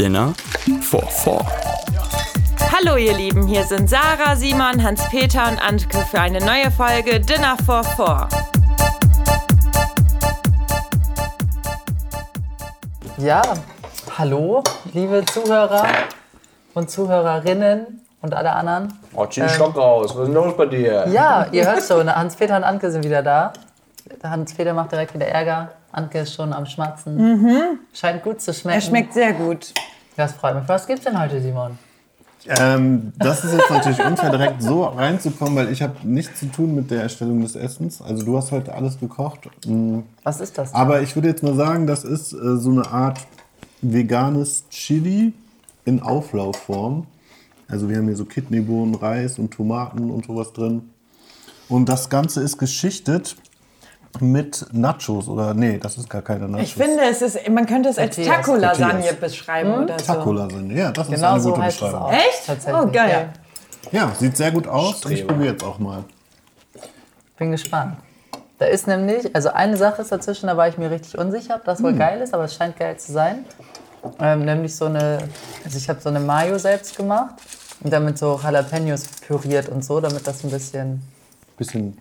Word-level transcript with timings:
Dinner 0.00 0.32
for 0.80 1.02
Four. 1.10 1.44
Hallo 2.72 2.96
ihr 2.96 3.12
Lieben, 3.12 3.46
hier 3.46 3.64
sind 3.64 3.90
Sarah, 3.90 4.34
Simon, 4.34 4.82
Hans-Peter 4.82 5.46
und 5.46 5.58
Antke 5.58 5.98
für 5.98 6.18
eine 6.18 6.38
neue 6.38 6.70
Folge 6.70 7.20
Dinner 7.20 7.54
for 7.66 7.84
Four. 7.84 8.26
Ja, 13.18 13.42
hallo, 14.16 14.64
liebe 14.94 15.22
Zuhörer 15.26 15.86
und 16.72 16.90
Zuhörerinnen 16.90 18.00
und 18.22 18.32
alle 18.34 18.52
anderen. 18.52 18.98
Oh, 19.14 19.26
zieh 19.26 19.40
den 19.40 19.50
Stock 19.50 19.76
raus. 19.76 20.12
Was 20.14 20.20
ist 20.22 20.26
denn 20.28 20.32
los 20.32 20.56
bei 20.56 20.64
dir? 20.64 21.08
Ja, 21.08 21.46
ihr 21.52 21.66
hört 21.66 21.82
schon, 21.82 22.08
Hans-Peter 22.08 22.56
und 22.56 22.64
Anke 22.64 22.90
sind 22.90 23.04
wieder 23.04 23.22
da. 23.22 23.52
Hans-Peter 24.22 24.72
macht 24.72 24.92
direkt 24.92 25.12
wieder 25.12 25.26
Ärger. 25.26 25.72
Anke 25.92 26.20
ist 26.20 26.34
schon 26.34 26.54
am 26.54 26.64
Schmatzen. 26.64 27.78
Scheint 27.92 28.22
gut 28.22 28.40
zu 28.40 28.54
schmecken. 28.54 28.78
Er 28.78 28.80
schmeckt 28.80 29.12
sehr 29.12 29.34
gut. 29.34 29.74
Das 30.20 30.32
freut 30.32 30.54
mich. 30.54 30.68
Was 30.68 30.86
gibt's 30.86 31.04
denn 31.04 31.18
heute, 31.18 31.40
Simon? 31.40 31.78
Ähm, 32.46 33.14
das 33.16 33.42
ist 33.42 33.54
jetzt 33.54 33.70
natürlich 33.70 34.04
unfair, 34.04 34.28
direkt 34.28 34.62
so 34.62 34.84
reinzukommen, 34.84 35.56
weil 35.56 35.72
ich 35.72 35.80
habe 35.80 35.94
nichts 36.02 36.40
zu 36.40 36.46
tun 36.46 36.74
mit 36.74 36.90
der 36.90 37.00
Erstellung 37.00 37.40
des 37.40 37.56
Essens. 37.56 38.02
Also 38.02 38.26
du 38.26 38.36
hast 38.36 38.52
heute 38.52 38.74
alles 38.74 39.00
gekocht. 39.00 39.48
Mm, 39.66 40.00
Was 40.22 40.42
ist 40.42 40.58
das? 40.58 40.74
Aber 40.74 41.00
ich 41.00 41.14
würde 41.14 41.28
jetzt 41.28 41.42
mal 41.42 41.54
sagen, 41.54 41.86
das 41.86 42.04
ist 42.04 42.34
äh, 42.34 42.58
so 42.58 42.70
eine 42.70 42.86
Art 42.88 43.18
veganes 43.80 44.68
Chili 44.68 45.32
in 45.86 46.02
Auflaufform. 46.02 47.06
Also 47.66 47.88
wir 47.88 47.96
haben 47.96 48.06
hier 48.06 48.16
so 48.16 48.26
Kidneybohnen, 48.26 48.96
Reis 48.96 49.38
und 49.38 49.52
Tomaten 49.52 50.10
und 50.10 50.26
sowas 50.26 50.52
drin. 50.52 50.90
Und 51.70 51.88
das 51.88 52.10
Ganze 52.10 52.42
ist 52.42 52.58
geschichtet 52.58 53.36
mit 54.18 54.66
Nachos 54.72 55.28
oder 55.28 55.54
nee, 55.54 55.78
das 55.78 55.96
ist 55.96 56.10
gar 56.10 56.22
keine 56.22 56.48
Nachos. 56.48 56.64
Ich 56.66 56.74
finde, 56.74 57.02
es 57.08 57.22
ist, 57.22 57.48
man 57.48 57.64
könnte 57.66 57.88
es 57.90 57.98
als. 57.98 58.16
Taco-Lasagne 58.16 59.12
beschreiben 59.14 59.84
oder 59.84 59.98
so. 59.98 60.04
Taco-Lasagne, 60.04 60.74
ja, 60.74 60.90
das 60.90 61.08
ist 61.08 61.14
Genau 61.14 61.32
eine 61.32 61.40
so 61.40 61.52
gute 61.54 61.66
es 61.66 61.74
Beschreibung. 61.74 62.00
auch. 62.00 62.12
Echt? 62.12 62.46
Tatsächlich, 62.46 62.82
Oh, 62.82 62.86
geil. 62.90 63.28
Ja, 63.92 64.12
sieht 64.18 64.36
sehr 64.36 64.50
gut 64.50 64.66
aus. 64.66 64.96
Ich 64.96 65.00
Streber. 65.20 65.28
probiere 65.32 65.52
jetzt 65.52 65.64
auch 65.64 65.78
mal. 65.78 66.04
Bin 67.38 67.52
gespannt. 67.52 67.96
Da 68.58 68.66
ist 68.66 68.86
nämlich, 68.86 69.34
also 69.34 69.50
eine 69.50 69.76
Sache 69.78 70.02
ist 70.02 70.12
dazwischen, 70.12 70.48
da 70.48 70.56
war 70.56 70.68
ich 70.68 70.76
mir 70.76 70.90
richtig 70.90 71.16
unsicher, 71.16 71.54
ob 71.56 71.64
das 71.64 71.82
wohl 71.82 71.94
geil 71.94 72.20
ist, 72.20 72.34
aber 72.34 72.44
es 72.44 72.54
scheint 72.54 72.76
geil 72.76 72.98
zu 72.98 73.12
sein. 73.12 73.46
Ähm, 74.18 74.44
nämlich 74.44 74.76
so 74.76 74.84
eine, 74.86 75.18
also 75.64 75.78
ich 75.78 75.88
habe 75.88 75.98
so 76.00 76.10
eine 76.10 76.20
Mayo 76.20 76.58
selbst 76.58 76.94
gemacht 76.96 77.36
und 77.82 77.90
damit 77.90 78.18
so 78.18 78.38
Jalapenos 78.42 79.04
püriert 79.26 79.70
und 79.70 79.82
so, 79.82 80.00
damit 80.00 80.26
das 80.26 80.44
ein 80.44 80.50
bisschen, 80.50 81.02
Bisschen 81.56 81.96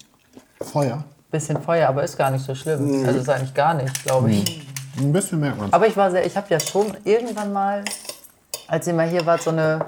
Feuer. 0.62 1.04
Bisschen 1.32 1.62
Feuer, 1.62 1.88
aber 1.88 2.04
ist 2.04 2.18
gar 2.18 2.32
nicht 2.32 2.46
so 2.46 2.56
schlimm. 2.56 3.06
Also 3.06 3.20
ist 3.20 3.30
eigentlich 3.30 3.54
gar 3.54 3.74
nicht, 3.74 4.04
glaube 4.04 4.32
ich. 4.32 4.68
Ein 4.98 5.14
bisschen 5.14 5.40
merkt 5.40 5.58
man 5.58 5.72
Aber 5.72 5.88
ich 5.88 5.96
war 5.96 6.12
sehr, 6.12 6.26
ich 6.26 6.36
habe 6.36 6.48
ja 6.50 6.60
schon 6.60 6.98
irgendwann 7.04 7.54
mal, 7.54 7.86
als 8.68 8.88
ihr 8.88 8.94
mal 8.94 9.08
hier 9.08 9.26
wart, 9.26 9.42
so 9.42 9.52
eine 9.52 9.86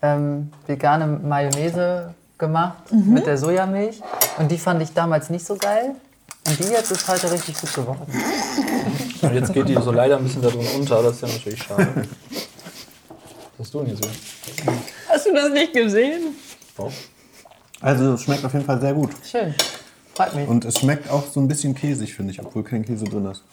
ähm, 0.00 0.50
vegane 0.66 1.06
Mayonnaise 1.06 2.14
gemacht 2.38 2.92
mit 2.92 3.26
der 3.26 3.36
Sojamilch. 3.36 4.00
Und 4.38 4.50
die 4.50 4.58
fand 4.58 4.80
ich 4.82 4.92
damals 4.92 5.28
nicht 5.28 5.44
so 5.44 5.56
geil. 5.56 5.96
Und 6.46 6.58
die 6.58 6.68
jetzt 6.68 6.90
ist 6.90 7.06
heute 7.08 7.30
richtig 7.30 7.60
gut 7.60 7.74
geworden. 7.74 8.06
Und 9.22 9.34
jetzt 9.34 9.52
geht 9.52 9.68
die 9.68 9.74
so 9.74 9.90
leider 9.90 10.16
ein 10.16 10.24
bisschen 10.24 10.40
da 10.40 10.48
drin 10.48 10.66
unter. 10.76 11.02
Das 11.02 11.16
ist 11.16 11.22
ja 11.22 11.28
natürlich 11.28 11.62
schade. 11.62 11.88
Was 13.58 13.66
hast 13.66 13.74
du 13.74 13.82
denn 13.82 13.98
wieder? 13.98 14.08
Hast 15.08 15.26
du 15.26 15.34
das 15.34 15.50
nicht 15.50 15.72
gesehen? 15.72 16.36
Doch. 16.76 16.92
Also 17.80 18.14
es 18.14 18.22
schmeckt 18.22 18.44
auf 18.44 18.52
jeden 18.52 18.64
Fall 18.64 18.80
sehr 18.80 18.94
gut. 18.94 19.10
Schön. 19.28 19.54
Freut 20.18 20.34
mich. 20.34 20.48
Und 20.48 20.64
es 20.64 20.80
schmeckt 20.80 21.08
auch 21.10 21.22
so 21.28 21.38
ein 21.38 21.46
bisschen 21.46 21.76
käsig, 21.76 22.12
finde 22.12 22.32
ich, 22.32 22.44
obwohl 22.44 22.64
kein 22.64 22.84
Käse 22.84 23.04
drin 23.04 23.24
ist. 23.26 23.44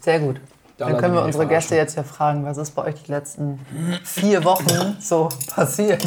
Sehr 0.00 0.18
gut. 0.18 0.40
Da 0.76 0.86
Dann 0.86 0.94
lassen 0.94 1.00
können 1.00 1.14
wir 1.14 1.22
unsere 1.22 1.46
Gäste 1.46 1.76
jetzt 1.76 1.94
ja 1.94 2.02
fragen, 2.02 2.44
was 2.44 2.56
ist 2.56 2.72
bei 2.72 2.86
euch 2.86 3.04
die 3.04 3.12
letzten 3.12 3.60
vier 4.02 4.42
Wochen 4.42 4.96
so 4.98 5.28
passiert? 5.46 6.04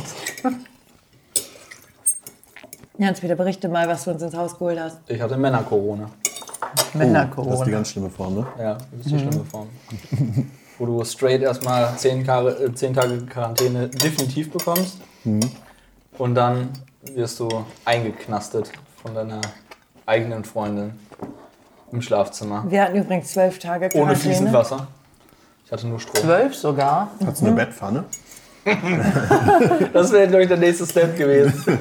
Hans-Peter, 2.99 3.36
berichte 3.36 3.70
mal, 3.70 3.88
was 3.88 4.04
du 4.04 4.11
uns 4.11 4.22
ins 4.22 4.36
Haus 4.36 4.52
geholt 4.52 4.77
hast. 4.82 4.98
Ich 5.08 5.22
hatte 5.22 5.38
Männer-Corona. 5.38 6.10
Das 6.76 6.83
ist 6.83 6.93
die 6.93 6.98
Männer-Corona. 6.98 7.66
ganz 7.67 7.92
schlimme 7.92 8.10
Form, 8.10 8.36
ne? 8.36 8.48
Ja, 8.60 8.73
das 8.73 9.05
ist 9.05 9.11
die 9.16 9.20
schlimme 9.20 9.45
Form. 9.45 9.70
Wo 10.77 10.86
du 10.86 11.05
straight 11.05 11.42
erstmal 11.42 11.95
10, 11.95 12.26
Tage, 12.26 12.49
äh, 12.49 12.73
10 12.73 12.93
Tage 12.93 13.26
Quarantäne 13.27 13.88
definitiv 13.88 14.52
bekommst. 14.52 14.98
Und 16.17 16.36
dann 16.36 16.67
wirst 17.02 17.39
du 17.39 17.65
eingeknastet 17.86 18.71
von 19.02 19.15
deiner 19.15 19.42
eigenen 20.05 20.43
Freundin 20.43 20.99
im 21.92 22.02
Schlafzimmer. 22.02 22.65
Wir 22.67 22.83
hatten 22.83 22.98
übrigens 22.98 23.32
zwölf 23.33 23.60
Tage 23.60 23.86
Ohne 23.86 23.92
Quarantäne. 23.92 24.17
fließend 24.17 24.54
Wasser. 24.54 24.87
Ich 25.65 25.71
hatte 25.71 25.87
nur 25.87 25.99
Strom. 25.99 26.23
Zwölf 26.23 26.55
sogar. 26.55 27.11
Hast 27.26 27.42
du 27.42 27.48
eine 27.48 27.55
Bettpfanne? 27.55 28.04
Das 29.93 30.11
wäre, 30.11 30.27
glaube 30.27 30.43
ich, 30.43 30.48
der 30.48 30.58
nächste 30.58 30.86
Step 30.86 31.17
gewesen. 31.17 31.64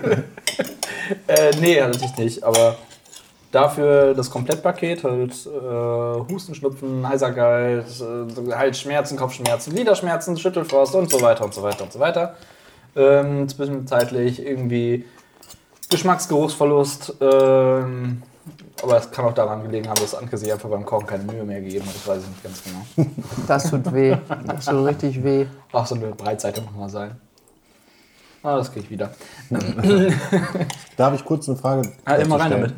äh, 1.27 1.51
nee, 1.61 1.81
hatte 1.83 1.99
ich 2.03 2.17
nicht. 2.17 2.45
Aber 2.45 2.77
dafür 3.51 4.15
das 4.15 4.31
Komplettpaket, 4.31 5.05
halt 5.05 5.33
äh, 5.47 6.33
Husten, 6.33 6.55
Schnupfen, 6.55 7.07
Heiserkeit, 7.07 7.85
äh, 8.01 8.53
Halsschmerzen, 8.55 9.17
Kopfschmerzen, 9.17 9.75
Gliederschmerzen, 9.75 10.37
Schüttelfrost 10.39 10.95
und 10.95 11.11
so 11.11 11.21
weiter 11.21 11.45
und 11.45 11.53
so 11.53 11.63
weiter 11.63 11.85
und 11.85 11.93
so 11.93 11.99
weiter. 11.99 12.37
Ähm, 12.97 13.49
zwischenzeitlich 13.49 14.45
irgendwie 14.45 15.05
Geschmacksgeruchsverlust. 15.89 17.15
Ähm, 17.21 18.23
aber 18.83 18.97
es 18.99 19.11
kann 19.11 19.25
auch 19.25 19.35
daran 19.35 19.63
gelegen 19.63 19.89
haben, 19.89 20.01
dass 20.01 20.15
Anke 20.15 20.37
sich 20.39 20.53
einfach 20.53 20.69
beim 20.69 20.85
Kochen 20.85 21.07
keine 21.07 21.25
Mühe 21.25 21.45
mehr 21.45 21.61
gegeben 21.61 21.87
hat. 21.87 21.95
Das 21.95 22.07
weiß 22.07 22.23
ich 22.23 22.29
nicht 22.29 22.43
ganz 22.43 22.63
genau. 22.63 23.11
Das 23.47 23.71
tut 23.71 23.93
weh. 23.93 24.17
Das 24.47 24.67
tut 24.67 24.87
richtig 24.87 25.23
weh. 25.25 25.47
Auch 25.73 25.87
so 25.87 25.95
eine 25.95 26.09
Breitseite 26.09 26.61
muss 26.63 26.75
mal 26.75 26.89
sein. 26.89 27.17
Ah, 28.43 28.57
das 28.57 28.71
kriege 28.73 28.85
ich 28.85 28.91
wieder. 28.91 29.13
Darf 30.97 31.15
ich 31.15 31.25
kurz 31.25 31.49
eine 31.49 31.59
Frage 31.59 31.91
Ah, 32.05 32.15
immer 32.15 32.39
rein 32.39 32.51
damit. 32.51 32.75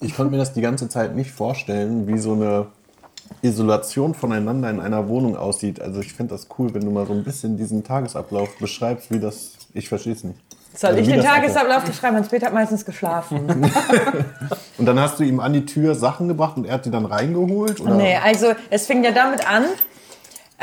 Ich 0.00 0.14
konnte 0.14 0.30
mir 0.30 0.38
das 0.38 0.52
die 0.52 0.60
ganze 0.60 0.88
Zeit 0.88 1.16
nicht 1.16 1.30
vorstellen, 1.30 2.06
wie 2.06 2.18
so 2.18 2.34
eine 2.34 2.66
Isolation 3.42 4.14
voneinander 4.14 4.70
in 4.70 4.80
einer 4.80 5.08
Wohnung 5.08 5.36
aussieht. 5.36 5.80
Also 5.80 6.00
ich 6.00 6.12
finde 6.12 6.34
das 6.34 6.48
cool, 6.58 6.72
wenn 6.74 6.84
du 6.84 6.90
mal 6.90 7.06
so 7.06 7.12
ein 7.12 7.24
bisschen 7.24 7.56
diesen 7.56 7.84
Tagesablauf 7.84 8.56
beschreibst, 8.58 9.10
wie 9.10 9.20
das... 9.20 9.52
Ich 9.74 9.88
verstehe 9.88 10.12
es 10.12 10.24
nicht. 10.24 10.38
Soll 10.76 10.90
Also 10.90 11.02
ich 11.02 11.08
den 11.08 11.22
Tagesablauf 11.22 11.84
beschreiben? 11.84 12.16
Hans-Peter 12.16 12.46
hat 12.46 12.54
meistens 12.54 12.84
geschlafen. 12.84 13.46
Und 14.78 14.86
dann 14.86 14.98
hast 14.98 15.20
du 15.20 15.24
ihm 15.24 15.38
an 15.40 15.52
die 15.52 15.66
Tür 15.66 15.94
Sachen 15.94 16.26
gebracht 16.26 16.56
und 16.56 16.66
er 16.66 16.74
hat 16.74 16.84
die 16.84 16.90
dann 16.90 17.06
reingeholt? 17.06 17.80
Oder? 17.80 17.94
Nee, 17.94 18.16
also 18.16 18.54
es 18.70 18.86
fing 18.86 19.04
ja 19.04 19.12
damit 19.12 19.48
an. 19.48 19.64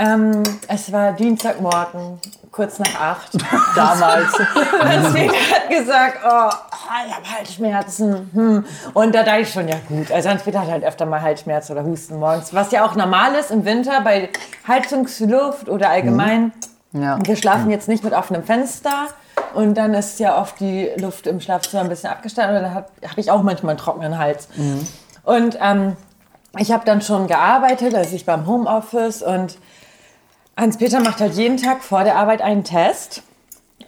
Ähm, 0.01 0.41
es 0.67 0.91
war 0.91 1.13
Dienstagmorgen, 1.13 2.19
kurz 2.51 2.79
nach 2.79 2.99
acht. 2.99 3.29
Damals. 3.75 4.33
Hans-Peter 4.83 5.33
hat 5.33 5.69
gesagt, 5.69 6.17
oh, 6.25 6.49
ich 7.05 7.13
habe 7.13 7.37
Halsschmerzen. 7.37 8.31
Hm. 8.33 8.65
Und 8.95 9.13
da 9.13 9.21
dachte 9.21 9.41
ich 9.41 9.53
schon, 9.53 9.67
ja 9.67 9.75
gut. 9.87 10.11
Also 10.11 10.29
Hans-Peter 10.29 10.61
hat 10.61 10.71
halt 10.71 10.83
öfter 10.83 11.05
mal 11.05 11.21
Halsschmerzen 11.21 11.73
oder 11.73 11.83
Husten 11.83 12.17
morgens. 12.17 12.51
Was 12.51 12.71
ja 12.71 12.83
auch 12.83 12.95
normal 12.95 13.35
ist 13.35 13.51
im 13.51 13.63
Winter 13.63 14.01
bei 14.01 14.29
Heizungsluft 14.67 15.69
oder 15.69 15.91
allgemein. 15.91 16.51
Ja. 16.93 17.19
Wir 17.23 17.35
schlafen 17.35 17.69
jetzt 17.69 17.87
nicht 17.87 18.03
mit 18.03 18.13
offenem 18.13 18.43
Fenster. 18.43 19.07
Und 19.53 19.75
dann 19.75 19.93
ist 19.93 20.19
ja 20.19 20.41
oft 20.41 20.59
die 20.59 20.89
Luft 20.97 21.27
im 21.27 21.39
Schlafzimmer 21.41 21.83
ein 21.83 21.89
bisschen 21.89 22.09
abgestanden. 22.09 22.57
Und 22.57 22.63
dann 22.63 22.73
habe 22.73 22.87
hab 23.07 23.17
ich 23.19 23.29
auch 23.29 23.43
manchmal 23.43 23.71
einen 23.71 23.79
trockenen 23.79 24.17
Hals. 24.17 24.47
Und 25.23 25.59
ähm, 25.61 25.95
ich 26.57 26.71
habe 26.71 26.85
dann 26.85 27.01
schon 27.01 27.27
gearbeitet, 27.27 27.93
also 27.93 28.15
ich 28.15 28.25
war 28.25 28.35
im 28.39 28.47
Homeoffice. 28.47 29.21
Und 29.21 29.57
Hans-Peter 30.57 30.99
macht 30.99 31.19
halt 31.19 31.33
jeden 31.33 31.57
Tag 31.57 31.83
vor 31.83 32.03
der 32.03 32.15
Arbeit 32.15 32.41
einen 32.41 32.63
Test. 32.63 33.23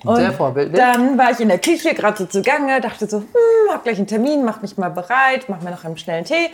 Und 0.03 0.18
Sehr 0.18 0.34
vorbildlich. 0.34 0.79
Dann 0.79 1.18
war 1.18 1.31
ich 1.31 1.40
in 1.40 1.47
der 1.47 1.59
Küche, 1.59 1.94
gerade 1.94 2.18
so 2.18 2.25
zugange, 2.25 2.81
dachte 2.81 3.07
so, 3.07 3.19
hm, 3.19 3.72
hab 3.72 3.84
gleich 3.84 3.97
einen 3.97 4.07
Termin, 4.07 4.44
mach 4.44 4.62
mich 4.62 4.78
mal 4.78 4.90
bereit, 4.90 5.46
mach 5.47 5.62
mir 5.62 5.72
noch 5.72 5.84
einen 5.85 5.97
schnellen 5.97 6.25
Tee. 6.25 6.50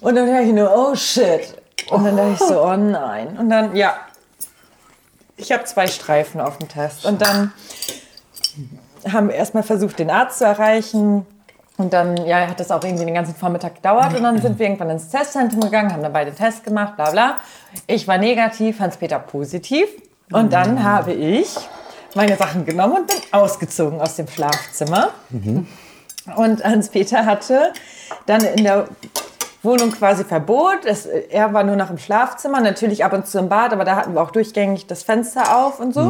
Und 0.00 0.16
dann 0.16 0.26
höre 0.26 0.42
ich 0.42 0.52
nur, 0.52 0.70
oh 0.76 0.94
shit. 0.94 1.56
Und 1.90 2.04
dann 2.04 2.16
dachte 2.16 2.32
ich 2.32 2.38
so, 2.40 2.62
oh 2.62 2.76
nein. 2.76 3.38
Und 3.38 3.48
dann, 3.48 3.74
ja, 3.74 3.96
ich 5.36 5.50
habe 5.52 5.64
zwei 5.64 5.86
Streifen 5.86 6.40
auf 6.40 6.58
dem 6.58 6.68
Test. 6.68 7.06
Und 7.06 7.22
dann 7.22 7.52
haben 9.10 9.28
wir 9.28 9.34
erstmal 9.34 9.62
versucht, 9.62 9.98
den 9.98 10.10
Arzt 10.10 10.38
zu 10.38 10.44
erreichen. 10.44 11.26
Und 11.76 11.92
dann 11.92 12.16
ja, 12.24 12.46
hat 12.46 12.60
das 12.60 12.70
auch 12.70 12.84
irgendwie 12.84 13.04
den 13.04 13.14
ganzen 13.14 13.34
Vormittag 13.34 13.76
gedauert. 13.76 14.14
Und 14.14 14.22
dann 14.22 14.40
sind 14.40 14.58
wir 14.58 14.66
irgendwann 14.66 14.90
ins 14.90 15.08
Testzentrum 15.08 15.60
gegangen, 15.60 15.92
haben 15.92 16.02
dann 16.02 16.12
beide 16.12 16.28
einen 16.28 16.38
Test 16.38 16.62
gemacht, 16.62 16.94
bla 16.96 17.10
bla. 17.10 17.38
Ich 17.86 18.06
war 18.06 18.16
negativ, 18.18 18.78
Hans-Peter 18.78 19.18
positiv. 19.18 19.88
Und 20.32 20.52
dann 20.52 20.84
habe 20.84 21.12
ich 21.12 21.48
meine 22.14 22.36
Sachen 22.36 22.64
genommen 22.64 22.98
und 22.98 23.06
bin 23.08 23.16
ausgezogen 23.32 24.00
aus 24.00 24.14
dem 24.16 24.28
Schlafzimmer. 24.28 25.10
Und 26.36 26.64
Hans-Peter 26.64 27.26
hatte 27.26 27.72
dann 28.26 28.42
in 28.42 28.62
der 28.62 28.86
Wohnung 29.64 29.90
quasi 29.90 30.24
Verbot. 30.24 30.84
Es, 30.84 31.06
er 31.06 31.52
war 31.52 31.64
nur 31.64 31.74
noch 31.74 31.90
im 31.90 31.98
Schlafzimmer, 31.98 32.60
natürlich 32.60 33.04
ab 33.04 33.12
und 33.14 33.26
zu 33.26 33.38
im 33.38 33.48
Bad, 33.48 33.72
aber 33.72 33.84
da 33.84 33.96
hatten 33.96 34.14
wir 34.14 34.22
auch 34.22 34.30
durchgängig 34.30 34.86
das 34.86 35.02
Fenster 35.02 35.56
auf 35.56 35.80
und 35.80 35.92
so. 35.92 36.02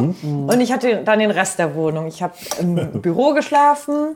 Und 0.47 0.61
ich 0.61 0.71
hatte 0.71 1.03
dann 1.03 1.19
den 1.19 1.31
Rest 1.31 1.57
der 1.57 1.73
Wohnung. 1.73 2.05
Ich 2.05 2.21
habe 2.21 2.33
im 2.59 2.75
Büro 3.01 3.33
geschlafen 3.33 4.15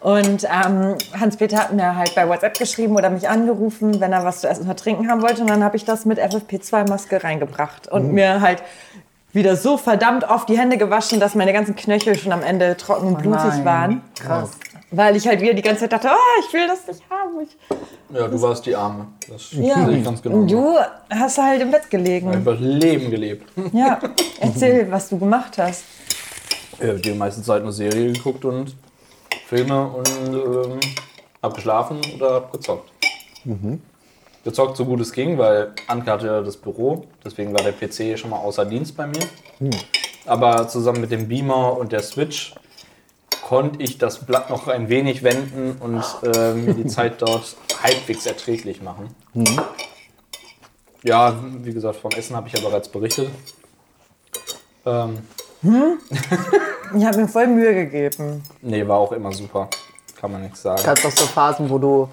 Und 0.00 0.44
ähm, 0.44 0.96
Hans-Peter 1.18 1.58
hat 1.58 1.72
mir 1.72 1.96
halt 1.96 2.14
bei 2.14 2.28
WhatsApp 2.28 2.58
geschrieben 2.58 2.94
oder 2.96 3.10
mich 3.10 3.28
angerufen, 3.28 4.00
wenn 4.00 4.12
er 4.12 4.24
was 4.24 4.40
zu 4.40 4.48
essen 4.48 4.64
oder 4.64 4.76
trinken 4.76 5.10
haben 5.10 5.22
wollte. 5.22 5.40
Und 5.40 5.50
dann 5.50 5.64
habe 5.64 5.76
ich 5.76 5.84
das 5.84 6.04
mit 6.04 6.18
FFP2-Maske 6.18 7.24
reingebracht 7.24 7.88
und 7.88 8.12
mir 8.12 8.40
halt 8.40 8.62
wieder 9.32 9.56
so 9.56 9.76
verdammt 9.76 10.24
oft 10.28 10.48
die 10.48 10.58
Hände 10.58 10.78
gewaschen, 10.78 11.20
dass 11.20 11.34
meine 11.34 11.52
ganzen 11.52 11.76
Knöchel 11.76 12.16
schon 12.16 12.32
am 12.32 12.42
Ende 12.42 12.76
trocken 12.76 13.08
und 13.08 13.18
blutig 13.18 13.42
nein. 13.42 13.64
waren. 13.64 14.02
Krass. 14.18 14.50
Weil 14.90 15.16
ich 15.16 15.28
halt 15.28 15.42
wieder 15.42 15.52
die 15.52 15.62
ganze 15.62 15.80
Zeit 15.80 15.92
dachte, 15.92 16.08
oh, 16.10 16.42
ich 16.46 16.52
will 16.54 16.66
das 16.66 16.86
nicht 16.86 17.02
haben. 17.10 17.40
Ich, 17.42 18.16
Ja, 18.16 18.26
du 18.26 18.40
warst 18.40 18.64
die 18.64 18.74
Arme. 18.74 19.06
Das 19.28 19.52
ja. 19.52 19.84
sehe 19.84 19.98
ich 19.98 20.04
ganz 20.04 20.22
genau. 20.22 20.36
Und 20.36 20.50
du 20.50 20.76
hast 21.10 21.36
halt 21.36 21.60
im 21.60 21.70
Bett 21.70 21.90
gelegen. 21.90 22.30
Einfach 22.30 22.58
Leben 22.58 23.10
gelebt. 23.10 23.52
Ja, 23.72 23.98
erzähl, 24.40 24.90
was 24.90 25.10
du 25.10 25.18
gemacht 25.18 25.58
hast. 25.58 25.84
Ja, 26.80 26.94
die 26.94 27.12
meiste 27.12 27.42
Zeit 27.42 27.62
nur 27.62 27.72
Serie 27.72 28.12
geguckt 28.12 28.46
und 28.46 28.74
Filme 29.48 29.86
und 29.86 30.08
ähm, 30.34 30.80
hab 31.42 31.54
geschlafen 31.54 32.00
oder 32.14 32.34
hab 32.34 32.52
gezockt. 32.52 32.90
Gezockt 34.44 34.76
so 34.76 34.84
gut 34.84 35.00
es 35.00 35.12
ging, 35.12 35.38
weil 35.38 35.72
Anke 35.86 36.10
hatte 36.10 36.26
ja 36.26 36.42
das 36.42 36.56
Büro, 36.58 37.06
deswegen 37.24 37.54
war 37.54 37.62
der 37.62 37.72
PC 37.72 38.18
schon 38.18 38.30
mal 38.30 38.36
außer 38.38 38.66
Dienst 38.66 38.94
bei 38.96 39.06
mir. 39.06 39.26
Aber 40.26 40.68
zusammen 40.68 41.00
mit 41.00 41.10
dem 41.10 41.28
Beamer 41.28 41.78
und 41.78 41.92
der 41.92 42.02
Switch 42.02 42.54
konnte 43.42 43.82
ich 43.82 43.96
das 43.96 44.26
Blatt 44.26 44.50
noch 44.50 44.68
ein 44.68 44.90
wenig 44.90 45.22
wenden 45.22 45.78
und 45.80 46.04
äh, 46.22 46.52
mir 46.52 46.74
die 46.74 46.86
Zeit 46.96 47.22
dort 47.22 47.56
halbwegs 47.82 48.26
erträglich 48.26 48.82
machen. 48.82 49.14
Ja, 51.02 51.42
wie 51.62 51.72
gesagt, 51.72 51.96
vom 51.96 52.10
Essen 52.10 52.36
habe 52.36 52.48
ich 52.48 52.54
ja 52.54 52.60
bereits 52.60 52.90
berichtet. 52.90 53.30
Ähm, 54.84 55.18
Ich 56.94 57.04
habe 57.04 57.18
mir 57.18 57.28
voll 57.28 57.46
Mühe 57.46 57.74
gegeben. 57.74 58.42
Nee, 58.62 58.86
war 58.86 58.98
auch 58.98 59.12
immer 59.12 59.32
super. 59.32 59.68
Kann 60.20 60.32
man 60.32 60.42
nichts 60.42 60.62
sagen. 60.62 60.82
Gab 60.82 60.98
es 60.98 61.04
auch 61.04 61.10
so 61.10 61.26
Phasen, 61.26 61.70
wo 61.70 61.78
du, 61.78 62.08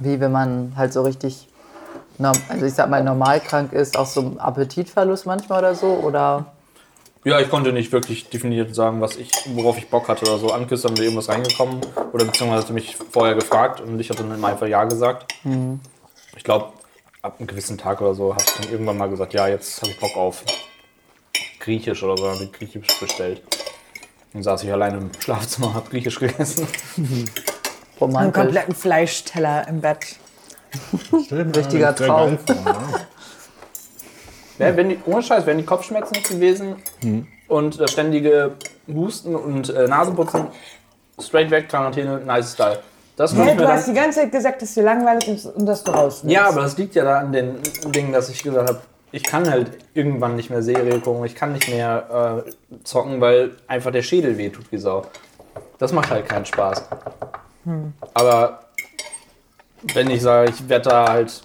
wie 0.00 0.20
wenn 0.20 0.32
man 0.32 0.72
halt 0.76 0.92
so 0.92 1.02
richtig, 1.02 1.48
also 2.18 2.66
ich 2.66 2.74
sag 2.74 2.90
mal, 2.90 3.02
normal 3.02 3.40
krank 3.40 3.72
ist, 3.72 3.98
auch 3.98 4.06
so 4.06 4.20
ein 4.20 4.38
Appetitverlust 4.38 5.26
manchmal 5.26 5.60
oder 5.60 5.74
so? 5.74 5.86
Oder 5.86 6.46
Ja, 7.24 7.40
ich 7.40 7.48
konnte 7.48 7.72
nicht 7.72 7.92
wirklich 7.92 8.28
definiert 8.28 8.74
sagen, 8.74 9.00
was 9.00 9.16
ich, 9.16 9.30
worauf 9.54 9.78
ich 9.78 9.88
Bock 9.88 10.08
hatte 10.08 10.24
oder 10.28 10.38
so. 10.38 10.54
Ist 10.54 10.84
dann 10.84 10.92
mit 10.92 11.02
irgendwas 11.02 11.28
reingekommen 11.28 11.80
oder 12.12 12.24
beziehungsweise 12.24 12.60
hat 12.60 12.66
sie 12.66 12.72
mich 12.72 12.96
vorher 12.96 13.34
gefragt 13.34 13.80
und 13.80 13.98
ich 14.00 14.10
hatte 14.10 14.24
dann 14.24 14.34
immer 14.34 14.48
einfach 14.48 14.66
Ja 14.66 14.84
gesagt. 14.84 15.32
Ich 16.36 16.44
glaube, 16.44 16.72
ab 17.22 17.36
einem 17.38 17.46
gewissen 17.46 17.78
Tag 17.78 18.00
oder 18.00 18.14
so 18.14 18.32
habe 18.32 18.42
ich 18.44 18.54
dann 18.60 18.72
irgendwann 18.72 18.98
mal 18.98 19.08
gesagt, 19.08 19.32
ja, 19.34 19.46
jetzt 19.48 19.80
habe 19.80 19.92
ich 19.92 20.00
Bock 20.00 20.16
auf 20.16 20.42
Griechisch 21.60 22.02
oder 22.02 22.16
so, 22.16 22.28
habe 22.28 22.42
ich 22.44 22.52
Griechisch 22.52 23.00
bestellt. 23.00 23.40
Dann 24.32 24.42
saß 24.42 24.62
ich 24.64 24.72
alleine 24.72 24.98
im 24.98 25.10
Schlafzimmer, 25.18 25.74
habe 25.74 25.90
Griechisch 25.90 26.18
gegessen. 26.18 26.66
Einen 26.96 27.28
romantisch? 28.00 28.42
kompletten 28.42 28.74
Fleischteller 28.74 29.68
im 29.68 29.80
Bett. 29.80 30.16
Richtiger 31.30 31.94
Sehr 31.94 32.06
Traum. 32.06 32.38
Ja, 34.58 34.76
wenn 34.76 34.90
die, 34.90 34.98
ohne 35.06 35.22
Scheiß, 35.22 35.44
wären 35.46 35.58
die 35.58 35.64
Kopfschmerzen 35.64 36.12
nicht 36.12 36.28
gewesen 36.28 36.76
und 37.48 37.80
das 37.80 37.90
ständige 37.90 38.52
Husten 38.86 39.34
und 39.34 39.68
äh, 39.68 39.86
Nasenputzen, 39.86 40.46
straight 41.20 41.50
weg, 41.50 41.68
Quarantäne, 41.68 42.20
nice 42.20 42.54
Style. 42.54 42.78
Das 43.16 43.34
Hey, 43.34 43.56
du 43.56 43.68
hast 43.68 43.86
dann, 43.86 43.94
die 43.94 44.00
ganze 44.00 44.20
Zeit 44.20 44.32
gesagt, 44.32 44.62
dass 44.62 44.74
dir 44.74 44.84
langweilig 44.84 45.28
ist 45.28 45.46
und 45.46 45.66
dass 45.66 45.84
du 45.84 45.92
raus 45.92 46.20
willst. 46.22 46.34
ja, 46.34 46.48
aber 46.48 46.62
das 46.62 46.78
liegt 46.78 46.94
ja 46.94 47.04
da 47.04 47.18
an 47.18 47.32
den 47.32 47.56
Dingen, 47.86 48.12
dass 48.12 48.30
ich 48.30 48.42
gesagt 48.42 48.68
habe, 48.68 48.80
ich 49.12 49.22
kann 49.22 49.48
halt 49.48 49.70
irgendwann 49.94 50.36
nicht 50.36 50.50
mehr 50.50 50.62
Serie 50.62 50.98
gucken, 51.00 51.24
ich 51.24 51.34
kann 51.34 51.52
nicht 51.52 51.68
mehr 51.68 52.44
äh, 52.46 52.50
zocken, 52.82 53.20
weil 53.20 53.52
einfach 53.66 53.92
der 53.92 54.02
Schädel 54.02 54.38
wehtut 54.38 54.72
wie 54.72 54.78
Sau. 54.78 55.06
Das 55.78 55.92
macht 55.92 56.10
halt 56.10 56.28
keinen 56.28 56.46
Spaß. 56.46 56.84
Aber 58.14 58.64
wenn 59.94 60.10
ich 60.10 60.22
sage, 60.22 60.50
ich 60.50 60.68
werde 60.68 60.88
da 60.88 61.10
halt 61.10 61.42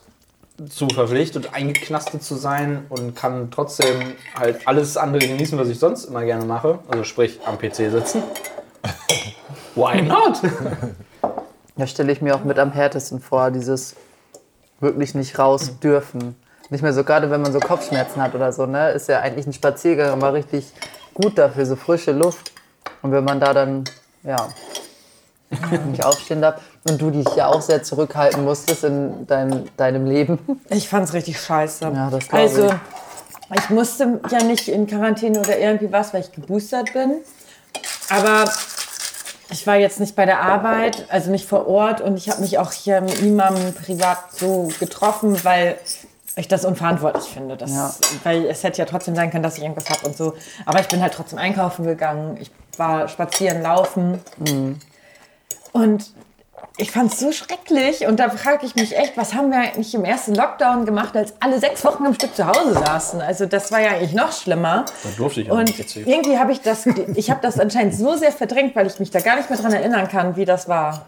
zu 0.69 0.87
verpflichtet, 0.89 1.53
eingeknastet 1.53 2.23
zu 2.23 2.35
sein 2.35 2.85
und 2.89 3.15
kann 3.15 3.51
trotzdem 3.51 4.13
halt 4.35 4.67
alles 4.67 4.97
andere 4.97 5.27
genießen, 5.27 5.57
was 5.59 5.69
ich 5.69 5.77
sonst 5.77 6.05
immer 6.05 6.23
gerne 6.23 6.45
mache, 6.45 6.79
also 6.87 7.03
sprich 7.03 7.39
am 7.45 7.59
PC 7.59 7.91
sitzen. 7.91 8.23
Why 9.75 10.01
not? 10.01 10.41
Da 11.75 11.85
stelle 11.85 12.11
ich 12.11 12.21
mir 12.21 12.35
auch 12.35 12.43
mit 12.43 12.57
am 12.57 12.71
härtesten 12.71 13.19
vor, 13.19 13.51
dieses 13.51 13.95
wirklich 14.79 15.13
nicht 15.13 15.37
raus 15.37 15.79
dürfen. 15.79 16.35
Nicht 16.69 16.81
mehr 16.81 16.93
so, 16.93 17.03
gerade 17.03 17.31
wenn 17.31 17.41
man 17.41 17.53
so 17.53 17.59
Kopfschmerzen 17.59 18.21
hat 18.21 18.35
oder 18.35 18.51
so, 18.51 18.65
ne, 18.65 18.91
ist 18.91 19.07
ja 19.07 19.21
eigentlich 19.21 19.47
ein 19.47 19.53
Spaziergang 19.53 20.13
immer 20.13 20.33
richtig 20.33 20.65
gut 21.13 21.37
dafür, 21.37 21.65
so 21.65 21.75
frische 21.75 22.11
Luft. 22.11 22.51
Und 23.01 23.11
wenn 23.11 23.23
man 23.23 23.39
da 23.39 23.53
dann, 23.53 23.85
ja, 24.23 24.49
nicht 25.89 26.03
aufstehen 26.03 26.41
darf 26.41 26.61
und 26.83 27.01
du 27.01 27.09
dich 27.09 27.27
ja 27.35 27.47
auch 27.47 27.61
sehr 27.61 27.83
zurückhalten 27.83 28.43
musstest 28.43 28.83
in 28.83 29.25
dein, 29.27 29.69
deinem 29.77 30.05
Leben. 30.05 30.39
Ich 30.69 30.89
fand's 30.89 31.13
richtig 31.13 31.39
scheiße. 31.39 31.85
Ja, 31.85 32.09
das 32.09 32.29
Also, 32.31 32.67
ich. 32.67 33.59
ich 33.59 33.69
musste 33.69 34.19
ja 34.29 34.43
nicht 34.43 34.67
in 34.67 34.87
Quarantäne 34.87 35.39
oder 35.39 35.57
irgendwie 35.57 35.91
was, 35.91 36.13
weil 36.13 36.21
ich 36.21 36.33
geboostert 36.33 36.91
bin. 36.91 37.21
Aber 38.09 38.45
ich 39.49 39.65
war 39.65 39.75
jetzt 39.77 39.99
nicht 40.01 40.15
bei 40.15 40.25
der 40.25 40.41
Arbeit, 40.41 41.05
also 41.09 41.31
nicht 41.31 41.47
vor 41.47 41.67
Ort 41.67 42.01
und 42.01 42.17
ich 42.17 42.29
habe 42.29 42.41
mich 42.41 42.57
auch 42.57 42.73
hier 42.73 42.99
mit 42.99 43.21
niemandem 43.21 43.73
privat 43.73 44.17
so 44.33 44.69
getroffen, 44.79 45.43
weil 45.43 45.77
ich 46.37 46.47
das 46.47 46.65
unverantwortlich 46.65 47.25
finde. 47.25 47.57
Das, 47.57 47.71
Ja. 47.71 47.93
Weil 48.23 48.45
es 48.45 48.63
hätte 48.63 48.79
ja 48.79 48.85
trotzdem 48.85 49.15
sein 49.15 49.31
können, 49.31 49.43
dass 49.43 49.57
ich 49.57 49.63
irgendwas 49.63 49.89
habe 49.89 50.05
und 50.05 50.15
so. 50.15 50.33
Aber 50.65 50.79
ich 50.79 50.87
bin 50.87 51.01
halt 51.01 51.13
trotzdem 51.13 51.39
einkaufen 51.39 51.85
gegangen. 51.85 52.37
Ich 52.39 52.51
war 52.77 53.07
spazieren, 53.07 53.61
laufen. 53.61 54.19
Und 55.73 56.11
ich 56.77 56.91
fand 56.91 57.11
es 57.11 57.19
so 57.19 57.31
schrecklich. 57.31 58.05
Und 58.05 58.19
da 58.19 58.29
frage 58.29 58.65
ich 58.65 58.75
mich 58.75 58.95
echt, 58.95 59.17
was 59.17 59.33
haben 59.33 59.51
wir 59.51 59.57
eigentlich 59.57 59.93
im 59.95 60.05
ersten 60.05 60.35
Lockdown 60.35 60.85
gemacht, 60.85 61.15
als 61.15 61.33
alle 61.39 61.59
sechs 61.59 61.83
Wochen 61.83 62.05
am 62.05 62.13
Stück 62.13 62.35
zu 62.35 62.45
Hause 62.45 62.73
saßen? 62.73 63.19
Also 63.21 63.45
das 63.45 63.71
war 63.71 63.81
ja 63.81 63.91
eigentlich 63.91 64.13
noch 64.13 64.31
schlimmer. 64.31 64.85
Da 65.03 65.09
durfte 65.17 65.41
ich 65.41 65.51
auch 65.51 65.57
Und 65.57 65.65
nicht 65.77 65.95
irgendwie 65.95 66.37
habe 66.37 66.51
ich 66.51 66.61
das, 66.61 66.85
ich 67.15 67.31
habe 67.31 67.41
das 67.41 67.59
anscheinend 67.59 67.95
so 67.95 68.15
sehr 68.15 68.31
verdrängt, 68.31 68.75
weil 68.75 68.87
ich 68.87 68.99
mich 68.99 69.11
da 69.11 69.19
gar 69.19 69.37
nicht 69.37 69.49
mehr 69.49 69.59
dran 69.59 69.73
erinnern 69.73 70.07
kann, 70.07 70.35
wie 70.35 70.45
das 70.45 70.67
war. 70.69 71.07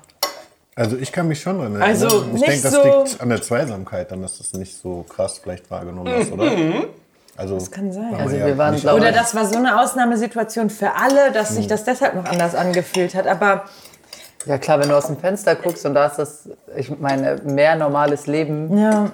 Also 0.80 0.96
ich 0.96 1.12
kann 1.12 1.28
mich 1.28 1.42
schon 1.42 1.58
dran 1.58 1.74
erinnern. 1.76 1.82
Also 1.90 2.08
ich 2.08 2.32
nicht 2.32 2.48
denke, 2.48 2.62
das 2.62 2.74
so- 2.74 2.84
liegt 2.84 3.22
an 3.22 3.28
der 3.28 3.42
Zweisamkeit, 3.42 4.12
dann, 4.14 4.22
dass 4.22 4.38
du 4.38 4.44
es 4.44 4.54
nicht 4.54 4.78
so 4.78 5.04
krass 5.10 5.40
vielleicht 5.44 5.70
wahrgenommen 5.70 6.10
hast, 6.18 6.32
oder? 6.32 6.50
Also, 7.36 7.56
das 7.56 7.70
kann 7.70 7.92
sein. 7.92 8.16
Also 8.16 8.38
wir 8.38 8.58
waren, 8.58 8.80
glaub 8.80 8.96
Oder 8.96 9.12
das 9.12 9.36
war 9.36 9.46
so 9.46 9.58
eine 9.58 9.82
Ausnahmesituation 9.82 10.70
für 10.70 10.96
alle, 10.96 11.34
dass 11.34 11.50
sich 11.50 11.68
das 11.68 11.84
deshalb 11.84 12.16
noch 12.16 12.24
anders 12.26 12.56
angefühlt 12.56 13.14
hat. 13.14 13.28
Aber 13.28 13.66
Ja 14.46 14.58
klar, 14.58 14.80
wenn 14.80 14.88
du 14.88 14.96
aus 14.98 15.08
dem 15.08 15.18
Fenster 15.18 15.56
guckst 15.56 15.86
und 15.86 15.96
da 15.96 16.06
ist 16.06 16.16
das, 16.18 16.50
ich 16.78 16.98
meine, 16.98 17.42
mehr 17.44 17.76
normales 17.76 18.26
Leben 18.28 18.78
ja, 18.78 19.12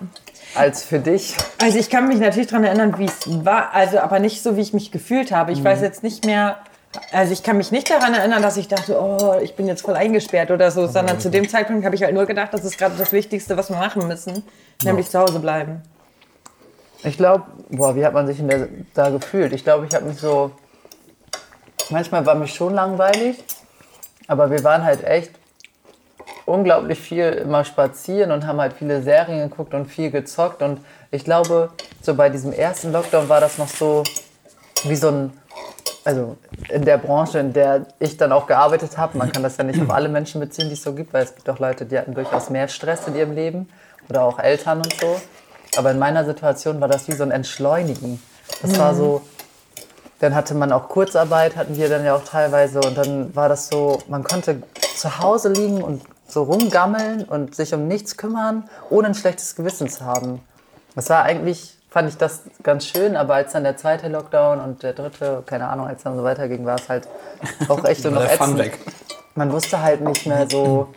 als 0.54 0.84
für 0.84 1.00
dich. 1.00 1.36
also 1.60 1.80
ich 1.80 1.90
kann 1.90 2.08
mich 2.08 2.20
natürlich 2.20 2.48
daran 2.48 2.64
erinnern, 2.64 2.94
wie 3.00 3.06
es 3.06 3.44
war, 3.44 3.74
also 3.74 4.00
aber 4.00 4.20
nicht 4.20 4.44
so, 4.44 4.56
wie 4.56 4.62
ich 4.62 4.74
mich 4.74 4.92
gefühlt 4.92 5.32
habe. 5.32 5.52
Ich 5.52 5.64
weiß 5.64 5.82
jetzt 5.82 6.04
nicht 6.04 6.26
mehr, 6.26 6.58
also 7.12 7.34
ich 7.34 7.44
kann 7.44 7.58
mich 7.58 7.72
nicht 7.72 7.90
daran 7.90 8.14
erinnern, 8.14 8.42
dass 8.42 8.58
ich 8.58 8.68
dachte, 8.68 9.00
oh, 9.00 9.40
ich 9.42 9.56
bin 9.56 9.68
jetzt 9.68 9.82
voll 9.82 9.96
eingesperrt 9.96 10.52
oder 10.52 10.72
so, 10.72 10.88
sondern 10.88 11.20
zu 11.20 11.30
dem 11.30 11.48
Zeitpunkt 11.48 11.86
habe 11.86 11.96
ich 11.96 12.04
halt 12.04 12.14
nur 12.14 12.26
gedacht, 12.26 12.54
das 12.54 12.64
ist 12.64 12.78
gerade 12.78 12.96
das 12.98 13.12
Wichtigste, 13.12 13.58
was 13.58 13.70
wir 13.70 13.78
machen 13.78 14.08
müssen, 14.08 14.44
nämlich 14.84 15.10
zu 15.10 15.20
Hause 15.20 15.40
bleiben. 15.40 15.82
Ich 17.04 17.18
glaube, 17.18 17.44
boah, 17.70 17.96
wie 17.96 18.06
hat 18.06 18.14
man 18.14 18.28
sich 18.28 18.38
der, 18.46 18.68
da 18.94 19.10
gefühlt? 19.10 19.54
Ich 19.54 19.64
glaube, 19.64 19.86
ich 19.86 19.94
habe 19.94 20.06
mich 20.06 20.18
so, 20.18 20.52
manchmal 21.90 22.26
war 22.26 22.36
mich 22.36 22.54
schon 22.54 22.74
langweilig, 22.74 23.44
aber 24.28 24.50
wir 24.50 24.64
waren 24.64 24.84
halt 24.84 25.04
echt 25.04 25.32
unglaublich 26.46 27.00
viel 27.00 27.26
immer 27.26 27.64
spazieren 27.64 28.32
und 28.32 28.46
haben 28.46 28.60
halt 28.60 28.74
viele 28.74 29.02
Serien 29.02 29.50
geguckt 29.50 29.74
und 29.74 29.86
viel 29.86 30.12
gezockt 30.12 30.62
und 30.62 30.80
ich 31.12 31.24
glaube, 31.24 31.70
so 32.02 32.14
bei 32.14 32.30
diesem 32.30 32.54
ersten 32.54 32.92
Lockdown 32.92 33.30
war 33.30 33.40
das 33.40 33.58
noch 33.58 33.68
so 33.68 34.04
wie 34.84 34.96
so 34.96 35.10
ein, 35.10 35.34
also 36.06 36.38
in 36.70 36.86
der 36.86 36.98
Branche, 36.98 37.40
in 37.40 37.52
der 37.52 37.88
ich 38.00 38.16
dann 38.16 38.32
auch 38.32 38.48
gearbeitet 38.48 38.98
habe, 38.98 39.18
man 39.18 39.32
kann 39.32 39.44
das 39.44 39.58
ja 39.58 39.64
nicht 39.64 39.82
auf 39.82 39.90
alle 39.90 40.08
Menschen 40.08 40.40
beziehen, 40.40 40.68
die 40.68 40.76
es 40.76 40.84
so 40.84 40.94
gibt, 40.94 41.14
weil 41.14 41.24
es 41.24 41.36
gibt 41.36 41.50
auch 41.50 41.60
Leute, 41.60 41.86
die 41.86 41.98
hatten 41.98 42.14
durchaus 42.14 42.50
mehr 42.50 42.68
Stress 42.68 43.08
in 43.08 43.16
ihrem 43.16 43.34
Leben 43.34 43.68
oder 44.08 44.24
auch 44.24 44.40
Eltern 44.40 44.78
und 44.78 44.94
so. 44.94 45.20
Aber 45.78 45.92
in 45.92 46.00
meiner 46.00 46.24
Situation 46.24 46.80
war 46.80 46.88
das 46.88 47.08
wie 47.08 47.14
so 47.14 47.24
ein 47.24 47.32
Entschleunigen. 47.32 48.22
Das 48.62 48.78
war 48.78 48.94
so, 48.94 49.24
dann 50.20 50.36
hatte 50.36 50.54
man 50.54 50.72
auch 50.72 50.90
Kurzarbeit, 50.90 51.56
hatten 51.56 51.76
wir 51.76 51.90
dann 51.90 52.06
ja 52.06 52.16
auch 52.16 52.24
teilweise. 52.24 52.80
Und 52.80 52.98
dann 52.98 53.36
war 53.36 53.50
das 53.50 53.68
so, 53.68 54.00
man 54.08 54.24
konnte 54.24 54.62
zu 54.96 55.20
Hause 55.20 55.50
liegen 55.50 55.82
und 55.82 56.04
so 56.28 56.44
rumgammeln 56.44 57.24
und 57.24 57.56
sich 57.56 57.74
um 57.74 57.88
nichts 57.88 58.16
kümmern, 58.16 58.70
ohne 58.90 59.08
ein 59.08 59.16
schlechtes 59.16 59.56
Gewissen 59.56 59.90
zu 59.90 60.06
haben. 60.06 60.42
Das 60.96 61.10
war 61.10 61.24
eigentlich, 61.24 61.78
fand 61.96 62.10
ich 62.10 62.18
das 62.18 62.42
ganz 62.62 62.86
schön, 62.86 63.16
aber 63.16 63.36
als 63.36 63.54
dann 63.54 63.64
der 63.64 63.78
zweite 63.78 64.10
Lockdown 64.10 64.60
und 64.60 64.84
der 64.84 64.92
dritte, 64.92 65.44
keine 65.46 65.70
Ahnung, 65.70 65.88
als 65.88 66.04
dann 66.04 66.18
so 66.18 66.26
weiterging, 66.26 66.66
war 66.66 66.76
es 66.76 66.90
halt 66.90 67.08
auch 67.70 67.82
echt 67.86 68.04
nur 68.04 68.12
noch 68.12 68.26
ätzend. 68.30 68.58
weg. 68.58 68.78
Man 69.34 69.50
wusste 69.54 69.82
halt 69.82 70.02
nicht 70.02 70.26
mehr 70.26 70.46
so, 70.52 70.90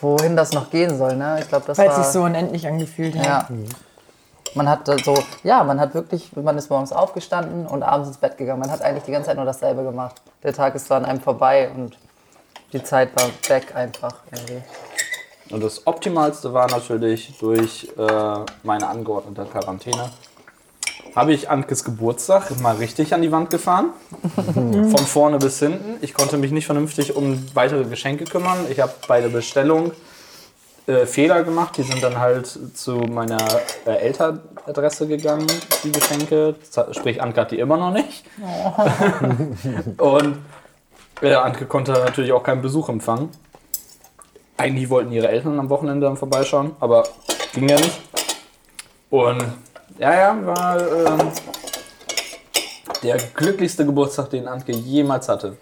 wohin 0.00 0.36
das 0.36 0.52
noch 0.52 0.70
gehen 0.70 0.96
soll. 0.96 1.16
Ne? 1.16 1.38
Ich 1.40 1.48
glaube, 1.48 1.64
das 1.66 1.78
Weil 1.78 1.88
war 1.88 1.98
es 1.98 2.04
sich 2.04 2.12
so 2.12 2.22
unendlich 2.22 2.64
angefühlt 2.68 3.16
hat. 3.18 3.26
ja. 3.26 3.48
Man 4.54 4.68
hat 4.68 4.86
so, 5.04 5.20
ja, 5.42 5.64
man 5.64 5.80
hat 5.80 5.94
wirklich, 5.94 6.30
man 6.36 6.56
ist 6.56 6.70
morgens 6.70 6.92
aufgestanden 6.92 7.66
und 7.66 7.82
abends 7.82 8.06
ins 8.06 8.18
Bett 8.18 8.38
gegangen. 8.38 8.60
Man 8.60 8.70
hat 8.70 8.82
eigentlich 8.82 9.02
die 9.04 9.10
ganze 9.10 9.30
Zeit 9.30 9.36
nur 9.36 9.46
dasselbe 9.46 9.82
gemacht. 9.82 10.22
Der 10.44 10.52
Tag 10.54 10.76
ist 10.76 10.86
so 10.86 10.94
an 10.94 11.04
einem 11.04 11.20
vorbei 11.20 11.70
und 11.74 11.98
Die 12.72 12.84
Zeit 12.84 13.16
war 13.16 13.28
weg 13.48 13.74
einfach 13.74 14.14
irgendwie. 14.30 14.62
Und 15.50 15.62
das 15.62 15.86
Optimalste 15.86 16.52
war 16.52 16.70
natürlich 16.70 17.32
durch 17.40 17.88
äh, 17.98 18.34
meine 18.62 18.86
angeordnete 18.88 19.44
Quarantäne. 19.44 20.10
Habe 21.16 21.32
ich 21.32 21.50
Ankes 21.50 21.82
Geburtstag 21.82 22.60
mal 22.60 22.76
richtig 22.76 23.12
an 23.14 23.22
die 23.22 23.32
Wand 23.32 23.50
gefahren. 23.50 23.90
Von 24.54 24.96
vorne 24.96 25.38
bis 25.38 25.58
hinten. 25.58 25.98
Ich 26.02 26.14
konnte 26.14 26.38
mich 26.38 26.52
nicht 26.52 26.66
vernünftig 26.66 27.16
um 27.16 27.44
weitere 27.54 27.84
Geschenke 27.84 28.24
kümmern. 28.24 28.58
Ich 28.70 28.78
habe 28.78 28.92
bei 29.08 29.20
der 29.20 29.28
Bestellung 29.28 29.90
äh, 30.86 31.06
Fehler 31.06 31.42
gemacht. 31.42 31.76
Die 31.76 31.82
sind 31.82 32.00
dann 32.00 32.18
halt 32.18 32.46
zu 32.74 32.92
meiner 32.92 33.44
äh, 33.86 33.90
Elternadresse 33.90 35.08
gegangen, 35.08 35.48
die 35.82 35.90
Geschenke. 35.90 36.54
Sprich, 36.92 37.20
Anke 37.20 37.40
hat 37.40 37.50
die 37.50 37.58
immer 37.58 37.76
noch 37.76 37.92
nicht. 37.92 38.24
Und 39.98 40.38
äh, 41.22 41.34
Anke 41.34 41.66
konnte 41.66 41.92
natürlich 41.92 42.30
auch 42.30 42.44
keinen 42.44 42.62
Besuch 42.62 42.88
empfangen. 42.88 43.30
Eigentlich 44.60 44.90
wollten 44.90 45.10
ihre 45.10 45.28
Eltern 45.28 45.58
am 45.58 45.70
Wochenende 45.70 46.06
dann 46.06 46.18
vorbeischauen, 46.18 46.72
aber 46.80 47.04
ging 47.54 47.66
ja 47.66 47.76
nicht. 47.76 47.98
Und 49.08 49.42
ja, 49.98 50.14
ja, 50.14 50.46
war 50.46 50.78
ähm, 50.78 51.30
der 53.02 53.16
glücklichste 53.34 53.86
Geburtstag, 53.86 54.28
den 54.28 54.46
Anke 54.46 54.72
jemals 54.72 55.30
hatte. 55.30 55.56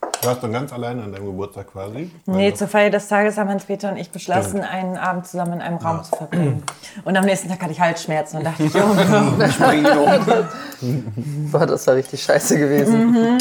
Du 0.00 0.28
warst 0.28 0.42
dann 0.42 0.52
ganz 0.52 0.72
alleine 0.72 1.02
an 1.02 1.12
deinem 1.12 1.26
Geburtstag 1.26 1.70
quasi. 1.70 2.10
Nee, 2.24 2.54
zur 2.54 2.68
Feier 2.68 2.88
des 2.88 3.06
Tages 3.06 3.36
haben 3.36 3.50
Hans-Peter 3.50 3.90
und 3.90 3.98
ich 3.98 4.10
beschlossen, 4.10 4.62
einen 4.62 4.96
Abend 4.96 5.26
zusammen 5.26 5.54
in 5.54 5.60
einem 5.60 5.76
Raum 5.76 6.02
zu 6.02 6.16
verbringen. 6.16 6.62
Und 7.04 7.14
am 7.14 7.26
nächsten 7.26 7.50
Tag 7.50 7.60
hatte 7.60 7.72
ich 7.72 7.80
Halsschmerzen 7.80 8.38
und 8.38 8.44
dachte, 8.44 8.62
Junge. 8.78 9.50
Springen 9.50 9.98
um. 9.98 11.50
Boah, 11.52 11.66
das 11.66 11.86
war 11.86 11.96
richtig 11.96 12.22
scheiße 12.22 12.58
gewesen. 12.58 13.38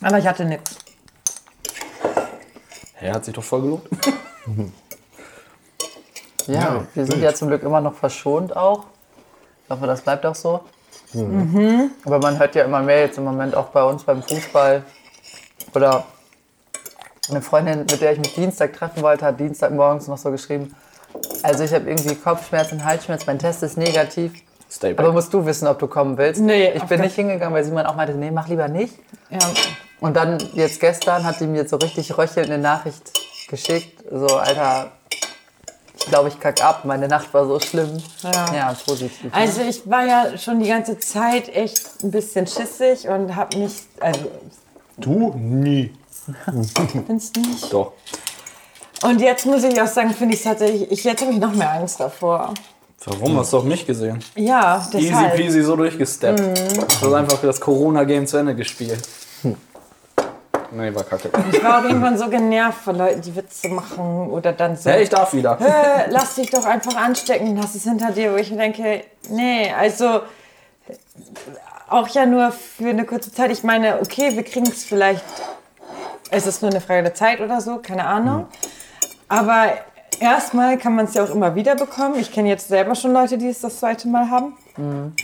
Aber 0.00 0.18
ich 0.18 0.26
hatte 0.26 0.46
nichts. 0.46 0.85
Ja, 3.00 3.14
hat 3.14 3.24
sich 3.24 3.34
doch 3.34 3.44
voll 3.44 3.62
gelohnt. 3.62 3.82
Ja, 6.46 6.54
Ja, 6.54 6.86
wir 6.94 7.04
sind 7.04 7.16
wild. 7.16 7.24
ja 7.24 7.34
zum 7.34 7.48
Glück 7.48 7.62
immer 7.64 7.80
noch 7.80 7.94
verschont 7.94 8.54
auch. 8.56 8.84
Ich 9.64 9.70
hoffe, 9.70 9.86
das 9.86 10.00
bleibt 10.02 10.24
auch 10.24 10.34
so. 10.36 10.60
Aber 12.04 12.18
man 12.20 12.38
hört 12.38 12.54
ja 12.54 12.64
immer 12.64 12.80
mehr 12.82 13.00
jetzt 13.00 13.18
im 13.18 13.24
Moment 13.24 13.54
auch 13.56 13.66
bei 13.66 13.82
uns 13.82 14.04
beim 14.04 14.22
Fußball. 14.22 14.84
Oder 15.74 16.04
eine 17.28 17.42
Freundin, 17.42 17.80
mit 17.80 18.00
der 18.00 18.12
ich 18.12 18.18
mich 18.20 18.34
Dienstag 18.34 18.74
treffen 18.74 19.02
wollte, 19.02 19.24
hat 19.24 19.40
Dienstagmorgens 19.40 20.06
noch 20.06 20.18
so 20.18 20.30
geschrieben. 20.30 20.74
Also 21.42 21.64
ich 21.64 21.72
habe 21.74 21.88
irgendwie 21.90 22.14
Kopfschmerzen, 22.14 22.84
Halsschmerzen, 22.84 23.24
mein 23.26 23.38
Test 23.40 23.64
ist 23.64 23.76
negativ. 23.76 24.32
Aber 24.96 25.12
musst 25.12 25.32
du 25.34 25.44
wissen, 25.46 25.66
ob 25.66 25.78
du 25.80 25.86
kommen 25.88 26.16
willst. 26.18 26.40
Nee, 26.40 26.70
ich 26.72 26.84
bin 26.84 27.00
nicht 27.00 27.14
hingegangen, 27.14 27.54
weil 27.54 27.64
Simon 27.64 27.86
auch 27.86 27.96
meinte, 27.96 28.14
nee, 28.14 28.30
mach 28.30 28.46
lieber 28.48 28.68
nicht. 28.68 28.94
Ja. 29.30 29.38
Und 30.00 30.14
dann 30.14 30.38
jetzt 30.54 30.80
gestern 30.80 31.24
hat 31.24 31.40
die 31.40 31.46
mir 31.46 31.66
so 31.68 31.76
richtig 31.76 32.16
röchelnd 32.18 32.50
eine 32.50 32.58
Nachricht 32.58 33.12
geschickt. 33.48 34.04
So, 34.10 34.26
Alter, 34.36 34.92
ich 35.98 36.04
glaube, 36.06 36.28
ich 36.28 36.38
kack 36.38 36.62
ab. 36.62 36.84
Meine 36.84 37.08
Nacht 37.08 37.32
war 37.32 37.46
so 37.46 37.58
schlimm. 37.60 37.96
Ja. 38.22 38.54
Ja, 38.54 38.76
positiv. 38.86 39.24
ne? 39.24 39.30
Also 39.32 39.62
ich 39.62 39.88
war 39.88 40.04
ja 40.04 40.36
schon 40.38 40.60
die 40.60 40.68
ganze 40.68 40.98
Zeit 40.98 41.48
echt 41.48 42.02
ein 42.04 42.10
bisschen 42.10 42.46
schissig 42.46 43.08
und 43.08 43.34
habe 43.34 43.58
nicht, 43.58 43.84
also 44.00 44.30
Du? 44.98 45.34
Nie. 45.36 45.92
findest 47.06 47.36
du 47.36 47.40
nicht? 47.40 47.72
Doch. 47.72 47.92
Und 49.02 49.20
jetzt 49.20 49.44
muss 49.46 49.62
ich 49.62 49.80
auch 49.80 49.86
sagen, 49.86 50.10
finde 50.14 50.34
ich 50.34 50.42
tatsächlich, 50.42 50.90
ich, 50.90 51.04
jetzt 51.04 51.20
habe 51.22 51.32
ich 51.32 51.38
noch 51.38 51.52
mehr 51.52 51.70
Angst 51.72 52.00
davor. 52.00 52.54
Warum? 53.04 53.36
Hast 53.38 53.52
du 53.52 53.58
doch 53.58 53.64
mich 53.64 53.86
gesehen. 53.86 54.20
Ja, 54.34 54.78
Easy 54.94 55.08
deshalb. 55.10 55.36
peasy 55.36 55.62
so 55.62 55.76
durchgesteppt. 55.76 56.40
Du 56.40 57.06
hast 57.06 57.12
einfach 57.14 57.40
das 57.42 57.60
Corona-Game 57.60 58.26
zu 58.26 58.38
Ende 58.38 58.54
gespielt. 58.54 59.02
Nee, 60.76 60.94
war 60.94 61.04
kacke. 61.04 61.30
Ich 61.50 61.64
war 61.64 61.78
auch 61.78 61.84
irgendwann 61.84 62.18
so 62.18 62.28
genervt 62.28 62.82
von 62.82 62.98
Leuten, 62.98 63.22
die 63.22 63.34
Witze 63.34 63.68
machen 63.68 64.28
oder 64.30 64.52
dann 64.52 64.76
so. 64.76 64.90
Ja, 64.90 64.98
ich 64.98 65.08
darf 65.08 65.32
wieder. 65.32 65.58
lass 66.10 66.34
dich 66.34 66.50
doch 66.50 66.66
einfach 66.66 66.96
anstecken, 66.96 67.56
lass 67.56 67.74
es 67.74 67.84
hinter 67.84 68.12
dir, 68.12 68.32
wo 68.32 68.36
ich 68.36 68.50
mir 68.50 68.58
denke, 68.58 69.04
nee, 69.30 69.72
also 69.72 70.20
auch 71.88 72.08
ja 72.08 72.26
nur 72.26 72.52
für 72.52 72.90
eine 72.90 73.04
kurze 73.04 73.32
Zeit. 73.32 73.50
Ich 73.50 73.62
meine, 73.62 74.00
okay, 74.00 74.36
wir 74.36 74.42
kriegen 74.42 74.66
es 74.66 74.84
vielleicht, 74.84 75.24
es 76.30 76.46
ist 76.46 76.60
nur 76.60 76.70
eine 76.70 76.80
Frage 76.80 77.04
der 77.04 77.14
Zeit 77.14 77.40
oder 77.40 77.60
so, 77.60 77.78
keine 77.78 78.06
Ahnung. 78.06 78.46
Aber 79.28 79.72
erstmal 80.20 80.78
kann 80.78 80.94
man 80.94 81.06
es 81.06 81.14
ja 81.14 81.24
auch 81.24 81.30
immer 81.30 81.54
wieder 81.54 81.74
bekommen. 81.76 82.16
Ich 82.18 82.32
kenne 82.32 82.48
jetzt 82.48 82.68
selber 82.68 82.94
schon 82.94 83.12
Leute, 83.12 83.38
die 83.38 83.48
es 83.48 83.60
das 83.60 83.80
zweite 83.80 84.08
Mal 84.08 84.30
haben. 84.30 84.56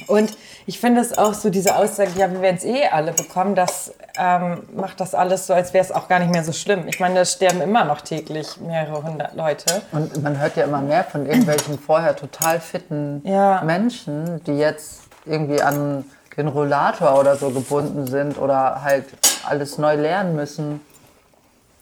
Und 0.06 0.37
ich 0.66 0.80
finde 0.80 1.02
es 1.02 1.16
auch 1.18 1.34
so, 1.34 1.50
diese 1.50 1.76
Aussage, 1.76 2.12
ja, 2.16 2.30
wir 2.32 2.40
werden 2.40 2.56
es 2.56 2.64
eh 2.64 2.87
alle 2.87 3.12
bekommen, 3.12 3.54
das 3.54 3.92
ähm, 4.18 4.62
macht 4.75 4.99
das 4.99 5.14
alles 5.14 5.46
so, 5.46 5.52
als 5.52 5.75
wäre 5.75 5.84
es 5.84 5.92
auch 5.92 6.08
gar 6.08 6.20
nicht 6.20 6.32
mehr 6.32 6.42
so 6.42 6.52
schlimm. 6.52 6.84
Ich 6.88 7.00
meine, 7.00 7.16
da 7.16 7.25
sterben 7.26 7.61
immer 7.61 7.84
noch 7.84 8.00
täglich 8.00 8.58
mehrere 8.61 9.02
hundert 9.02 9.34
Leute. 9.34 9.82
Und 9.92 10.22
man 10.22 10.40
hört 10.40 10.56
ja 10.56 10.64
immer 10.64 10.80
mehr 10.80 11.04
von 11.04 11.26
irgendwelchen 11.26 11.78
vorher 11.87 12.16
total 12.16 12.61
fitten 12.61 13.20
Ja. 13.25 13.61
Menschen, 13.62 14.42
die 14.44 14.52
jetzt 14.56 15.02
irgendwie 15.26 15.61
an 15.61 16.04
den 16.37 16.49
Rollator 16.49 17.20
oder 17.20 17.37
so 17.37 17.50
gebunden 17.50 18.06
sind 18.06 18.38
oder 18.38 18.82
halt 18.82 19.04
alles 19.44 19.76
neu 19.76 19.96
lernen 19.96 20.34
müssen. 20.34 20.80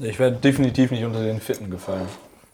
Ich 0.00 0.18
werde 0.18 0.36
definitiv 0.36 0.90
nicht 0.90 1.04
unter 1.04 1.22
den 1.22 1.40
Fitten 1.40 1.70
gefallen. 1.70 2.08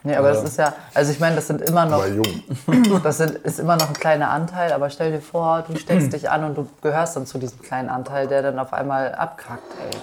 Nee, 0.06 0.14
aber 0.14 0.28
das 0.28 0.44
ist 0.44 0.56
ja, 0.56 0.72
also 0.94 1.10
ich 1.10 1.18
meine, 1.18 1.34
das 1.34 1.48
sind 1.48 1.62
immer 1.62 1.84
noch, 1.84 1.98
War 1.98 2.06
jung. 2.06 2.44
das 3.02 3.18
sind, 3.18 3.32
ist 3.38 3.58
immer 3.58 3.74
noch 3.74 3.88
ein 3.88 3.94
kleiner 3.94 4.30
Anteil, 4.30 4.72
aber 4.72 4.88
stell 4.88 5.10
dir 5.10 5.20
vor, 5.20 5.64
du 5.68 5.76
steckst 5.76 6.12
dich 6.12 6.30
an 6.30 6.44
und 6.44 6.56
du 6.56 6.68
gehörst 6.80 7.16
dann 7.16 7.26
zu 7.26 7.38
diesem 7.38 7.60
kleinen 7.60 7.88
Anteil, 7.88 8.28
der 8.28 8.42
dann 8.42 8.56
auf 8.60 8.72
einmal 8.72 9.16
abkackt, 9.16 9.64
ey. 9.90 9.98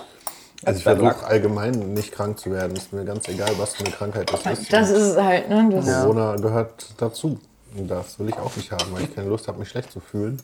Also 0.65 0.77
ich 0.77 0.83
versuche 0.83 1.25
allgemein 1.25 1.93
nicht 1.93 2.11
krank 2.11 2.37
zu 2.37 2.51
werden. 2.51 2.75
Ist 2.75 2.91
mir 2.91 3.05
ganz 3.05 3.29
egal, 3.29 3.51
was 3.57 3.75
für 3.75 3.85
eine 3.85 3.93
Krankheit 3.93 4.31
das 4.31 4.59
ist. 4.59 4.73
Das 4.73 4.89
ist 4.89 5.01
es 5.01 5.17
halt, 5.17 5.49
ne? 5.49 5.69
Das 5.71 5.85
Corona 5.85 6.35
gehört 6.35 6.85
dazu. 6.97 7.39
Und 7.77 7.87
das 7.87 8.19
will 8.19 8.29
ich 8.29 8.37
auch 8.37 8.55
nicht 8.55 8.71
haben, 8.71 8.85
weil 8.91 9.03
ich 9.03 9.15
keine 9.15 9.29
Lust 9.29 9.47
habe, 9.47 9.59
mich 9.59 9.69
schlecht 9.69 9.91
zu 9.91 9.99
fühlen. 9.99 10.41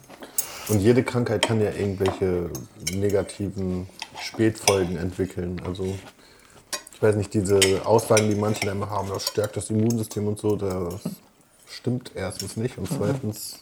Und 0.68 0.80
jede 0.80 1.04
Krankheit 1.04 1.46
kann 1.46 1.62
ja 1.62 1.72
irgendwelche 1.72 2.50
negativen 2.94 3.88
Spätfolgen 4.20 4.98
entwickeln. 4.98 5.62
Also 5.66 5.96
ich 7.00 7.04
weiß 7.08 7.16
nicht, 7.16 7.34
diese 7.34 7.60
Aussagen, 7.86 8.30
die 8.30 8.36
manche 8.36 8.66
dann 8.66 8.76
immer 8.76 8.90
haben, 8.90 9.08
das 9.08 9.28
stärkt 9.28 9.56
das 9.56 9.70
Immunsystem 9.70 10.28
und 10.28 10.38
so, 10.38 10.58
das 10.58 10.96
stimmt 11.66 12.12
erstens 12.14 12.58
nicht. 12.58 12.78
Und 12.78 12.90
zweitens 12.90 13.60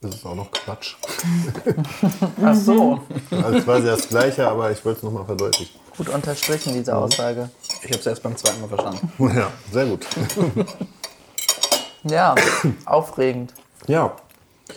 ist 0.00 0.14
es 0.14 0.26
auch 0.26 0.34
noch 0.34 0.50
Quatsch. 0.50 0.96
Ach 2.44 2.54
so, 2.56 3.00
Also 3.30 3.58
es 3.58 3.66
war 3.66 3.78
das 3.80 4.08
Gleiche, 4.08 4.48
aber 4.48 4.72
ich 4.72 4.84
wollte 4.84 4.98
es 4.98 5.02
nochmal 5.04 5.24
verdeutlichen. 5.24 5.78
gut 5.96 6.08
unterstrichen, 6.08 6.72
diese 6.74 6.96
Aussage. 6.96 7.48
Ich 7.82 7.90
habe 7.90 8.00
es 8.00 8.06
erst 8.06 8.22
beim 8.24 8.36
zweiten 8.36 8.60
Mal 8.60 8.68
verstanden. 8.68 9.12
Ja, 9.36 9.52
sehr 9.72 9.86
gut. 9.86 10.06
Ja, 12.02 12.34
aufregend. 12.86 13.52
Ja. 13.86 14.16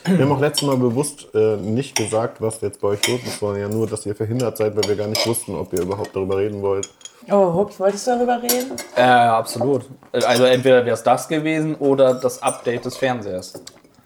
Wir 0.06 0.20
haben 0.26 0.32
auch 0.32 0.40
letztes 0.40 0.68
Mal 0.68 0.78
bewusst 0.78 1.28
äh, 1.34 1.56
nicht 1.58 1.96
gesagt, 1.96 2.42
was 2.42 2.60
jetzt 2.62 2.82
bei 2.82 2.90
euch 2.90 3.08
los 3.08 3.22
ist, 3.26 3.40
sondern 3.40 3.62
ja 3.62 3.68
nur, 3.70 3.88
dass 3.88 4.06
ihr 4.06 4.16
verhindert 4.16 4.58
seid, 4.58 4.76
weil 4.76 4.88
wir 4.88 4.96
gar 4.96 5.08
nicht 5.08 5.26
wussten, 5.26 5.56
ob 5.56 5.72
ihr 5.74 5.82
überhaupt 5.82 6.16
darüber 6.16 6.38
reden 6.38 6.62
wollt. 6.62 6.90
Oh, 7.32 7.54
Hups, 7.54 7.80
wolltest 7.80 8.06
du 8.08 8.12
darüber 8.12 8.42
reden? 8.42 8.72
Äh, 8.98 9.02
absolut. 9.02 9.84
Also 10.12 10.44
entweder 10.44 10.84
wäre 10.86 10.94
es 10.96 11.04
das 11.04 11.28
gewesen 11.28 11.76
oder 11.76 12.16
das 12.16 12.42
Update 12.44 12.84
des 12.84 12.98
Fernsehers. 12.98 13.54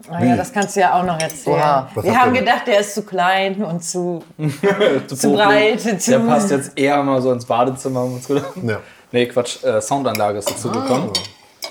Ah, 0.08 0.24
ja, 0.24 0.36
das 0.36 0.52
kannst 0.52 0.76
du 0.76 0.80
ja 0.80 0.98
auch 0.98 1.04
noch 1.04 1.18
erzählen. 1.20 1.56
Oha. 1.56 1.88
Was 1.94 2.04
Wir 2.04 2.16
haben 2.18 2.32
gedacht, 2.32 2.62
der 2.66 2.80
ist 2.80 2.94
zu 2.94 3.02
klein 3.02 3.62
und 3.64 3.82
zu. 3.82 4.22
Zu 5.08 5.32
breit, 5.32 5.84
Der 5.84 5.98
zu- 5.98 6.20
passt 6.20 6.50
jetzt 6.52 6.78
eher 6.78 7.02
mal 7.02 7.20
so 7.20 7.32
ins 7.32 7.44
Badezimmer. 7.44 8.00
haben 8.00 8.10
wir 8.10 8.16
uns 8.16 8.28
gedacht. 8.28 8.52
Ja. 8.62 8.78
Nee, 9.10 9.26
Quatsch. 9.26 9.62
Äh, 9.64 9.80
Soundanlage 9.82 10.38
ist 10.38 10.48
dazu 10.50 10.70
gekommen. 10.70 11.10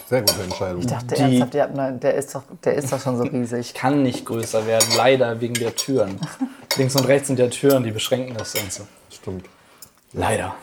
Sehr 0.10 0.22
gute 0.22 0.42
Entscheidung. 0.42 0.80
Ich 0.82 0.88
dachte 0.88 1.16
Die- 1.16 1.22
ernsthaft, 1.22 1.54
ihr 1.56 1.64
habt 1.64 1.78
eine, 1.78 1.98
der, 1.98 2.14
ist 2.16 2.34
doch, 2.34 2.44
der 2.64 2.76
ist 2.76 2.92
doch 2.92 3.02
schon 3.02 3.18
so 3.18 3.24
riesig. 3.32 3.74
Kann 3.74 4.04
nicht 4.04 4.26
größer 4.26 4.66
werden, 4.66 4.88
leider 4.96 5.40
wegen 5.42 5.54
der 5.56 5.76
Türen. 5.76 6.20
Links 6.78 6.96
und 6.96 7.06
rechts 7.08 7.28
sind 7.28 7.40
ja 7.40 7.48
Türen, 7.48 7.84
die 7.84 7.92
beschränken 7.92 8.36
das 8.38 8.54
Ganze. 8.54 8.88
Stimmt. 9.10 9.46
Leider. 10.14 10.56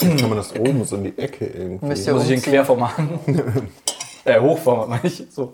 Kann 0.00 0.28
man 0.28 0.36
das 0.36 0.54
oben 0.56 0.84
so 0.84 0.96
in 0.96 1.04
die 1.04 1.18
Ecke 1.18 1.46
irgendwie? 1.46 1.86
Müsst 1.86 2.06
ihr 2.06 2.14
Muss 2.14 2.24
ich 2.24 2.30
in 2.30 2.36
umziehen. 2.36 2.52
Querformat 2.52 2.98
machen? 2.98 3.70
äh, 4.24 4.40
Hochformat 4.40 4.88
meine 4.88 5.00
ich. 5.06 5.24
So. 5.30 5.52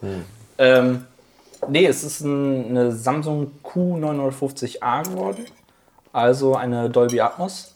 Ähm, 0.58 1.04
nee, 1.68 1.86
es 1.86 2.02
ist 2.02 2.20
ein, 2.22 2.70
eine 2.70 2.92
Samsung 2.92 3.52
Q950A 3.62 5.04
geworden. 5.10 5.44
Also 6.12 6.56
eine 6.56 6.88
Dolby 6.90 7.20
Atmos. 7.20 7.74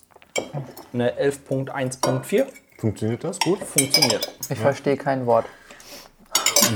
Eine 0.92 1.12
11.1.4. 1.20 2.46
Funktioniert 2.78 3.24
das 3.24 3.38
gut? 3.40 3.58
Funktioniert. 3.60 4.32
Ich 4.48 4.58
verstehe 4.58 4.96
kein 4.96 5.26
Wort. 5.26 5.46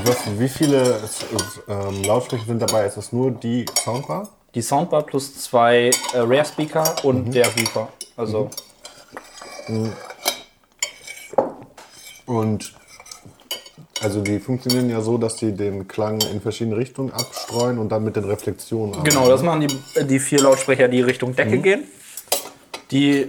Was, 0.04 0.18
wie 0.38 0.48
viele 0.48 1.00
ähm, 1.68 2.04
Lautsprecher 2.04 2.44
sind 2.46 2.60
dabei? 2.60 2.86
Ist 2.86 2.96
das 2.96 3.12
nur 3.12 3.30
die 3.30 3.64
Soundbar? 3.82 4.28
Die 4.54 4.62
Soundbar 4.62 5.02
plus 5.02 5.34
zwei 5.34 5.90
äh, 6.12 6.18
Rare 6.18 6.44
Speaker 6.44 6.94
und 7.04 7.34
der 7.34 7.46
Woofer. 7.56 7.88
Also 8.16 8.50
Und 12.26 12.74
also 14.00 14.20
die 14.20 14.38
funktionieren 14.38 14.90
ja 14.90 15.00
so, 15.00 15.18
dass 15.18 15.36
die 15.36 15.52
den 15.52 15.88
Klang 15.88 16.20
in 16.20 16.40
verschiedene 16.40 16.76
Richtungen 16.76 17.12
abstreuen 17.12 17.78
und 17.78 17.88
dann 17.88 18.04
mit 18.04 18.16
den 18.16 18.24
Reflexionen 18.24 18.94
arbeiten. 18.94 19.10
Genau, 19.10 19.28
das 19.28 19.42
machen 19.42 19.66
die, 19.66 20.04
die 20.04 20.18
vier 20.20 20.40
Lautsprecher, 20.40 20.88
die 20.88 21.00
Richtung 21.00 21.34
Decke 21.34 21.58
gehen. 21.58 21.84
Die 22.90 23.26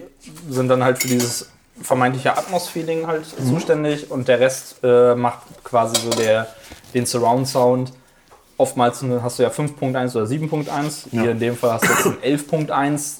sind 0.49 0.67
dann 0.67 0.83
halt 0.83 0.99
für 0.99 1.07
dieses 1.07 1.49
vermeintliche 1.81 2.37
Atmos-Feeling 2.37 3.07
halt 3.07 3.25
zuständig 3.25 4.11
und 4.11 4.27
der 4.27 4.39
Rest 4.39 4.77
äh, 4.83 5.15
macht 5.15 5.39
quasi 5.63 5.99
so 6.01 6.09
der, 6.09 6.47
den 6.93 7.05
Surround-Sound. 7.05 7.93
Oftmals 8.57 9.03
hast 9.21 9.39
du 9.39 9.43
ja 9.43 9.49
5.1 9.49 10.15
oder 10.15 10.25
7.1. 10.25 11.09
Hier 11.11 11.31
in 11.31 11.39
dem 11.39 11.55
Fall 11.55 11.73
hast 11.73 11.85
du 11.85 12.09
jetzt 12.09 12.49
ein 12.49 12.67
11.1. 12.69 13.19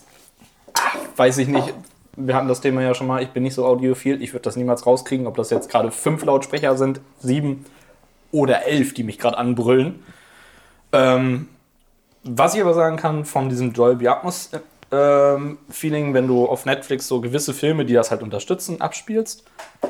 Ah, 0.74 0.80
Weiß 1.16 1.38
ich 1.38 1.48
nicht. 1.48 1.74
Wir 2.18 2.36
hatten 2.36 2.50
das 2.50 2.60
Thema 2.60 2.82
ja 2.82 2.94
schon 2.94 3.08
mal. 3.08 3.24
Ich 3.24 3.30
bin 3.30 3.44
nicht 3.44 3.54
so 3.54 3.66
audiophil. 3.66 4.22
Ich 4.22 4.34
würde 4.34 4.44
das 4.44 4.58
niemals 4.58 4.86
rauskriegen, 4.86 5.28
ob 5.28 5.38
das 5.38 5.50
jetzt 5.50 5.70
gerade 5.70 5.92
fünf 5.92 6.26
Lautsprecher 6.26 6.76
sind, 6.78 7.00
sieben 7.20 7.66
oder 8.32 8.66
elf, 8.66 8.94
die 8.94 9.04
mich 9.04 9.18
gerade 9.18 9.38
anbrüllen. 9.38 10.04
Ähm, 10.92 11.48
was 12.24 12.54
ich 12.56 12.62
aber 12.62 12.74
sagen 12.74 12.98
kann 12.98 13.24
von 13.24 13.48
diesem 13.48 13.72
Dolby 13.72 14.08
Atmos 14.10 14.50
ähm, 14.52 14.60
Feeling, 14.90 16.14
wenn 16.14 16.28
du 16.28 16.46
auf 16.46 16.66
Netflix 16.66 17.08
so 17.08 17.22
gewisse 17.22 17.54
Filme, 17.54 17.86
die 17.86 17.94
das 17.94 18.12
halt 18.12 18.24
unterstützen, 18.24 18.82
abspielst, 18.82 19.44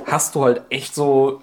hast 0.05 0.35
du 0.35 0.43
halt 0.43 0.61
echt 0.69 0.93
so 0.93 1.41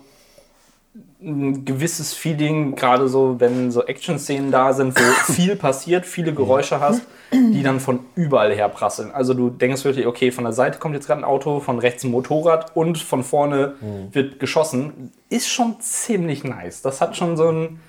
ein 1.22 1.64
gewisses 1.64 2.12
Feeling, 2.12 2.76
gerade 2.76 3.08
so, 3.08 3.40
wenn 3.40 3.70
so 3.70 3.84
Action-Szenen 3.84 4.50
da 4.50 4.72
sind, 4.72 4.98
wo 4.98 5.02
viel 5.32 5.56
passiert, 5.56 6.06
viele 6.06 6.34
Geräusche 6.34 6.80
hast, 6.80 7.02
die 7.32 7.62
dann 7.62 7.80
von 7.80 8.00
überall 8.14 8.52
her 8.52 8.68
prasseln. 8.68 9.10
Also 9.10 9.34
du 9.34 9.50
denkst 9.50 9.84
wirklich, 9.84 10.06
okay, 10.06 10.30
von 10.30 10.44
der 10.44 10.52
Seite 10.52 10.78
kommt 10.78 10.94
jetzt 10.94 11.06
gerade 11.06 11.22
ein 11.22 11.24
Auto, 11.24 11.60
von 11.60 11.78
rechts 11.78 12.04
ein 12.04 12.10
Motorrad 12.10 12.76
und 12.76 12.98
von 12.98 13.24
vorne 13.24 13.74
wird 14.12 14.38
geschossen. 14.38 15.12
Ist 15.28 15.48
schon 15.48 15.80
ziemlich 15.80 16.44
nice. 16.44 16.82
Das 16.82 17.00
hat 17.00 17.16
schon 17.16 17.36
so 17.36 17.48
ein, 17.48 17.80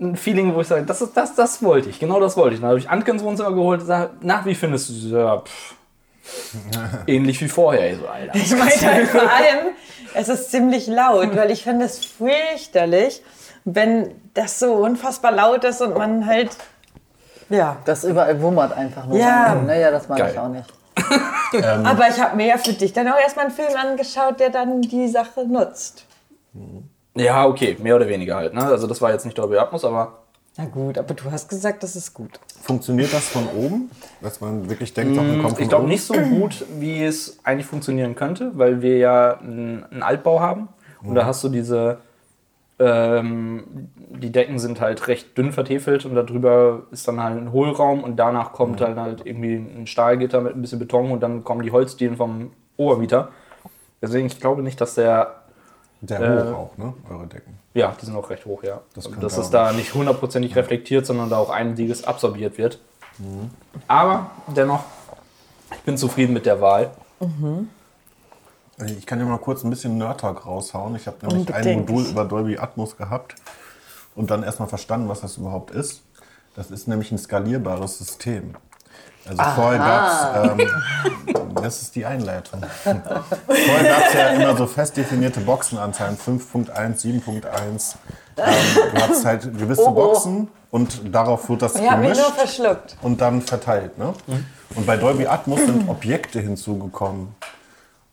ein 0.00 0.16
Feeling, 0.16 0.54
wo 0.54 0.60
ich 0.60 0.68
sage, 0.68 0.84
das, 0.84 1.02
ist, 1.02 1.16
das, 1.16 1.34
das 1.34 1.62
wollte 1.62 1.88
ich, 1.88 1.98
genau 1.98 2.20
das 2.20 2.36
wollte 2.36 2.54
ich. 2.54 2.60
Dann 2.60 2.70
habe 2.70 2.78
ich 2.78 2.90
Anke 2.90 3.10
ins 3.10 3.22
Wohnzimmer 3.22 3.52
geholt 3.52 3.80
und 3.80 3.86
sage, 3.86 4.10
nach, 4.20 4.44
wie 4.44 4.54
findest 4.54 4.88
du 4.88 4.92
es? 4.92 5.10
Ja, 5.10 5.38
pff. 5.38 5.74
Ähnlich 7.06 7.40
wie 7.40 7.48
vorher. 7.48 7.92
Ich 7.92 7.98
so, 7.98 8.06
Alter. 8.06 8.34
Ich 8.34 8.50
meine 8.50 8.94
halt 8.94 9.08
vor 9.08 9.20
allem, 9.20 9.74
es 10.14 10.28
ist 10.28 10.50
ziemlich 10.50 10.86
laut, 10.86 11.36
weil 11.36 11.50
ich 11.50 11.62
finde 11.62 11.84
es 11.84 12.04
fürchterlich, 12.04 13.22
wenn 13.64 14.14
das 14.34 14.58
so 14.58 14.74
unfassbar 14.74 15.32
laut 15.32 15.64
ist 15.64 15.80
und 15.82 15.96
man 15.96 16.26
halt, 16.26 16.50
ja. 17.48 17.76
Das 17.84 18.04
überall 18.04 18.40
wummert 18.40 18.72
einfach 18.72 19.06
nur. 19.06 19.18
Ja. 19.18 19.54
Naja, 19.54 19.90
das 19.90 20.08
mag 20.08 20.18
Geil. 20.18 20.32
ich 20.32 20.38
auch 20.38 20.48
nicht. 20.48 20.72
Aber 21.84 22.08
ich 22.08 22.20
habe 22.20 22.36
mir 22.36 22.46
ja 22.46 22.58
für 22.58 22.72
dich 22.72 22.92
dann 22.92 23.06
auch 23.08 23.18
erstmal 23.18 23.46
einen 23.46 23.54
Film 23.54 23.74
angeschaut, 23.76 24.40
der 24.40 24.50
dann 24.50 24.82
die 24.82 25.08
Sache 25.08 25.46
nutzt. 25.46 26.06
Ja, 27.16 27.46
okay, 27.46 27.76
mehr 27.82 27.96
oder 27.96 28.08
weniger 28.08 28.36
halt. 28.36 28.54
Ne? 28.54 28.62
Also 28.64 28.86
das 28.86 29.00
war 29.00 29.10
jetzt 29.12 29.24
nicht 29.24 29.36
Dolby 29.38 29.56
Atmos, 29.56 29.84
aber 29.84 30.18
Na 30.56 30.66
gut, 30.66 30.98
aber 30.98 31.14
du 31.14 31.30
hast 31.30 31.48
gesagt, 31.48 31.82
das 31.82 31.96
ist 31.96 32.14
gut. 32.14 32.38
Funktioniert 32.62 33.12
das 33.12 33.28
von 33.28 33.46
oben? 33.56 33.90
Dass 34.20 34.40
man 34.40 34.68
wirklich 34.68 34.92
denkt, 34.92 35.16
doch, 35.16 35.22
wir 35.24 35.38
kommen 35.40 35.54
von 35.54 35.62
ich 35.62 35.68
glaube 35.68 35.88
nicht 35.88 36.02
so 36.02 36.14
gut, 36.14 36.64
wie 36.78 37.02
es 37.02 37.38
eigentlich 37.44 37.66
funktionieren 37.66 38.14
könnte, 38.14 38.52
weil 38.54 38.82
wir 38.82 38.98
ja 38.98 39.38
einen 39.38 40.02
Altbau 40.02 40.40
haben. 40.40 40.68
Und 41.02 41.14
da 41.14 41.24
hast 41.24 41.44
du 41.44 41.48
diese, 41.48 41.98
ähm, 42.80 43.88
die 44.10 44.32
Decken 44.32 44.58
sind 44.58 44.80
halt 44.80 45.06
recht 45.06 45.38
dünn 45.38 45.52
vertefelt 45.52 46.04
und 46.04 46.14
darüber 46.14 46.82
ist 46.90 47.06
dann 47.06 47.22
halt 47.22 47.38
ein 47.38 47.52
Hohlraum 47.52 48.02
und 48.02 48.16
danach 48.16 48.52
kommt 48.52 48.80
dann 48.80 48.98
halt 48.98 49.24
irgendwie 49.24 49.54
ein 49.54 49.86
Stahlgitter 49.86 50.40
mit 50.40 50.56
ein 50.56 50.62
bisschen 50.62 50.80
Beton 50.80 51.12
und 51.12 51.22
dann 51.22 51.44
kommen 51.44 51.62
die 51.62 51.70
Holzdielen 51.70 52.16
vom 52.16 52.50
Obermieter. 52.76 53.28
Deswegen, 54.02 54.26
ich 54.26 54.40
glaube 54.40 54.62
nicht, 54.62 54.80
dass 54.80 54.96
der 54.96 55.45
Der 56.00 56.20
Äh, 56.20 56.52
hoch 56.52 56.56
auch, 56.56 56.78
ne? 56.78 56.94
Eure 57.10 57.26
Decken. 57.26 57.58
Ja, 57.74 57.94
die 58.00 58.06
sind 58.06 58.16
auch 58.16 58.28
recht 58.30 58.44
hoch, 58.46 58.62
ja. 58.62 58.80
Das 58.94 59.04
könnte 59.04 59.20
dass 59.20 59.36
es 59.38 59.50
da 59.50 59.72
nicht 59.72 59.94
hundertprozentig 59.94 60.54
reflektiert, 60.56 61.06
sondern 61.06 61.30
da 61.30 61.38
auch 61.38 61.50
einiges 61.50 62.04
absorbiert 62.04 62.58
wird. 62.58 62.78
Aber 63.88 64.30
dennoch, 64.48 64.84
ich 65.72 65.80
bin 65.80 65.96
zufrieden 65.96 66.32
mit 66.34 66.46
der 66.46 66.60
Wahl. 66.60 66.90
Ich 68.86 69.06
kann 69.06 69.18
ja 69.18 69.24
mal 69.24 69.38
kurz 69.38 69.64
ein 69.64 69.70
bisschen 69.70 69.96
Nerd-Talk 69.96 70.44
raushauen. 70.44 70.96
Ich 70.96 71.06
habe 71.06 71.16
nämlich 71.26 71.48
ein 71.48 71.56
Unbedingt. 71.56 71.88
Modul 71.88 72.06
über 72.06 72.24
Dolby 72.24 72.58
Atmos 72.58 72.96
gehabt 72.96 73.34
und 74.14 74.30
dann 74.30 74.42
erstmal 74.42 74.68
verstanden, 74.68 75.08
was 75.08 75.22
das 75.22 75.38
überhaupt 75.38 75.70
ist. 75.70 76.02
Das 76.54 76.70
ist 76.70 76.88
nämlich 76.88 77.10
ein 77.12 77.18
skalierbares 77.18 77.98
System. 77.98 78.54
Also 79.28 79.42
vorher 79.54 79.78
gab 79.78 80.08
es, 80.08 80.50
ähm, 80.60 81.54
das 81.62 81.82
ist 81.82 81.94
die 81.96 82.04
Einleitung. 82.06 82.60
vorher 82.82 83.02
gab 83.04 84.06
es 84.08 84.14
ja 84.14 84.28
immer 84.30 84.56
so 84.56 84.66
fest 84.66 84.96
definierte 84.96 85.40
Boxenanzahlen, 85.40 86.16
5.1, 86.16 86.70
7.1. 87.02 87.94
Ähm, 88.38 88.44
du 88.94 89.00
hast 89.00 89.24
halt 89.24 89.58
gewisse 89.58 89.82
Oh, 89.82 89.88
oh. 89.88 89.92
Boxen 89.92 90.48
und 90.70 91.14
darauf 91.14 91.48
wird 91.48 91.62
das 91.62 91.74
Ich 91.76 91.88
gemischt 91.88 92.20
nur 92.20 92.32
verschluckt. 92.32 92.96
und 93.02 93.20
dann 93.20 93.40
verteilt. 93.42 93.96
Ne? 93.98 94.12
Und 94.74 94.86
bei 94.86 94.96
Dolby 94.96 95.26
Atmos 95.26 95.60
sind 95.60 95.88
Objekte 95.88 96.40
hinzugekommen. 96.40 97.34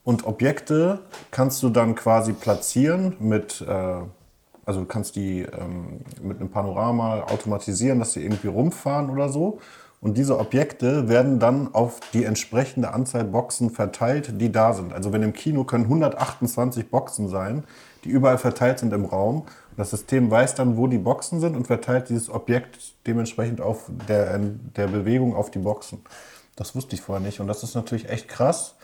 Und 0.05 0.25
Objekte 0.25 0.99
kannst 1.31 1.61
du 1.63 1.69
dann 1.69 1.95
quasi 1.95 2.33
platzieren 2.33 3.15
mit, 3.19 3.61
äh, 3.61 3.73
also 4.65 4.81
du 4.81 4.85
kannst 4.85 5.15
die 5.15 5.41
ähm, 5.41 6.01
mit 6.21 6.39
einem 6.39 6.49
Panorama 6.49 7.23
automatisieren, 7.23 7.99
dass 7.99 8.13
sie 8.13 8.23
irgendwie 8.23 8.47
rumfahren 8.47 9.09
oder 9.09 9.29
so. 9.29 9.59
Und 10.03 10.17
diese 10.17 10.37
Objekte 10.37 11.07
werden 11.07 11.39
dann 11.39 11.73
auf 11.73 12.01
die 12.11 12.25
entsprechende 12.25 12.93
Anzahl 12.93 13.23
Boxen 13.23 13.69
verteilt, 13.69 14.41
die 14.41 14.51
da 14.51 14.73
sind. 14.73 14.91
Also 14.91 15.13
wenn 15.13 15.23
im 15.23 15.31
Kino 15.31 15.63
können 15.63 15.85
128 15.85 16.89
Boxen 16.89 17.29
sein, 17.29 17.63
die 18.03 18.09
überall 18.09 18.37
verteilt 18.37 18.79
sind 18.79 18.91
im 18.91 19.05
Raum. 19.05 19.43
Das 19.77 19.91
System 19.91 20.29
weiß 20.29 20.55
dann, 20.55 20.75
wo 20.75 20.87
die 20.87 20.97
Boxen 20.97 21.39
sind 21.39 21.55
und 21.55 21.67
verteilt 21.67 22.09
dieses 22.09 22.29
Objekt 22.29 22.95
dementsprechend 23.07 23.61
auf 23.61 23.89
der, 24.09 24.37
der 24.75 24.87
Bewegung 24.87 25.37
auf 25.37 25.51
die 25.51 25.59
Boxen. 25.59 26.01
Das 26.57 26.75
wusste 26.75 26.95
ich 26.95 27.01
vorher 27.01 27.25
nicht 27.25 27.39
und 27.39 27.47
das 27.47 27.63
ist 27.63 27.73
natürlich 27.73 28.09
echt 28.09 28.27
krass. 28.27 28.75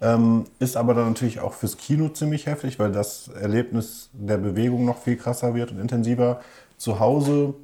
Ähm, 0.00 0.46
ist 0.58 0.76
aber 0.76 0.92
dann 0.94 1.06
natürlich 1.06 1.38
auch 1.38 1.52
fürs 1.52 1.78
Kino 1.78 2.08
ziemlich 2.08 2.46
heftig, 2.46 2.80
weil 2.80 2.90
das 2.90 3.28
Erlebnis 3.28 4.10
der 4.12 4.38
Bewegung 4.38 4.84
noch 4.84 4.98
viel 4.98 5.16
krasser 5.16 5.54
wird 5.54 5.70
und 5.70 5.78
intensiver. 5.78 6.40
Zu 6.78 6.98
Hause 6.98 7.54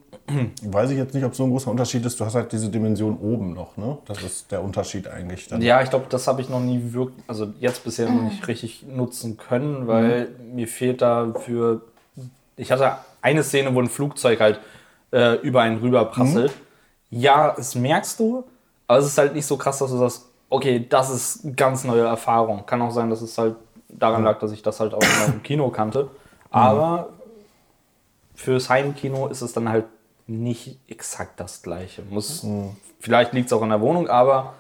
weiß 0.63 0.91
ich 0.91 0.99
jetzt 0.99 1.15
nicht, 1.15 1.25
ob 1.25 1.35
so 1.35 1.45
ein 1.45 1.51
großer 1.51 1.71
Unterschied 1.71 2.05
ist. 2.05 2.19
Du 2.21 2.25
hast 2.25 2.35
halt 2.35 2.53
diese 2.53 2.69
Dimension 2.69 3.19
oben 3.19 3.55
noch, 3.55 3.77
ne? 3.77 3.99
Das 4.07 4.23
ist 4.23 4.51
der 4.51 4.63
Unterschied 4.63 5.09
eigentlich. 5.09 5.49
Dann. 5.49 5.63
Ja, 5.63 5.83
ich 5.83 5.91
glaube, 5.91 6.07
das 6.09 6.27
habe 6.27 6.41
ich 6.41 6.49
noch 6.49 6.61
nie 6.61 6.93
wirklich, 6.93 7.25
also 7.27 7.53
jetzt 7.61 7.85
bisher 7.85 8.11
noch 8.11 8.23
nicht 8.23 8.47
richtig 8.49 8.85
nutzen 8.87 9.37
können, 9.37 9.87
weil 9.87 10.29
mir 10.53 10.69
fehlt 10.69 11.03
dafür. 11.03 11.83
Ich 12.57 12.71
hatte 12.71 12.97
eine 13.23 13.43
Szene, 13.43 13.75
wo 13.75 13.81
ein 13.81 13.89
Flugzeug 13.89 14.41
halt 14.41 14.61
äh, 15.13 15.35
über 15.41 15.63
einen 15.63 15.79
rüber 15.79 16.05
prasselt. 16.07 16.53
Ja, 17.11 17.55
das 17.57 17.75
merkst 17.75 18.21
du, 18.21 18.45
aber 18.87 18.99
es 18.99 19.07
ist 19.07 19.19
halt 19.19 19.35
nicht 19.35 19.47
so 19.47 19.57
krass, 19.57 19.79
dass 19.79 19.91
du 19.91 19.99
sagst, 19.99 20.27
okay, 20.49 20.87
das 20.89 21.11
ist 21.11 21.45
eine 21.45 21.55
ganz 21.55 21.85
neue 21.85 22.03
Erfahrung. 22.03 22.67
Kann 22.67 22.83
auch 22.83 22.91
sein, 22.91 23.11
dass 23.11 23.23
es 23.23 23.37
halt 23.39 23.57
daran 23.89 24.25
lag, 24.25 24.39
dass 24.39 24.53
ich 24.53 24.63
das 24.63 24.81
halt 24.81 24.95
auch 24.95 25.03
im 25.27 25.43
Kino 25.43 25.69
kannte. 25.71 26.09
Aber 26.51 27.11
fürs 28.35 28.69
Heimkino 28.69 29.29
ist 29.29 29.43
es 29.43 29.53
dann 29.53 29.69
halt 29.69 29.85
nicht 30.31 30.79
exakt 30.89 31.39
das 31.41 31.63
gleiche. 31.63 32.03
Muss, 32.09 32.47
Vielleicht 33.01 33.33
liegt 33.33 33.47
es 33.47 33.53
auch 33.53 33.63
in 33.63 33.71
der 33.71 33.81
Wohnung, 33.81 34.09
aber 34.09 34.55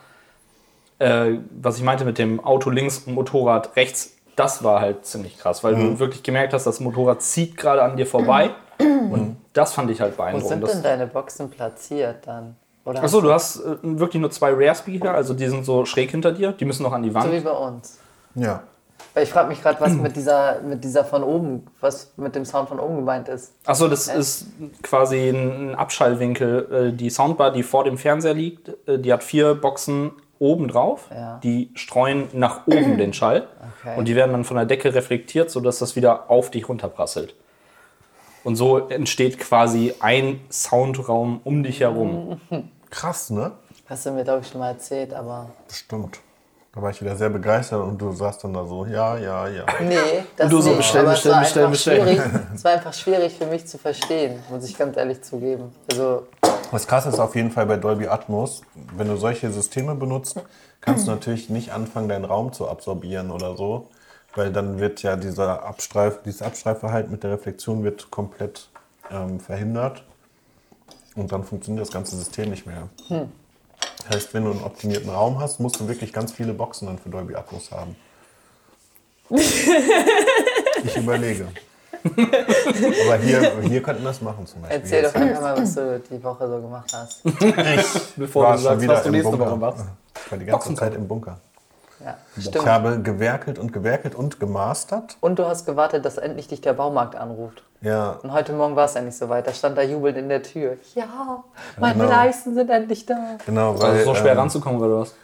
äh, 0.98 1.38
was 1.60 1.76
ich 1.76 1.82
meinte 1.82 2.04
mit 2.04 2.18
dem 2.18 2.40
Auto 2.44 2.70
links 2.70 2.98
und 3.06 3.14
Motorrad 3.14 3.76
rechts, 3.76 4.14
das 4.36 4.64
war 4.64 4.80
halt 4.80 5.04
ziemlich 5.04 5.38
krass, 5.38 5.62
weil 5.62 5.74
du 5.74 5.98
wirklich 5.98 6.22
gemerkt 6.22 6.54
hast, 6.54 6.64
das 6.64 6.80
Motorrad 6.80 7.20
zieht 7.22 7.56
gerade 7.56 7.82
an 7.82 7.96
dir 7.96 8.06
vorbei. 8.06 8.50
Und 8.78 9.36
das 9.52 9.74
fand 9.74 9.90
ich 9.90 10.00
halt 10.00 10.14
Wo 10.14 10.22
beeindruckend. 10.22 10.48
sind 10.48 10.62
Das- 10.62 10.72
denn 10.72 10.82
deine 10.82 11.06
Boxen 11.06 11.50
platziert 11.50 12.26
dann? 12.26 12.56
Oder 12.86 13.02
Achso, 13.02 13.20
du 13.20 13.30
hast 13.30 13.56
äh, 13.60 13.76
wirklich 13.82 14.20
nur 14.20 14.30
zwei 14.30 14.52
Rare-Speaker, 14.52 15.12
also 15.12 15.34
die 15.34 15.46
sind 15.48 15.64
so 15.66 15.84
schräg 15.84 16.10
hinter 16.10 16.32
dir, 16.32 16.52
die 16.52 16.64
müssen 16.64 16.82
noch 16.82 16.92
an 16.92 17.02
die 17.02 17.10
so 17.10 17.16
wie 17.16 17.24
Wand. 17.32 17.44
bei 17.44 17.50
uns? 17.50 17.98
Ja. 18.34 18.62
Weil 19.14 19.24
ich 19.24 19.30
frage 19.30 19.48
mich 19.48 19.60
gerade, 19.60 19.80
was 19.80 19.92
mit 19.92 20.14
dieser, 20.14 20.60
mit 20.60 20.84
dieser 20.84 21.04
von 21.04 21.24
oben, 21.24 21.66
was 21.80 22.12
mit 22.16 22.34
dem 22.36 22.44
Sound 22.44 22.68
von 22.68 22.78
oben 22.78 22.96
gemeint 22.96 23.28
ist. 23.28 23.54
Achso, 23.66 23.88
das 23.88 24.06
ist 24.06 24.46
quasi 24.82 25.30
ein 25.30 25.74
Abschallwinkel. 25.74 26.90
Äh, 26.90 26.96
Die 26.96 27.10
Soundbar, 27.10 27.50
die 27.50 27.62
vor 27.64 27.82
dem 27.84 27.98
Fernseher 27.98 28.34
liegt, 28.34 28.70
äh, 28.88 28.98
die 28.98 29.12
hat 29.12 29.24
vier 29.24 29.54
Boxen 29.54 30.12
oben 30.38 30.68
drauf. 30.68 31.08
Ja. 31.10 31.38
Die 31.42 31.70
streuen 31.74 32.28
nach 32.32 32.66
oben 32.68 32.98
den 32.98 33.12
Schall. 33.12 33.48
Okay. 33.80 33.98
Und 33.98 34.06
die 34.06 34.14
werden 34.14 34.30
dann 34.32 34.44
von 34.44 34.56
der 34.56 34.66
Decke 34.66 34.94
reflektiert, 34.94 35.50
sodass 35.50 35.80
das 35.80 35.96
wieder 35.96 36.30
auf 36.30 36.50
dich 36.50 36.68
runterprasselt. 36.68 37.34
Und 38.44 38.56
so 38.56 38.78
entsteht 38.78 39.38
quasi 39.38 39.94
ein 40.00 40.40
Soundraum 40.50 41.40
um 41.44 41.62
dich 41.62 41.80
herum. 41.80 42.40
Krass, 42.90 43.30
ne? 43.30 43.52
Hast 43.86 44.06
du 44.06 44.12
mir, 44.12 44.24
glaube 44.24 44.40
ich, 44.42 44.48
schon 44.48 44.60
mal 44.60 44.68
erzählt, 44.70 45.12
aber. 45.12 45.50
Stimmt. 45.70 46.20
Da 46.72 46.80
war 46.80 46.90
ich 46.90 47.00
wieder 47.00 47.16
sehr 47.16 47.30
begeistert 47.30 47.82
und 47.82 47.98
du 48.00 48.12
saßt 48.12 48.44
dann 48.44 48.54
da 48.54 48.64
so, 48.64 48.86
ja, 48.86 49.18
ja, 49.18 49.48
ja. 49.48 49.66
Nee, 49.80 50.24
das 50.36 50.48
du 50.48 50.60
so, 50.60 50.68
nicht. 50.68 50.78
bestellen, 50.78 51.06
aber 51.06 51.14
bestellen, 51.14 51.42
es 51.42 51.56
war 51.56 51.62
einfach. 51.64 51.80
Schwierig, 51.80 52.20
es 52.54 52.64
war 52.64 52.72
einfach 52.72 52.94
schwierig 52.94 53.34
für 53.36 53.46
mich 53.46 53.66
zu 53.66 53.76
verstehen, 53.76 54.40
muss 54.48 54.64
ich 54.64 54.78
ganz 54.78 54.96
ehrlich 54.96 55.20
zugeben. 55.22 55.74
Also, 55.90 56.28
Was 56.70 56.86
krass 56.86 57.06
ist 57.06 57.18
auf 57.18 57.34
jeden 57.34 57.50
Fall 57.50 57.66
bei 57.66 57.76
Dolby 57.76 58.06
Atmos, 58.06 58.62
wenn 58.96 59.08
du 59.08 59.16
solche 59.16 59.50
Systeme 59.50 59.96
benutzt, 59.96 60.40
kannst 60.80 61.08
du 61.08 61.10
natürlich 61.10 61.50
nicht 61.50 61.72
anfangen, 61.72 62.08
deinen 62.08 62.24
Raum 62.24 62.52
zu 62.52 62.68
absorbieren 62.68 63.32
oder 63.32 63.56
so, 63.56 63.88
weil 64.36 64.52
dann 64.52 64.78
wird 64.78 65.02
ja 65.02 65.16
dieser 65.16 65.64
Abstreif, 65.64 66.22
dieses 66.24 66.40
Abstreifverhalten 66.40 67.10
mit 67.10 67.24
der 67.24 67.32
Reflexion 67.32 67.82
wird 67.82 68.12
komplett 68.12 68.68
ähm, 69.10 69.40
verhindert 69.40 70.04
und 71.16 71.32
dann 71.32 71.42
funktioniert 71.42 71.84
das 71.84 71.92
ganze 71.92 72.16
System 72.16 72.50
nicht 72.50 72.64
mehr. 72.64 72.88
Heißt, 74.12 74.34
wenn 74.34 74.44
du 74.44 74.50
einen 74.50 74.64
optimierten 74.64 75.08
Raum 75.10 75.38
hast, 75.40 75.60
musst 75.60 75.78
du 75.78 75.86
wirklich 75.88 76.12
ganz 76.12 76.32
viele 76.32 76.52
Boxen 76.52 76.86
dann 76.86 76.98
für 76.98 77.08
Dolby 77.10 77.34
Atmos 77.36 77.70
haben. 77.70 77.96
Ich 80.82 80.96
überlege. 80.96 81.46
Aber 82.02 83.16
hier, 83.18 83.60
hier 83.62 83.82
könnten 83.82 84.02
wir 84.02 84.08
das 84.08 84.22
machen 84.22 84.46
zum 84.46 84.62
Beispiel. 84.62 84.80
Erzähl 84.80 85.02
doch 85.02 85.14
einfach 85.14 85.40
mal, 85.42 85.58
was 85.60 85.74
du 85.74 86.00
die 86.10 86.22
Woche 86.24 86.48
so 86.48 86.60
gemacht 86.60 86.90
hast. 86.94 87.22
Bevor 88.16 88.44
war 88.44 88.52
du 88.56 88.62
schon 88.62 88.64
sagst, 88.64 88.82
wieder 88.82 88.94
was 88.94 89.02
du 89.02 89.08
im 89.08 89.12
nächste 89.12 89.30
Bunker. 89.30 89.50
Woche 89.50 89.56
machst. 89.58 89.84
Ich 90.24 90.30
war 90.30 90.38
die 90.38 90.44
ganze 90.46 90.52
Boxenkampf. 90.68 90.80
Zeit 90.80 90.94
im 90.94 91.06
Bunker. 91.08 91.38
Ja, 92.04 92.16
Ich 92.36 92.46
stimmt. 92.46 92.66
habe 92.66 93.00
gewerkelt 93.02 93.58
und 93.58 93.72
gewerkelt 93.72 94.14
und 94.14 94.40
gemastert. 94.40 95.16
Und 95.20 95.38
du 95.38 95.46
hast 95.46 95.66
gewartet, 95.66 96.04
dass 96.04 96.16
endlich 96.18 96.48
dich 96.48 96.60
der 96.60 96.72
Baumarkt 96.72 97.14
anruft. 97.14 97.62
Ja, 97.82 98.18
Und 98.22 98.32
heute 98.32 98.52
Morgen 98.52 98.76
war 98.76 98.84
es 98.86 98.94
endlich 98.94 99.16
soweit. 99.16 99.46
Da 99.46 99.52
stand 99.54 99.76
da 99.78 99.82
jubelnd 99.82 100.18
in 100.18 100.28
der 100.28 100.42
Tür. 100.42 100.76
Ja, 100.94 101.44
meine 101.78 101.94
Genau. 101.98 102.10
Leisten 102.10 102.54
sind 102.54 102.68
endlich 102.70 103.06
da. 103.06 103.36
genau. 103.46 103.72
Also 103.72 103.82
Weil, 103.84 103.96
ist 103.98 104.04
so 104.04 104.14
schwer 104.14 104.32
ähm, 104.32 104.38
ranzukommen, 104.38 104.80
oder 104.80 105.00
was? 105.00 105.14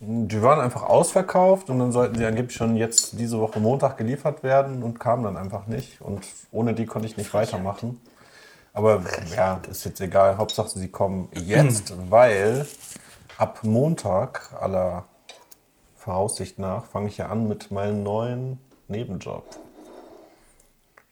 Die 0.00 0.42
waren 0.42 0.60
einfach 0.60 0.82
ausverkauft 0.82 1.70
und 1.70 1.78
dann 1.78 1.92
sollten 1.92 2.16
sie 2.16 2.26
angeblich 2.26 2.56
schon 2.56 2.76
jetzt 2.76 3.18
diese 3.20 3.38
Woche 3.38 3.60
Montag 3.60 3.96
geliefert 3.96 4.42
werden 4.42 4.82
und 4.82 4.98
kamen 4.98 5.22
dann 5.24 5.36
einfach 5.36 5.66
nicht. 5.68 6.00
Und 6.00 6.22
ohne 6.50 6.74
die 6.74 6.86
konnte 6.86 7.06
ich 7.06 7.16
nicht 7.16 7.32
weitermachen. 7.32 8.00
Aber 8.74 9.02
ja, 9.36 9.60
ist 9.70 9.84
jetzt 9.84 10.00
egal. 10.00 10.38
Hauptsache, 10.38 10.70
sie 10.70 10.88
kommen 10.88 11.28
jetzt, 11.34 11.94
weil 12.10 12.66
ab 13.38 13.60
Montag 13.62 14.50
aller 14.60 15.04
Voraussicht 16.02 16.58
nach 16.58 16.84
fange 16.84 17.08
ich 17.08 17.18
ja 17.18 17.28
an 17.28 17.46
mit 17.46 17.70
meinem 17.70 18.02
neuen 18.02 18.58
Nebenjob. 18.88 19.44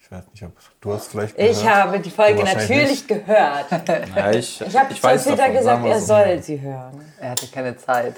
Ich 0.01 0.11
weiß 0.11 0.25
nicht, 0.33 0.43
ob 0.43 0.51
du 0.81 0.93
hast 0.93 1.13
vielleicht 1.13 1.37
gehört. 1.37 1.53
Ich 1.57 1.65
habe 1.69 2.01
die 2.01 2.11
Folge 2.11 2.43
natürlich 2.43 3.07
gehört. 3.07 3.67
Ja, 4.17 4.33
ich, 4.33 4.61
Ich 4.61 4.77
habe 4.77 4.93
zu 4.93 5.01
weiß 5.01 5.23
Peter 5.23 5.37
davon, 5.37 5.55
gesagt, 5.55 5.87
er 5.87 6.01
so. 6.01 6.07
soll 6.07 6.43
sie 6.43 6.61
hören. 6.61 7.01
Er 7.21 7.31
hatte 7.31 7.47
keine 7.47 7.77
Zeit. 7.77 8.17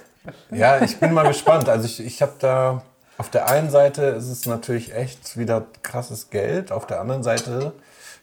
Ja, 0.51 0.81
ich 0.81 0.99
bin 0.99 1.13
mal 1.13 1.27
gespannt. 1.29 1.69
Also 1.69 1.85
ich, 1.85 2.01
ich 2.01 2.23
habe 2.23 2.33
da 2.39 2.83
auf 3.19 3.29
der 3.29 3.51
einen 3.51 3.69
Seite 3.69 4.05
ist 4.05 4.29
es 4.29 4.47
natürlich 4.47 4.95
echt 4.95 5.37
wieder 5.37 5.67
krasses 5.83 6.31
Geld. 6.31 6.73
Auf 6.73 6.87
der 6.87 7.03
anderen 7.03 7.23
Seite 7.23 7.75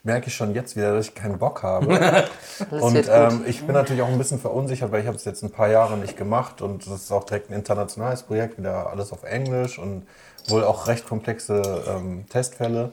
merke 0.03 0.27
ich 0.27 0.35
schon 0.35 0.53
jetzt 0.55 0.75
wieder, 0.75 0.95
dass 0.95 1.07
ich 1.07 1.15
keinen 1.15 1.37
Bock 1.37 1.63
habe. 1.63 1.87
und 2.69 3.09
ähm, 3.09 3.43
ich 3.45 3.63
bin 3.63 3.73
natürlich 3.73 4.01
auch 4.01 4.07
ein 4.07 4.17
bisschen 4.17 4.39
verunsichert, 4.39 4.91
weil 4.91 5.01
ich 5.01 5.07
habe 5.07 5.17
es 5.17 5.25
jetzt 5.25 5.43
ein 5.43 5.51
paar 5.51 5.69
Jahre 5.69 5.97
nicht 5.97 6.17
gemacht 6.17 6.61
und 6.61 6.85
das 6.87 7.03
ist 7.03 7.11
auch 7.11 7.25
direkt 7.25 7.49
ein 7.49 7.53
internationales 7.53 8.23
Projekt, 8.23 8.57
wieder 8.57 8.89
alles 8.89 9.11
auf 9.11 9.23
Englisch 9.23 9.77
und 9.77 10.07
wohl 10.47 10.63
auch 10.63 10.87
recht 10.87 11.07
komplexe 11.07 11.83
ähm, 11.87 12.25
Testfälle. 12.29 12.91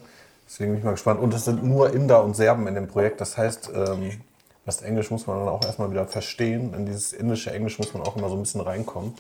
Deswegen 0.49 0.73
bin 0.73 0.79
ich 0.79 0.85
mal 0.85 0.93
gespannt. 0.93 1.21
Und 1.21 1.35
es 1.35 1.45
sind 1.45 1.65
nur 1.65 1.93
Inder 1.93 2.23
und 2.23 2.37
Serben 2.37 2.67
in 2.67 2.75
dem 2.75 2.87
Projekt. 2.87 3.21
Das 3.21 3.37
heißt, 3.37 3.71
ähm, 3.75 4.13
das 4.65 4.83
Englisch 4.83 5.11
muss 5.11 5.27
man 5.27 5.39
dann 5.39 5.49
auch 5.49 5.65
erstmal 5.65 5.91
wieder 5.91 6.07
verstehen. 6.07 6.75
In 6.75 6.87
dieses 6.87 7.13
indische 7.13 7.53
Englisch 7.53 7.79
muss 7.79 7.95
man 7.95 8.03
auch 8.03 8.17
immer 8.17 8.29
so 8.29 8.37
ein 8.37 8.43
bisschen 8.43 8.61
reinkommen. 8.61 9.15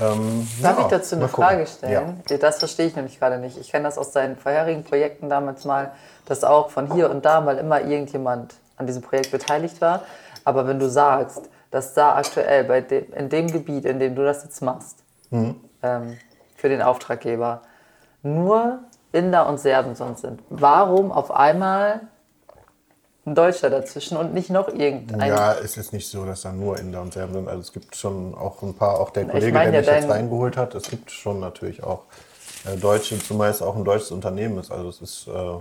Ähm, 0.00 0.46
Darf 0.62 0.78
ja, 0.78 0.84
ich 0.84 0.90
dazu 0.90 1.16
eine. 1.16 1.28
Frage 1.28 1.66
stellen? 1.66 2.22
Das 2.40 2.58
verstehe 2.58 2.86
ich 2.86 2.96
nämlich 2.96 3.18
gerade 3.18 3.38
nicht. 3.38 3.58
Ich 3.58 3.70
kenne 3.70 3.84
das 3.84 3.98
aus 3.98 4.12
deinen 4.12 4.36
vorherigen 4.36 4.84
Projekten 4.84 5.28
damals 5.28 5.64
mal, 5.64 5.92
dass 6.26 6.44
auch 6.44 6.70
von 6.70 6.92
hier 6.92 7.10
und 7.10 7.24
da 7.24 7.40
mal 7.40 7.58
immer 7.58 7.80
irgendjemand 7.80 8.54
an 8.76 8.86
diesem 8.86 9.02
Projekt 9.02 9.30
beteiligt 9.30 9.80
war. 9.80 10.02
Aber 10.44 10.66
wenn 10.66 10.78
du 10.78 10.88
sagst, 10.88 11.42
dass 11.70 11.94
da 11.94 12.16
aktuell 12.16 12.64
bei 12.64 12.80
dem, 12.80 13.12
in 13.12 13.28
dem 13.28 13.48
Gebiet, 13.50 13.84
in 13.84 13.98
dem 13.98 14.14
du 14.14 14.24
das 14.24 14.44
jetzt 14.44 14.62
machst, 14.62 14.98
Mhm. 15.30 15.56
ähm, 15.82 16.16
für 16.56 16.68
den 16.70 16.80
Auftraggeber, 16.80 17.60
nur 18.22 18.78
Inder 19.12 19.46
und 19.48 19.58
Serben 19.60 19.94
sonst 19.94 20.22
sind, 20.22 20.40
warum 20.48 21.12
auf 21.12 21.30
einmal 21.30 22.00
ein 23.28 23.34
Deutscher 23.34 23.70
dazwischen 23.70 24.16
und 24.16 24.34
nicht 24.34 24.50
noch 24.50 24.68
irgendein? 24.68 25.28
Ja, 25.28 25.54
es 25.54 25.76
ist 25.76 25.92
nicht 25.92 26.08
so, 26.08 26.24
dass 26.24 26.42
da 26.42 26.52
nur 26.52 26.78
Inder 26.78 27.02
und 27.02 27.12
Serben 27.12 27.34
sind. 27.34 27.48
Also 27.48 27.60
es 27.60 27.72
gibt 27.72 27.94
schon 27.96 28.34
auch 28.34 28.62
ein 28.62 28.74
paar, 28.74 29.00
auch 29.00 29.10
der 29.10 29.24
Ich 29.24 29.30
Kollege, 29.30 29.52
meine 29.52 29.72
der 29.72 29.82
ja 29.82 29.92
mich 29.92 30.02
jetzt 30.02 30.10
reingeholt 30.10 30.56
hat, 30.56 30.74
es 30.74 30.90
gibt 30.90 31.10
schon 31.10 31.40
natürlich 31.40 31.82
auch 31.82 32.02
äh, 32.66 32.76
Deutsche, 32.76 33.18
zumal 33.18 33.50
es 33.50 33.62
auch 33.62 33.76
ein 33.76 33.84
deutsches 33.84 34.10
Unternehmen 34.10 34.58
ist. 34.58 34.70
Also 34.70 34.88
es 34.88 35.00
ist 35.00 35.28
äh, 35.28 35.58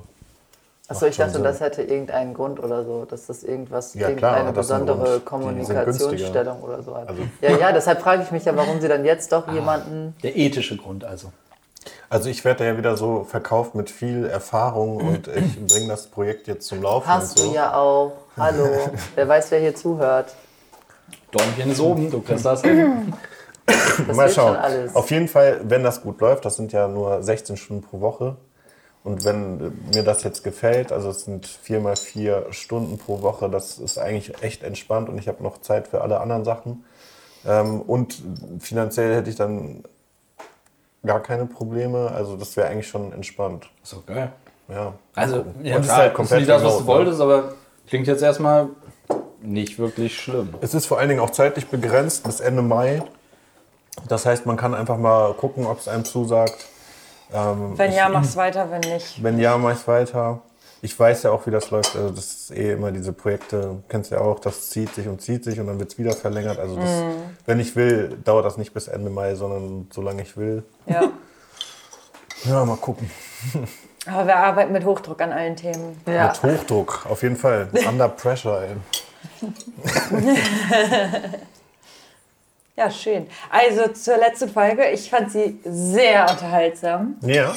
Achso, 0.89 1.05
ich 1.05 1.17
dachte, 1.17 1.33
Sinn. 1.33 1.43
das 1.43 1.59
hätte 1.59 1.81
irgendeinen 1.81 2.33
Grund 2.33 2.61
oder 2.63 2.85
so, 2.85 3.03
dass 3.03 3.25
das 3.25 3.43
irgendwas, 3.43 3.93
Ja, 3.93 3.99
klar, 4.03 4.37
irgendeine 4.37 4.45
einen 4.45 4.53
besondere 4.55 5.19
Kommunikationsstellung 5.19 6.61
oder 6.61 6.81
so 6.81 6.95
hat. 6.95 7.09
Also- 7.09 7.23
ja, 7.41 7.57
ja, 7.57 7.71
deshalb 7.73 8.01
frage 8.01 8.23
ich 8.23 8.31
mich 8.31 8.45
ja, 8.45 8.55
warum 8.55 8.79
sie 8.79 8.87
dann 8.87 9.03
jetzt 9.03 9.31
doch 9.33 9.51
jemanden. 9.51 10.15
Der 10.23 10.37
ethische 10.37 10.77
Grund 10.77 11.03
also. 11.03 11.31
Also 12.09 12.29
ich 12.29 12.45
werde 12.45 12.65
ja 12.65 12.77
wieder 12.77 12.95
so 12.95 13.25
verkauft 13.25 13.75
mit 13.75 13.89
viel 13.89 14.25
Erfahrung 14.25 14.97
und 14.97 15.27
ich 15.27 15.67
bringe 15.67 15.89
das 15.89 16.07
Projekt 16.07 16.47
jetzt 16.47 16.67
zum 16.67 16.81
Laufen. 16.81 17.07
Hast 17.07 17.37
und 17.37 17.45
so. 17.45 17.49
du 17.49 17.55
ja 17.55 17.73
auch. 17.75 18.13
Hallo, 18.37 18.67
wer 19.15 19.27
weiß, 19.27 19.51
wer 19.51 19.59
hier 19.59 19.75
zuhört. 19.75 20.33
Däumchen 21.31 21.71
ist 21.71 21.79
oben, 21.81 22.09
du 22.09 22.21
kriegst 22.21 22.45
das 22.45 22.61
hin. 22.61 23.13
Das 23.65 24.15
Mal 24.15 24.29
schauen. 24.29 24.53
schon 24.53 24.55
alles. 24.55 24.95
Auf 24.95 25.11
jeden 25.11 25.27
Fall, 25.27 25.59
wenn 25.63 25.83
das 25.83 26.01
gut 26.01 26.21
läuft, 26.21 26.45
das 26.45 26.55
sind 26.55 26.71
ja 26.71 26.87
nur 26.87 27.21
16 27.21 27.57
Stunden 27.57 27.83
pro 27.83 27.99
Woche. 27.99 28.37
Und 29.03 29.25
wenn 29.25 29.73
mir 29.93 30.03
das 30.03 30.23
jetzt 30.23 30.43
gefällt, 30.43 30.93
also 30.93 31.09
es 31.09 31.25
sind 31.25 31.45
vier 31.45 31.81
mal 31.81 31.97
vier 31.97 32.45
Stunden 32.51 32.97
pro 32.97 33.21
Woche, 33.21 33.49
das 33.49 33.77
ist 33.77 33.97
eigentlich 33.97 34.41
echt 34.41 34.63
entspannt 34.63 35.09
und 35.09 35.17
ich 35.17 35.27
habe 35.27 35.43
noch 35.43 35.59
Zeit 35.59 35.89
für 35.89 36.01
alle 36.01 36.21
anderen 36.21 36.45
Sachen. 36.45 36.85
Ähm, 37.45 37.81
und 37.81 38.21
finanziell 38.59 39.15
hätte 39.15 39.29
ich 39.29 39.35
dann 39.35 39.83
gar 41.05 41.21
keine 41.21 41.45
Probleme. 41.45 42.11
Also 42.11 42.35
das 42.35 42.55
wäre 42.57 42.67
eigentlich 42.67 42.87
schon 42.87 43.13
entspannt. 43.13 43.69
So 43.83 44.03
geil. 44.05 44.31
Ja. 44.69 44.93
Also, 45.15 45.37
Und 45.37 45.65
ja, 45.65 45.77
es 45.77 45.85
ist 45.85 45.95
halt 45.95 46.11
ist 46.11 46.15
komplett 46.15 46.39
nicht 46.39 46.49
das, 46.49 46.63
was 46.63 46.75
du 46.75 46.81
ne? 46.81 46.87
wolltest, 46.87 47.21
aber 47.21 47.53
klingt 47.87 48.07
jetzt 48.07 48.21
erstmal 48.21 48.67
nicht 49.41 49.79
wirklich 49.79 50.19
schlimm. 50.19 50.53
Es 50.61 50.73
ist 50.73 50.85
vor 50.85 50.99
allen 50.99 51.09
Dingen 51.09 51.21
auch 51.21 51.29
zeitlich 51.29 51.67
begrenzt 51.67 52.23
bis 52.23 52.39
Ende 52.39 52.61
Mai. 52.61 53.01
Das 54.07 54.25
heißt, 54.25 54.45
man 54.45 54.57
kann 54.57 54.73
einfach 54.73 54.97
mal 54.97 55.33
gucken, 55.33 55.65
ob 55.65 55.79
es 55.79 55.87
einem 55.87 56.05
zusagt. 56.05 56.65
Ähm, 57.33 57.77
Wenn 57.77 57.93
ja, 57.93 58.09
mach's 58.09 58.35
weiter, 58.35 58.69
wenn 58.71 58.81
nicht. 58.81 59.23
Wenn 59.23 59.39
ja, 59.39 59.57
mache 59.57 59.73
ich 59.73 59.87
weiter. 59.87 60.41
Ich 60.81 60.99
weiß 60.99 61.23
ja 61.23 61.31
auch, 61.31 61.45
wie 61.47 61.51
das 61.51 61.71
läuft. 61.71 61.95
Also 61.95 62.11
das 62.11 62.25
ist 62.25 62.51
eh 62.51 62.73
immer 62.73 62.91
diese 62.91 63.13
Projekte, 63.13 63.81
kennst 63.89 64.11
du 64.11 64.15
ja 64.15 64.21
auch, 64.21 64.39
das 64.39 64.69
zieht 64.69 64.93
sich 64.93 65.07
und 65.07 65.21
zieht 65.21 65.43
sich 65.43 65.59
und 65.59 65.67
dann 65.67 65.79
wird 65.79 65.91
es 65.91 65.97
wieder 65.97 66.13
verlängert. 66.13 66.59
Also 66.59 66.75
das, 66.75 67.03
wenn 67.45 67.59
ich 67.59 67.75
will, 67.75 68.17
dauert 68.23 68.45
das 68.45 68.57
nicht 68.57 68.73
bis 68.73 68.87
Ende 68.87 69.09
Mai, 69.09 69.35
sondern 69.35 69.87
solange 69.91 70.21
ich 70.21 70.37
will. 70.37 70.63
Ja. 70.85 71.09
Ja, 72.45 72.65
mal 72.65 72.77
gucken. 72.77 73.09
Aber 74.05 74.27
wir 74.27 74.37
arbeiten 74.37 74.71
mit 74.71 74.85
Hochdruck 74.85 75.19
an 75.21 75.33
allen 75.33 75.55
Themen. 75.55 75.99
Ja, 76.05 76.27
Mit 76.27 76.43
Hochdruck, 76.43 77.05
auf 77.09 77.23
jeden 77.23 77.35
Fall. 77.35 77.67
Under 77.87 78.07
pressure, 78.07 78.61
ey. 78.61 78.75
Ja, 82.77 82.91
schön. 82.91 83.25
Also 83.49 83.87
zur 83.87 84.17
letzten 84.17 84.49
Folge. 84.49 84.85
Ich 84.91 85.09
fand 85.09 85.31
sie 85.31 85.59
sehr 85.65 86.29
unterhaltsam. 86.29 87.15
Ja. 87.21 87.55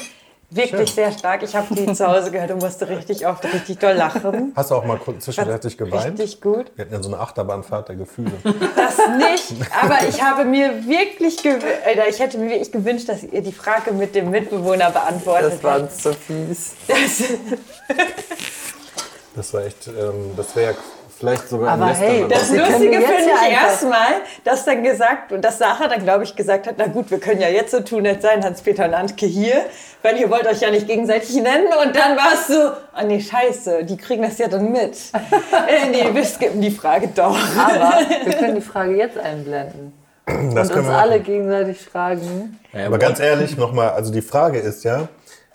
Wirklich 0.52 0.90
Schön. 0.90 0.94
sehr 0.96 1.12
stark. 1.12 1.44
Ich 1.44 1.54
habe 1.54 1.72
die 1.72 1.92
zu 1.92 2.06
Hause 2.06 2.32
gehört 2.32 2.50
und 2.50 2.60
musste 2.60 2.88
richtig 2.88 3.24
oft 3.24 3.44
richtig 3.44 3.78
doll 3.78 3.94
lachen. 3.94 4.52
Hast 4.56 4.72
du 4.72 4.74
auch 4.74 4.84
mal 4.84 4.98
zwischenzeitlich 5.18 5.78
geweint? 5.78 6.18
Richtig 6.18 6.40
gut. 6.40 6.72
Wir 6.74 6.84
hatten 6.84 6.94
ja 6.94 7.02
so 7.02 7.08
eine 7.08 7.20
Achterbahnfahrt 7.20 7.88
der 7.88 7.96
Gefühle. 7.96 8.32
Das 8.42 8.98
nicht, 9.16 9.54
aber 9.80 9.98
ich 10.08 10.20
habe 10.22 10.44
mir 10.44 10.86
wirklich 10.86 11.42
gewünscht, 11.42 11.66
ich 12.08 12.18
hätte 12.18 12.38
mir 12.38 12.50
wirklich 12.50 12.72
gewünscht, 12.72 13.08
dass 13.08 13.22
ihr 13.22 13.42
die 13.42 13.52
Frage 13.52 13.92
mit 13.92 14.14
dem 14.14 14.30
Mitbewohner 14.30 14.90
beantwortet 14.90 15.52
das 15.54 15.62
war 15.62 15.88
zu 15.88 16.14
fies. 16.14 16.72
Das 19.36 19.54
war 19.54 19.64
echt, 19.64 19.86
ähm, 19.86 20.32
das 20.36 20.56
wäre 20.56 20.72
ja 20.72 20.78
vielleicht 21.20 21.48
sogar 21.48 21.72
Aber 21.72 21.88
hey, 21.88 22.24
Das 22.28 22.50
Lustige 22.50 23.00
finde 23.00 23.28
ja 23.28 23.46
ich 23.46 23.52
erstmal, 23.52 24.22
dass 24.42 24.64
dann 24.64 24.82
gesagt, 24.82 25.32
und 25.32 25.44
dass 25.44 25.58
Sarah 25.58 25.86
dann, 25.86 26.02
glaube 26.02 26.24
ich, 26.24 26.34
gesagt 26.34 26.66
hat, 26.66 26.76
na 26.78 26.86
gut, 26.86 27.10
wir 27.10 27.20
können 27.20 27.40
ja 27.40 27.48
jetzt 27.48 27.72
so 27.72 27.80
tun, 27.80 28.06
als 28.06 28.22
seien 28.22 28.42
Hans-Peter 28.42 28.86
und 28.86 28.94
Antke 28.94 29.26
hier, 29.26 29.66
weil 30.02 30.16
ihr 30.16 30.30
wollt 30.30 30.46
euch 30.46 30.60
ja 30.60 30.70
nicht 30.70 30.86
gegenseitig 30.86 31.34
nennen. 31.34 31.66
Und 31.84 31.94
dann 31.94 32.16
war 32.16 32.32
es 32.32 32.46
so, 32.46 32.70
oh 32.98 33.06
nee, 33.06 33.20
scheiße, 33.20 33.84
die 33.84 33.98
kriegen 33.98 34.22
das 34.22 34.38
ja 34.38 34.48
dann 34.48 34.72
mit. 34.72 34.96
äh, 35.12 35.90
nee, 35.90 36.08
wir 36.12 36.24
skippen 36.24 36.60
die 36.60 36.70
Frage 36.70 37.08
doch. 37.14 37.38
Aber 37.58 37.98
wir 38.24 38.32
können 38.32 38.54
die 38.54 38.62
Frage 38.62 38.96
jetzt 38.96 39.18
einblenden. 39.18 39.92
Das 40.26 40.68
und 40.68 40.74
können 40.74 40.86
uns 40.86 40.88
wir 40.88 40.98
alle 40.98 41.10
machen. 41.12 41.24
gegenseitig 41.24 41.80
fragen. 41.80 42.58
Aber 42.72 42.98
ganz 42.98 43.20
ehrlich, 43.20 43.56
nochmal, 43.58 43.90
also 43.90 44.10
die 44.10 44.22
Frage 44.22 44.58
ist 44.58 44.84
ja, 44.84 45.08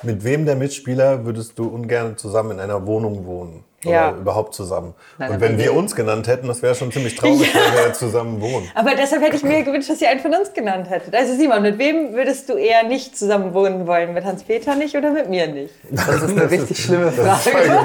mit 0.04 0.24
wem 0.24 0.46
der 0.46 0.56
Mitspieler 0.56 1.26
würdest 1.26 1.58
du 1.58 1.68
ungern 1.68 2.18
zusammen 2.18 2.52
in 2.52 2.60
einer 2.60 2.86
Wohnung 2.86 3.26
wohnen? 3.26 3.64
Oder 3.86 3.94
Ja. 3.94 4.12
überhaupt 4.12 4.54
zusammen? 4.56 4.94
Nein, 5.18 5.32
Und 5.32 5.42
wenn 5.42 5.58
wir 5.58 5.74
uns 5.74 5.96
genannt 5.96 6.28
hätten, 6.28 6.48
das 6.48 6.62
wäre 6.62 6.76
schon 6.76 6.92
ziemlich 6.92 7.16
traurig, 7.16 7.40
wenn 7.54 7.74
wir 7.74 7.88
ja 7.88 7.94
zusammen 7.94 8.42
wohnen. 8.42 8.70
Aber 8.76 8.96
deshalb 8.96 9.22
hätte 9.24 9.36
ich 9.36 9.44
mir 9.44 9.64
gewünscht, 9.64 9.90
dass 9.90 10.02
ihr 10.02 10.10
einen 10.10 10.20
von 10.20 10.34
uns 10.34 10.54
genannt 10.54 10.90
hättet. 10.90 11.14
Also 11.16 11.36
Simon, 11.36 11.62
mit 11.62 11.78
wem 11.78 12.14
würdest 12.14 12.50
du 12.50 12.54
eher 12.54 12.84
nicht 12.84 13.18
zusammen 13.18 13.54
wohnen 13.54 13.88
wollen? 13.88 14.14
Mit 14.14 14.26
Hans-Peter 14.26 14.76
nicht 14.76 14.96
oder 14.96 15.12
mit 15.12 15.30
mir 15.30 15.48
nicht? 15.48 15.74
Das 15.92 16.08
ist 16.22 16.24
eine 16.30 16.50
richtig 16.50 16.84
schlimme 16.84 17.12
Das 17.16 17.46
ist 17.46 17.50
voll 17.54 17.62
Frage. 17.64 17.78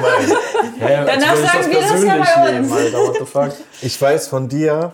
Ja, 0.80 1.04
Danach 1.04 1.36
sagen 1.36 1.70
wir 1.70 1.80
das 1.80 2.04
ja 2.04 2.42
bei 2.42 2.52
nehmen, 2.52 2.70
uns. 2.72 3.30
Fuck? 3.30 3.52
Ich 3.82 4.00
weiß 4.00 4.28
von 4.28 4.48
dir, 4.48 4.92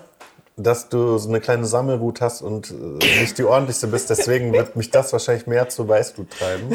dass 0.56 0.88
du 0.88 1.18
so 1.18 1.28
eine 1.28 1.40
kleine 1.40 1.66
Sammelwut 1.66 2.20
hast 2.20 2.40
und 2.42 2.70
äh, 2.70 3.20
nicht 3.20 3.36
die 3.38 3.44
ordentlichste 3.44 3.86
bist, 3.88 4.08
deswegen 4.10 4.52
wird 4.52 4.74
mich 4.74 4.90
das 4.90 5.12
wahrscheinlich 5.12 5.46
mehr 5.46 5.68
zu 5.68 5.86
Weißblut 5.86 6.30
treiben. 6.30 6.74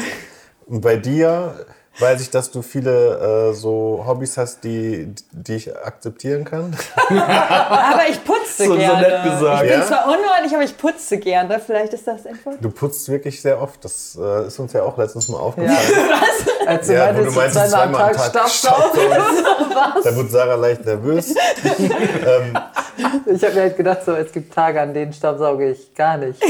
Und 0.66 0.80
bei 0.82 0.96
dir 0.96 1.66
weiß 1.98 2.20
ich, 2.22 2.30
dass 2.30 2.50
du 2.50 2.62
viele 2.62 3.50
äh, 3.50 3.52
so 3.54 4.04
Hobbys 4.06 4.36
hast, 4.38 4.64
die, 4.64 5.14
die 5.30 5.54
ich 5.56 5.76
akzeptieren 5.76 6.44
kann. 6.44 6.76
Aber 7.08 8.02
ich 8.08 8.22
putze 8.24 8.64
So- 8.64 8.72
so 8.72 8.76
gerne. 8.76 9.00
nett 9.02 9.24
gesagt. 9.24 9.62
Ich 9.64 9.70
bin 9.70 9.80
Ja? 9.80 9.86
zwar 9.86 10.04
unordentlich, 10.06 10.54
aber 10.54 10.62
ich 10.64 10.76
putze 10.76 11.18
gerne. 11.18 11.60
Vielleicht 11.64 11.92
ist 11.94 12.06
das 12.06 12.26
einfach. 12.26 12.52
Du 12.60 12.70
putzt 12.70 13.08
wirklich 13.08 13.40
sehr 13.40 13.60
oft. 13.60 13.84
Das 13.84 14.18
äh, 14.20 14.46
ist 14.46 14.58
uns 14.58 14.72
ja 14.72 14.82
auch 14.82 14.96
letztens 14.98 15.28
mal 15.28 15.38
aufgefallen. 15.38 15.78
Als 16.66 16.86
du 16.86 16.94
Ja, 16.94 17.14
wo 17.14 17.18
du 17.20 17.24
du 17.26 17.30
meinst, 17.32 17.54
zweimal 17.54 18.02
am 18.02 18.12
Tag 18.12 18.48
Staubsaugen. 18.48 19.00
Da 20.04 20.16
wird 20.16 20.30
Sarah 20.30 20.54
leicht 20.56 20.84
nervös. 20.84 21.34
ähm, 21.34 22.56
Ich 23.26 23.42
habe 23.44 23.54
mir 23.54 23.60
halt 23.62 23.76
gedacht, 23.76 24.04
so, 24.04 24.12
es 24.12 24.32
gibt 24.32 24.52
Tage, 24.54 24.80
an 24.80 24.92
denen 24.94 25.12
staubsauge 25.12 25.70
ich 25.70 25.94
gar 25.94 26.16
nicht. 26.16 26.40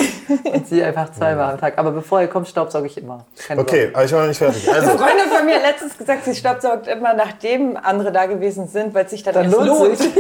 Und 0.45 0.67
sie 0.69 0.83
einfach 0.83 1.13
zweimal 1.13 1.53
am 1.53 1.61
Tag. 1.61 1.79
Aber 1.79 1.91
bevor 1.93 2.21
ihr 2.21 2.29
kommt, 2.29 2.49
staubsauge 2.49 2.87
ich 2.87 2.97
immer. 2.99 3.25
Keine 3.47 3.61
okay, 3.61 3.91
aber 3.93 4.05
ich 4.05 4.13
war 4.13 4.21
noch 4.21 4.29
nicht 4.29 4.39
fertig. 4.39 4.69
Eine 4.69 4.79
Also, 4.79 4.99
Freundin 4.99 5.29
von 5.35 5.45
mir 5.47 5.57
hat 5.57 5.63
letztens 5.63 5.97
gesagt, 5.99 6.25
sie 6.25 6.35
staubsaugt 6.35 6.87
immer, 6.87 7.15
nachdem 7.15 7.77
andere 7.77 8.13
da 8.13 8.27
gewesen 8.27 8.69
sind, 8.69 8.95
weil 8.95 9.05
es 9.05 9.11
sich 9.11 9.23
dann, 9.23 9.35
Dann 9.35 9.45
erst 9.45 9.57
lohnt 9.57 9.69
lohnt. 9.69 9.99
sich. 9.99 10.13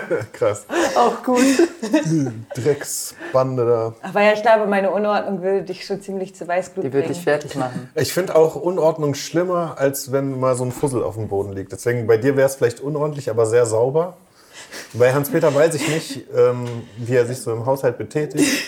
krass. 0.32 0.66
Auch 0.96 1.22
gut. 1.22 1.42
Drecksbande 2.54 3.64
da. 3.66 4.08
Aber 4.08 4.22
ja, 4.22 4.32
ich 4.32 4.42
glaube, 4.42 4.66
meine 4.66 4.90
Unordnung 4.90 5.42
würde 5.42 5.62
dich 5.62 5.84
schon 5.84 6.00
ziemlich 6.00 6.34
zu 6.34 6.46
Weißglut 6.46 6.84
Die 6.86 6.92
würde 6.92 7.08
dich 7.08 7.22
fertig 7.22 7.56
machen. 7.56 7.90
Ich 7.94 8.12
finde 8.12 8.36
auch 8.36 8.56
Unordnung 8.56 9.14
schlimmer, 9.14 9.76
als 9.78 10.12
wenn 10.12 10.38
mal 10.38 10.54
so 10.54 10.64
ein 10.64 10.72
Fussel 10.72 11.02
auf 11.02 11.14
dem 11.14 11.28
Boden 11.28 11.52
liegt. 11.52 11.72
Deswegen 11.72 12.06
bei 12.06 12.16
dir 12.16 12.36
wäre 12.36 12.46
es 12.48 12.56
vielleicht 12.56 12.80
unordentlich, 12.80 13.30
aber 13.30 13.46
sehr 13.46 13.66
sauber. 13.66 14.14
Bei 14.94 15.12
Hans-Peter 15.12 15.54
weiß 15.54 15.74
ich 15.74 15.88
nicht, 15.88 16.24
ähm, 16.34 16.66
wie 16.96 17.14
er 17.14 17.26
sich 17.26 17.38
so 17.38 17.52
im 17.52 17.66
Haushalt 17.66 17.98
betätigt. 17.98 18.64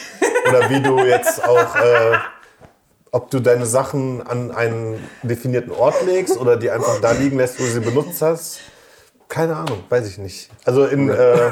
Oder 0.49 0.71
wie 0.71 0.81
du 0.83 0.99
jetzt 1.01 1.45
auch, 1.45 1.77
äh, 1.77 2.17
ob 3.13 3.31
du 3.31 3.41
deine 3.41 3.67
Sachen 3.67 4.27
an 4.27 4.51
einen 4.51 4.99
definierten 5.23 5.73
Ort 5.73 6.05
legst 6.07 6.37
oder 6.39 6.57
die 6.57 6.71
einfach 6.71 7.01
da 7.01 7.13
liegen 7.13 7.37
lässt, 7.37 7.59
wo 7.59 7.65
du 7.65 7.71
sie 7.71 7.81
benutzt 7.81 8.23
hast. 8.23 8.61
Keine 9.29 9.57
Ahnung, 9.57 9.79
weiß 9.89 10.07
ich 10.09 10.19
nicht. 10.19 10.51
Also 10.65 10.87
in, 10.87 11.09
äh, 11.09 11.51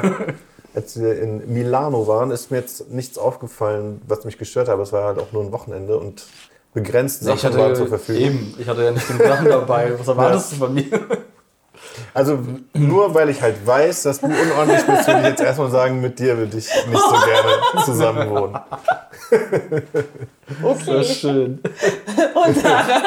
als 0.73 0.99
wir 0.99 1.21
in 1.21 1.53
Milano 1.53 2.07
waren, 2.07 2.31
ist 2.31 2.51
mir 2.51 2.57
jetzt 2.57 2.89
nichts 2.89 3.17
aufgefallen, 3.17 4.01
was 4.07 4.25
mich 4.25 4.37
gestört 4.37 4.67
hat. 4.67 4.73
Aber 4.73 4.83
es 4.83 4.91
war 4.91 5.05
halt 5.05 5.19
auch 5.19 5.31
nur 5.31 5.43
ein 5.43 5.51
Wochenende 5.51 5.97
und 5.97 6.25
begrenzt 6.73 7.23
Sachen 7.23 7.55
waren 7.57 7.75
zur 7.75 7.85
hatte, 7.85 7.97
Verfügung. 7.97 8.21
eben, 8.21 8.55
ich 8.59 8.67
hatte 8.67 8.83
ja 8.83 8.91
nicht 8.91 9.07
genug 9.07 9.23
Sachen 9.23 9.49
dabei. 9.49 9.97
Was 9.97 10.07
erwartest 10.07 10.51
du 10.53 10.55
von 10.57 10.73
mir? 10.73 10.85
Also 12.13 12.39
nur 12.73 13.13
weil 13.13 13.29
ich 13.29 13.41
halt 13.41 13.65
weiß, 13.65 14.03
dass 14.03 14.19
du 14.19 14.27
unordentlich 14.27 14.85
bist, 14.85 15.07
würde 15.07 15.21
ich 15.21 15.27
jetzt 15.27 15.41
erstmal 15.41 15.69
sagen, 15.69 16.01
mit 16.01 16.19
dir 16.19 16.37
würde 16.37 16.57
ich 16.57 16.69
nicht 16.87 17.01
so 17.01 17.15
gerne 17.25 17.85
zusammen 17.85 18.29
wohnen. 18.29 18.59
So 20.85 21.03
schön. 21.13 21.61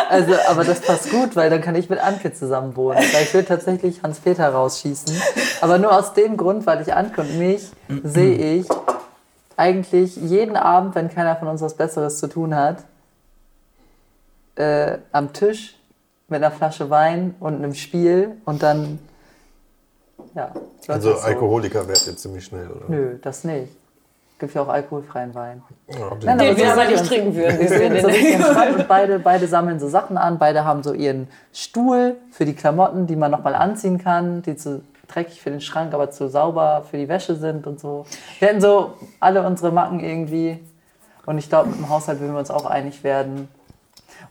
Also, 0.08 0.32
aber 0.48 0.64
das 0.64 0.80
passt 0.80 1.11
gut, 1.11 1.35
weil 1.35 1.50
dann 1.50 1.61
kann 1.61 1.74
ich 1.74 1.90
mit 1.90 1.98
Anke 1.98 2.32
zusammen 2.32 2.76
wohnen. 2.76 2.98
Weil 2.98 3.22
ich 3.22 3.35
will 3.35 3.44
tatsächlich 3.44 4.02
Hans-Peter 4.02 4.48
rausschießen. 4.48 5.14
Aber 5.61 5.78
nur 5.78 5.96
aus 5.96 6.14
dem 6.14 6.37
Grund, 6.37 6.66
weil 6.66 6.82
ich 6.82 6.94
Anke 6.94 7.22
und 7.22 7.38
mich 7.38 7.70
sehe 8.04 8.61
ich 8.61 8.66
eigentlich 9.56 10.16
jeden 10.16 10.56
Abend, 10.56 10.94
wenn 10.94 11.12
keiner 11.12 11.37
von 11.37 11.48
uns 11.48 11.61
was 11.61 11.74
Besseres 11.74 12.18
zu 12.18 12.28
tun 12.28 12.54
hat, 12.54 12.85
äh, 14.56 14.98
am 15.12 15.32
Tisch 15.32 15.76
mit 16.33 16.42
einer 16.42 16.51
Flasche 16.51 16.90
Wein 16.90 17.35
und 17.38 17.55
einem 17.55 17.75
Spiel 17.75 18.37
und 18.45 18.62
dann, 18.62 18.99
ja. 20.35 20.53
Also 20.88 21.11
das 21.11 21.21
so. 21.23 21.27
Alkoholiker 21.29 21.87
wärt 21.87 22.07
ihr 22.07 22.16
ziemlich 22.16 22.45
schnell, 22.45 22.68
oder? 22.68 22.85
Nö, 22.88 23.18
das 23.23 23.45
nicht. 23.45 23.68
Gibt 24.38 24.55
ja 24.55 24.62
auch 24.62 24.68
alkoholfreien 24.68 25.33
Wein. 25.37 25.62
Ja, 25.87 26.16
Nein, 26.25 26.38
Den 26.38 26.49
aber 26.49 26.57
wir 26.57 26.73
aber 26.73 26.85
nicht 26.87 27.07
trinken 27.07 27.37
würden. 27.37 27.61
Wir 27.61 28.01
so 28.03 28.79
und 28.79 28.88
beide, 28.88 29.21
beide 29.21 29.47
sammeln 29.47 29.79
so 29.79 29.88
Sachen 29.88 30.16
an. 30.16 30.38
Beide 30.40 30.64
haben 30.64 30.83
so 30.83 30.92
ihren 30.92 31.29
Stuhl 31.53 32.16
für 32.33 32.45
die 32.45 32.55
Klamotten, 32.55 33.07
die 33.07 33.14
man 33.14 33.31
nochmal 33.31 33.55
anziehen 33.55 33.99
kann, 33.99 34.42
die 34.42 34.57
zu 34.57 34.83
dreckig 35.07 35.40
für 35.40 35.51
den 35.51 35.61
Schrank, 35.61 35.95
aber 35.95 36.11
zu 36.11 36.29
sauber 36.29 36.85
für 36.90 36.97
die 36.97 37.09
Wäsche 37.09 37.37
sind 37.37 37.68
und 37.68 37.79
so. 37.79 38.05
Wir 38.40 38.49
hätten 38.49 38.61
so 38.61 38.95
alle 39.21 39.47
unsere 39.47 39.71
Macken 39.71 40.01
irgendwie. 40.01 40.59
Und 41.25 41.38
ich 41.38 41.49
glaube, 41.49 41.71
im 41.79 41.88
Haushalt 41.88 42.18
würden 42.18 42.33
wir 42.33 42.40
uns 42.40 42.51
auch 42.51 42.66
einig 42.66 43.05
werden. 43.05 43.49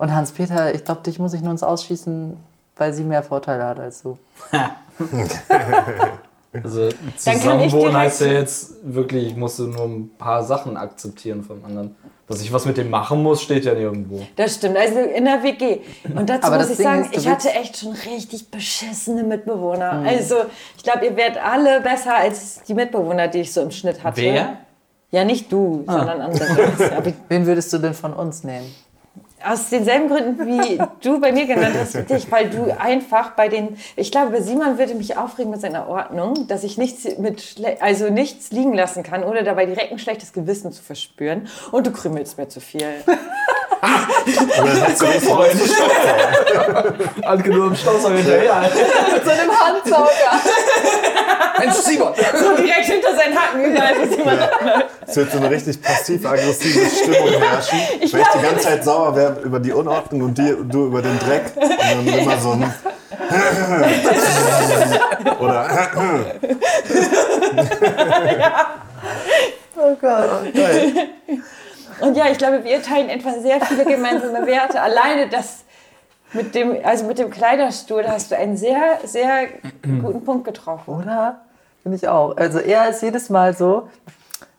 Und 0.02 0.16
Hans-Peter, 0.16 0.74
ich 0.74 0.84
glaube, 0.84 1.02
dich 1.02 1.20
muss 1.20 1.32
ich 1.34 1.42
nur 1.42 1.52
ins 1.52 1.62
Ausschießen, 1.62 2.36
weil 2.76 2.92
sie 2.92 3.04
mehr 3.04 3.22
Vorteile 3.22 3.64
hat 3.66 3.80
als 3.80 4.02
du. 4.02 4.18
Also 6.54 6.90
Dann 6.90 7.40
kann 7.40 7.62
ich 7.62 7.70
zusammenwohnen 7.72 7.96
heißt 7.96 8.22
ja 8.22 8.28
jetzt 8.28 8.74
wirklich, 8.84 9.28
ich 9.28 9.36
musste 9.38 9.64
nur 9.64 9.86
ein 9.86 10.12
paar 10.18 10.44
Sachen 10.44 10.76
akzeptieren 10.76 11.44
vom 11.44 11.64
anderen. 11.64 11.96
Dass 12.28 12.42
ich 12.42 12.52
was 12.52 12.66
mit 12.66 12.76
dem 12.76 12.90
machen 12.90 13.24
muss, 13.24 13.42
steht 13.42 13.64
ja 13.64 13.74
nirgendwo. 13.74 14.28
Das 14.36 14.56
stimmt, 14.56 14.76
also 14.76 15.00
in 15.00 15.24
der 15.24 15.42
WG. 15.44 15.80
Und 16.14 16.30
dazu 16.30 16.48
Aber 16.48 16.58
muss 16.58 16.72
ich 16.72 16.76
Ding 16.76 16.86
sagen, 16.86 17.06
ist, 17.06 17.16
ich 17.16 17.28
hatte 17.30 17.52
echt 17.52 17.78
schon 17.78 17.94
richtig 17.94 18.52
beschissene 18.52 19.24
Mitbewohner. 19.24 20.04
Also 20.06 20.36
ich 20.76 20.84
glaube, 20.84 21.06
ihr 21.06 21.16
werdet 21.16 21.42
alle 21.42 21.80
besser 21.80 22.18
als 22.18 22.62
die 22.64 22.74
Mitbewohner, 22.74 23.30
die 23.30 23.40
ich 23.40 23.54
so 23.54 23.62
im 23.62 23.72
Schnitt 23.72 24.04
hatte. 24.04 24.20
Wer? 24.20 24.58
Ja, 25.12 25.24
nicht 25.24 25.50
du, 25.50 25.86
sondern 25.88 26.20
andere. 26.20 27.14
Wen 27.30 27.46
würdest 27.46 27.72
du 27.72 27.78
denn 27.78 27.94
von 27.94 28.12
uns 28.12 28.44
nehmen? 28.44 28.66
Aus 29.46 29.70
denselben 29.70 30.08
Gründen, 30.08 30.46
wie 30.46 30.80
du 31.02 31.20
bei 31.20 31.32
mir 31.32 31.46
genannt 31.46 31.76
hast, 31.80 32.10
dich, 32.10 32.32
weil 32.32 32.50
du 32.50 32.78
einfach 32.80 33.32
bei 33.32 33.48
den, 33.48 33.78
ich 33.96 34.12
glaube, 34.12 34.32
bei 34.32 34.42
Simon 34.42 34.78
würde 34.78 34.96
mich 34.96 35.18
aufregen 35.18 35.52
mit 35.52 35.62
seiner 35.62 35.88
Ordnung, 35.88 36.48
dass 36.48 36.64
ich 36.64 36.78
nichts 36.78 37.18
mit, 37.18 37.56
also 37.80 38.10
nichts 38.10 38.52
liegen 38.52 38.74
lassen 38.74 39.04
kann, 39.04 39.24
ohne 39.24 39.44
dabei 39.44 39.66
direkt 39.66 39.92
ein 39.92 40.00
schlechtes 40.00 40.34
Gewissen 40.34 40.72
zu 40.72 40.84
verspüren. 40.84 41.48
Und 41.72 41.88
du 41.88 41.92
krümelst 41.92 42.38
mir 42.38 42.48
zu 42.48 42.60
viel. 42.60 42.88
Aber 43.82 44.68
dann 44.68 44.82
hättest 44.82 45.02
du 45.02 45.06
nicht 45.08 45.26
so 45.26 45.44
Anke 47.26 47.50
nur 47.50 47.68
im 47.68 47.76
Staubsauger 47.76 48.16
hinterher. 48.16 48.62
Mit 49.14 49.22
so 49.26 49.32
einem 49.32 49.52
Handsauger. 49.52 50.42
Mensch, 51.58 51.76
Simon! 51.76 52.14
So 52.16 52.56
direkt 52.56 52.86
hinter 52.86 53.16
seinen 53.16 53.38
Hacken 53.38 54.12
Simon 54.12 54.38
Es 55.08 55.16
wird 55.16 55.32
so 55.32 55.38
eine 55.38 55.50
richtig 55.50 55.82
passiv-aggressive 55.82 56.90
Stimmung 56.90 57.30
herrschen. 57.42 57.80
Wenn 58.00 58.22
ich 58.22 58.28
die 58.28 58.42
ganze 58.42 58.60
Zeit 58.60 58.84
sauer 58.84 59.16
wäre 59.16 59.40
über 59.42 59.60
die 59.60 59.72
Unordnung 59.72 60.22
und 60.22 60.38
die, 60.38 60.56
du 60.64 60.88
über 60.88 61.02
den 61.02 61.18
Dreck. 61.20 61.52
Und 61.56 62.08
dann 62.08 62.20
immer 62.20 62.40
so 62.40 62.52
ein. 62.52 62.74
Oder. 65.40 65.68
Oh 69.84 69.96
Gott. 70.00 70.54
Geil. 70.54 70.94
Und 72.02 72.18
ja, 72.18 72.26
ich 72.32 72.38
glaube, 72.38 72.64
wir 72.64 72.82
teilen 72.82 73.10
etwa 73.10 73.32
sehr 73.40 73.62
viele 73.62 73.86
gemeinsame 73.86 74.46
Werte. 74.46 74.82
Alleine 74.82 75.30
das 75.30 75.64
mit 76.34 76.56
dem, 76.56 76.78
also 76.84 77.06
mit 77.06 77.20
dem 77.20 77.30
Kleiderstuhl, 77.30 78.04
da 78.04 78.12
hast 78.14 78.32
du 78.32 78.38
einen 78.38 78.58
sehr, 78.58 79.00
sehr 79.04 79.48
guten 80.02 80.24
Punkt 80.24 80.46
getroffen. 80.46 80.96
Oder? 81.02 81.42
Finde 81.84 81.98
ich 81.98 82.08
auch. 82.08 82.36
Also 82.38 82.60
er 82.60 82.90
ist 82.90 83.02
jedes 83.02 83.30
Mal 83.30 83.56
so, 83.56 83.90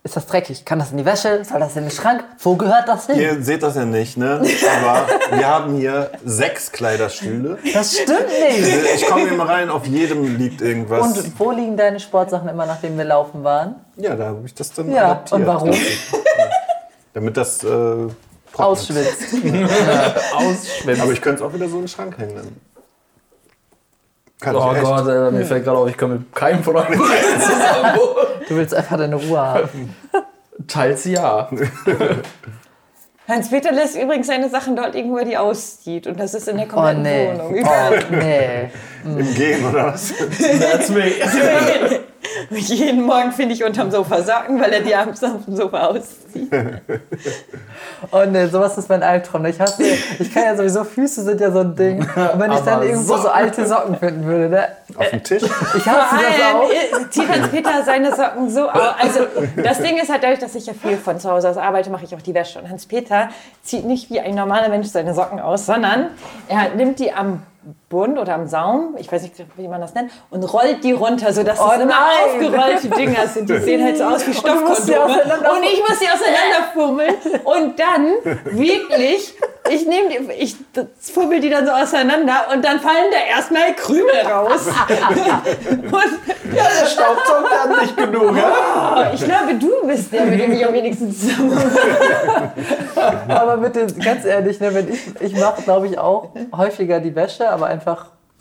ist 0.05 0.17
das 0.17 0.27
dreckig? 0.27 0.65
Kann 0.65 0.81
das 0.81 0.91
in 0.91 0.97
die 0.97 1.05
Wäsche? 1.05 1.45
Soll 1.45 1.61
das 1.61 1.77
in 1.77 1.85
den 1.85 1.93
Schrank? 1.93 2.25
Wo 2.41 2.57
gehört 2.57 2.89
das 2.89 3.07
hin? 3.07 3.21
Ihr 3.21 3.41
seht 3.41 3.63
das 3.63 3.77
ja 3.77 3.85
nicht, 3.85 4.17
ne? 4.17 4.43
Aber 4.83 5.07
wir 5.39 5.47
haben 5.47 5.77
hier 5.77 6.11
sechs 6.25 6.73
Kleiderstühle. 6.73 7.57
Das 7.73 7.97
stimmt 7.97 8.27
nicht. 8.27 8.69
Ich 8.97 9.07
komme 9.07 9.29
hier 9.29 9.37
mal 9.37 9.47
rein, 9.47 9.71
auf 9.71 9.87
jedem 9.87 10.37
liegt 10.37 10.61
irgendwas. 10.61 11.03
Und 11.03 11.39
wo 11.39 11.53
liegen 11.53 11.77
deine 11.77 12.01
Sportsachen 12.01 12.49
immer, 12.49 12.67
nachdem 12.67 12.99
wir 12.99 13.05
laufen 13.05 13.45
waren? 13.45 13.77
ja, 13.97 14.17
da 14.17 14.27
habe 14.27 14.41
ich 14.45 14.55
das 14.55 14.73
dann 14.73 14.91
Ja, 14.91 15.05
adaptiert. 15.13 15.41
und 15.41 15.47
warum? 15.47 15.71
Damit 17.15 17.37
das 17.37 17.63
äh. 17.65 18.09
Ausschwitzt. 18.57 19.35
Ausschwemmen. 20.35 21.01
Aber 21.01 21.13
ich 21.13 21.21
könnte 21.23 21.43
es 21.43 21.49
auch 21.49 21.55
wieder 21.55 21.69
so 21.69 21.77
in 21.77 21.83
den 21.83 21.89
Schrank 21.89 22.19
hängen. 22.19 22.37
Dann. 22.37 22.57
Kann 24.41 24.57
Oh 24.57 24.71
ich 24.73 24.79
echt. 24.79 24.85
Gott, 24.85 25.09
Alter, 25.09 25.31
mir 25.31 25.45
fällt 25.47 25.65
gerade 25.65 25.79
auf, 25.79 25.89
ich 25.89 25.97
komme 25.97 26.15
mit 26.17 26.35
keinem 26.35 26.63
von 26.63 26.77
euch 26.77 26.89
zusammen. 27.41 27.99
Du 28.49 28.57
willst 28.57 28.75
einfach 28.75 28.99
deine 28.99 29.17
Ruhe 29.17 29.39
haben. 29.41 29.97
Teils 30.69 31.05
ja. 31.07 31.49
Hans-Peter 33.29 33.73
lässt 33.73 33.97
übrigens 33.97 34.27
seine 34.27 34.51
Sachen 34.51 34.77
dort 34.77 34.95
liegen, 34.95 35.13
wo 35.13 35.19
er 35.19 35.25
die 35.25 35.39
auszieht. 35.39 36.07
Und 36.07 36.19
das 36.21 36.35
ist 36.35 36.49
in 36.49 36.57
der 36.57 36.67
Oh 36.67 36.71
kompletten 36.71 37.03
nee. 37.03 37.33
Wohnung. 37.33 37.55
Überall. 37.55 38.05
Oh 38.11 38.15
nee. 38.15 38.71
Im 39.05 39.35
Gehen 39.35 39.65
oder 39.65 39.87
was? 39.87 40.13
That's 40.61 40.89
me. 40.91 41.13
Und 42.51 42.59
jeden 42.69 43.03
Morgen 43.03 43.33
finde 43.33 43.55
ich 43.55 43.65
unterm 43.65 43.91
Sofa 43.91 44.23
Socken, 44.23 44.61
weil 44.61 44.73
er 44.73 44.81
die 44.81 44.95
abends 44.95 45.23
auf 45.23 45.45
dem 45.45 45.57
Sofa 45.57 45.87
auszieht. 45.87 46.51
Oh 48.11 48.25
nee, 48.29 48.47
sowas 48.47 48.77
ist 48.79 48.89
mein 48.89 49.03
Albtraum. 49.03 49.45
Ich 49.47 49.61
hasse, 49.61 49.83
ich 50.19 50.33
kann 50.33 50.45
ja 50.45 50.57
sowieso, 50.57 50.85
Füße 50.85 51.23
sind 51.23 51.41
ja 51.41 51.51
so 51.51 51.61
ein 51.61 51.75
Ding. 51.75 52.01
Und 52.01 52.41
wenn 52.41 52.53
ich 52.53 52.61
dann 52.61 52.83
irgendwo 52.83 53.17
so 53.17 53.29
alte 53.29 53.67
Socken 53.67 53.97
finden 53.97 54.25
würde, 54.25 54.49
ne? 54.49 54.69
Auf 54.97 55.09
dem 55.11 55.23
Tisch? 55.23 55.43
Ich 55.75 55.87
hasse 55.87 56.17
das 56.17 56.55
auch. 56.55 56.71
äh, 56.71 57.11
zieht 57.11 57.29
Hans-Peter 57.29 57.83
seine 57.85 58.15
Socken 58.15 58.51
so 58.51 58.69
aus. 58.69 58.95
Also 59.01 59.21
das 59.63 59.81
Ding 59.81 59.97
ist 59.99 60.11
halt 60.11 60.23
dadurch, 60.23 60.41
dass 60.41 60.55
ich 60.55 60.67
ja 60.67 60.75
viel 60.75 60.97
von 60.97 61.19
zu 61.21 61.31
Hause 61.31 61.49
aus 61.51 61.57
arbeite, 61.57 61.91
mache 61.91 62.05
ich 62.05 62.15
auch 62.15 62.23
die 62.23 62.35
Wäsche. 62.35 62.59
Und 62.59 62.69
Hans-Peter 62.69 63.29
zieht 63.63 63.85
nicht 63.85 64.11
wie 64.11 64.21
ein 64.21 64.35
normaler 64.35 64.69
Mensch 64.69 64.89
seine 64.89 65.15
Socken 65.15 65.41
aus, 65.41 65.67
sondern 65.67 66.09
er 66.49 66.75
nimmt 66.75 66.99
die 66.99 67.13
am 67.13 67.43
Bund 67.93 68.19
oder 68.19 68.35
am 68.35 68.49
Saum, 68.49 68.97
ich 68.99 69.13
weiß 69.13 69.23
nicht, 69.23 69.35
wie 69.57 69.69
man 69.69 69.79
das 69.79 69.93
nennt, 69.93 70.11
und 70.31 70.43
rollt 70.45 70.83
die 70.83 70.93
runter, 70.93 71.31
sodass 71.31 71.61
Oh 71.61 71.69
das 71.69 71.81
immer 71.81 71.95
aufgerollte 72.25 72.89
Dinger 72.89 73.27
sind. 73.33 73.51
Die 73.51 73.59
sehen 73.59 73.85
halt 73.85 73.99
so 73.99 74.05
aus 74.05 74.27
wie 74.27 74.33
Stoffkondome. 74.33 75.13
Und 75.13 75.63
ich 75.63 75.81
muss 75.87 75.99
sie 75.99 76.07
auseinanderfummeln 76.09 77.15
und 77.45 77.79
dann 77.79 78.15
wirklich 78.45 79.35
ich 79.71 79.87
nehme 79.87 80.09
die, 80.09 80.33
ich 80.33 80.57
fummel 80.99 81.41
die 81.41 81.49
dann 81.49 81.65
so 81.65 81.73
auseinander 81.73 82.47
und 82.53 82.65
dann 82.65 82.81
fallen 82.81 83.11
da 83.11 83.37
erstmal 83.37 83.75
Krümel 83.75 84.21
raus. 84.29 84.67
und 85.69 86.55
ja, 86.55 86.65
das 86.81 86.93
Staubsaugt 86.93 87.51
dann 87.51 87.81
nicht 87.81 87.97
genug, 87.97 88.37
ja? 88.37 89.13
ich 89.15 89.25
glaube, 89.25 89.55
du 89.55 89.87
bist 89.87 90.13
der, 90.13 90.25
mit 90.25 90.41
dem 90.41 90.53
ich 90.53 90.67
am 90.67 90.75
wenigsten 90.75 91.15
zusammen 91.15 91.59
Aber 93.29 93.57
mit 93.57 93.77
den, 93.77 93.99
ganz 94.01 94.25
ehrlich, 94.25 94.61
ne, 94.61 94.75
wenn 94.75 94.93
ich, 94.93 95.01
ich 95.21 95.37
mache, 95.39 95.63
glaube 95.63 95.87
ich, 95.87 95.99
auch 95.99 96.31
häufiger 96.57 96.99
die 97.01 97.15
Wäsche, 97.15 97.49
aber 97.49 97.67
einfach 97.67 97.82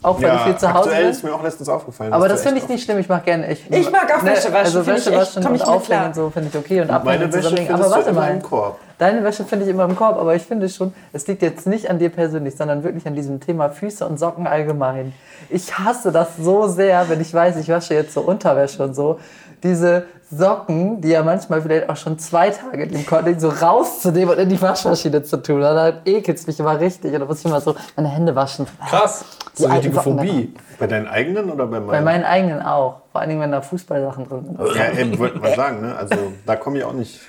auch 0.02 0.20
weil 0.20 0.34
ich 0.34 0.40
viel 0.42 0.56
zu 0.56 0.68
Hause 0.68 0.78
aktuell 0.88 1.02
bin. 1.02 1.10
ist 1.12 1.22
mir 1.22 1.32
auch 1.34 1.42
letztens 1.42 1.68
aufgefallen. 1.68 2.12
Aber 2.12 2.28
das 2.28 2.42
finde 2.42 2.58
ich 2.60 2.68
nicht 2.68 2.84
schlimm. 2.84 2.98
Ich 2.98 3.08
mache 3.08 3.22
gerne. 3.22 3.52
Ich, 3.52 3.70
Ich 3.70 3.90
mag 3.90 4.12
auch 4.12 4.24
Wäsche 4.24 4.52
waschen, 4.52 4.64
Also 4.64 4.86
Wäsche 4.86 5.12
waschen 5.12 5.46
und 5.46 5.62
aufhängen 5.62 6.06
und 6.06 6.14
so 6.14 6.30
finde 6.30 6.48
ich 6.52 6.58
okay 6.58 6.80
und 6.80 6.90
abhängen 6.90 7.24
und 7.24 7.32
Wäsche 7.32 7.42
zusammenlegen. 7.42 7.74
Aber 7.74 7.90
warte 7.90 8.10
immer 8.10 8.20
mal. 8.20 8.30
im 8.32 8.42
Korb. 8.42 8.78
Deine 8.98 9.22
Wäsche 9.24 9.44
finde 9.44 9.64
ich 9.64 9.70
immer 9.70 9.84
im 9.84 9.96
Korb, 9.96 10.18
aber 10.18 10.34
ich 10.34 10.42
finde 10.42 10.68
schon, 10.68 10.92
es 11.12 11.26
liegt 11.26 11.42
jetzt 11.42 11.66
nicht 11.66 11.88
an 11.90 11.98
dir 11.98 12.08
persönlich, 12.08 12.56
sondern 12.56 12.82
wirklich 12.84 13.06
an 13.06 13.14
diesem 13.14 13.40
Thema 13.40 13.68
Füße 13.70 14.06
und 14.06 14.18
Socken 14.18 14.46
allgemein. 14.46 15.12
Ich 15.50 15.78
hasse 15.78 16.12
das 16.12 16.36
so 16.36 16.66
sehr, 16.68 17.08
wenn 17.08 17.20
ich 17.20 17.32
weiß, 17.32 17.56
ich 17.56 17.68
wasche 17.68 17.94
jetzt 17.94 18.14
so 18.14 18.20
Unterwäsche 18.22 18.82
und 18.82 18.94
so. 18.94 19.18
Diese 19.62 20.04
Socken, 20.30 21.00
die 21.00 21.10
ja 21.10 21.22
manchmal 21.22 21.60
vielleicht 21.62 21.88
auch 21.88 21.96
schon 21.96 22.18
zwei 22.18 22.50
Tage 22.50 22.84
liegen 22.84 23.06
konnten, 23.06 23.38
so 23.38 23.48
rauszunehmen 23.48 24.30
und 24.30 24.40
in 24.40 24.48
die 24.48 24.60
Waschmaschine 24.60 25.22
zu 25.22 25.36
tun. 25.36 25.60
Dann 25.60 26.00
ekelt 26.04 26.38
es 26.38 26.46
mich 26.46 26.58
immer 26.58 26.80
richtig. 26.80 27.12
Und 27.12 27.20
dann 27.20 27.28
muss 27.28 27.40
ich 27.40 27.44
immer 27.44 27.60
so 27.60 27.74
meine 27.96 28.08
Hände 28.08 28.34
waschen. 28.34 28.66
Krass. 28.88 29.24
Die 29.56 29.62
So 29.62 29.68
eine 29.68 29.76
richtige 29.76 30.00
Phobie. 30.00 30.54
Bei 30.78 30.86
deinen 30.86 31.06
eigenen 31.06 31.50
oder 31.50 31.66
bei 31.66 31.78
meinen? 31.78 31.90
Bei 31.90 32.00
meinen 32.00 32.24
eigenen 32.24 32.62
auch. 32.62 33.02
Vor 33.12 33.20
allen 33.20 33.30
Dingen, 33.30 33.42
wenn 33.42 33.52
da 33.52 33.60
Fußballsachen 33.60 34.28
drin 34.28 34.44
sind. 34.46 34.74
Ja, 34.74 34.84
ey, 34.84 35.18
wollte 35.18 35.38
mal 35.38 35.54
sagen, 35.54 35.82
ne? 35.82 35.94
Also 35.94 36.16
da 36.46 36.56
komme 36.56 36.78
ich 36.78 36.84
auch 36.84 36.94
nicht 36.94 37.20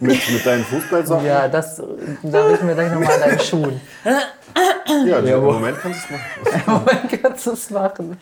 mit, 0.00 0.30
mit 0.30 0.46
deinen 0.46 0.64
Fußballsocken. 0.64 1.26
Ja, 1.26 1.48
das 1.48 1.82
da 2.22 2.46
richten 2.46 2.66
wir 2.68 2.74
gleich 2.74 2.92
nochmal 2.92 3.12
an 3.14 3.20
deinen 3.20 3.40
Schuhen. 3.40 3.80
Ja, 4.04 5.20
Ja, 5.20 5.36
im 5.36 5.44
Moment 5.44 5.78
kannst 5.80 6.08
du 6.10 6.14
es 6.14 6.20
machen. 6.20 6.62
Moment, 6.86 7.22
kannst 7.22 7.46
du 7.46 7.50
es 7.52 7.70
machen? 7.70 8.18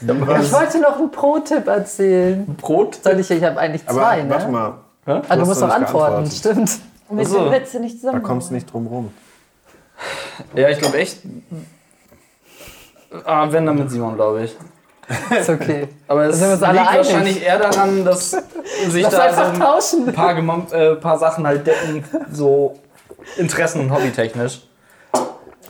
Ich 0.00 0.52
wollte 0.52 0.80
noch 0.80 0.98
einen 0.98 1.10
Pro-Tipp 1.10 1.66
erzählen. 1.66 2.44
Brot? 2.56 2.98
Soll 3.02 3.20
ich? 3.20 3.30
Ich 3.30 3.42
habe 3.44 3.58
eigentlich 3.60 3.82
Aber 3.86 4.00
zwei, 4.00 4.28
warte 4.28 4.46
ne? 4.46 4.52
mal, 4.52 4.74
Ah, 5.06 5.20
du 5.20 5.28
hast 5.40 5.46
musst 5.48 5.62
doch 5.62 5.70
antworten, 5.70 6.30
stimmt. 6.30 6.70
Mit 7.10 7.28
so. 7.28 7.44
dem 7.44 7.52
Witze 7.52 7.78
nicht 7.80 7.96
da 7.96 8.00
zusammen. 8.00 8.22
kommst 8.22 8.50
du 8.50 8.54
nicht 8.54 8.72
drum 8.72 8.86
rum. 8.86 9.12
Ja, 10.54 10.68
ich 10.70 10.78
glaube 10.78 10.98
echt. 10.98 11.20
Ah, 13.24 13.46
wenn 13.50 13.66
dann 13.66 13.76
mit 13.76 13.90
Simon, 13.90 14.16
glaube 14.16 14.44
ich. 14.44 14.56
Ist 15.38 15.50
okay. 15.50 15.88
Aber 16.08 16.24
es 16.24 16.40
liegt 16.40 16.60
wahrscheinlich 16.62 17.42
eher 17.42 17.58
daran, 17.58 18.04
dass 18.04 18.30
sich 18.88 19.02
Lass 19.02 19.14
da 19.14 19.32
so 19.34 19.40
ein 19.42 19.60
tauschen. 19.60 20.12
paar, 20.12 20.32
gemom- 20.34 20.72
äh, 20.72 20.96
paar 20.96 21.18
Sachen 21.18 21.46
halt 21.46 21.66
decken, 21.66 22.04
so 22.32 22.74
Interessen- 23.36 23.80
und 23.80 23.90
hobbytechnisch. 23.92 24.60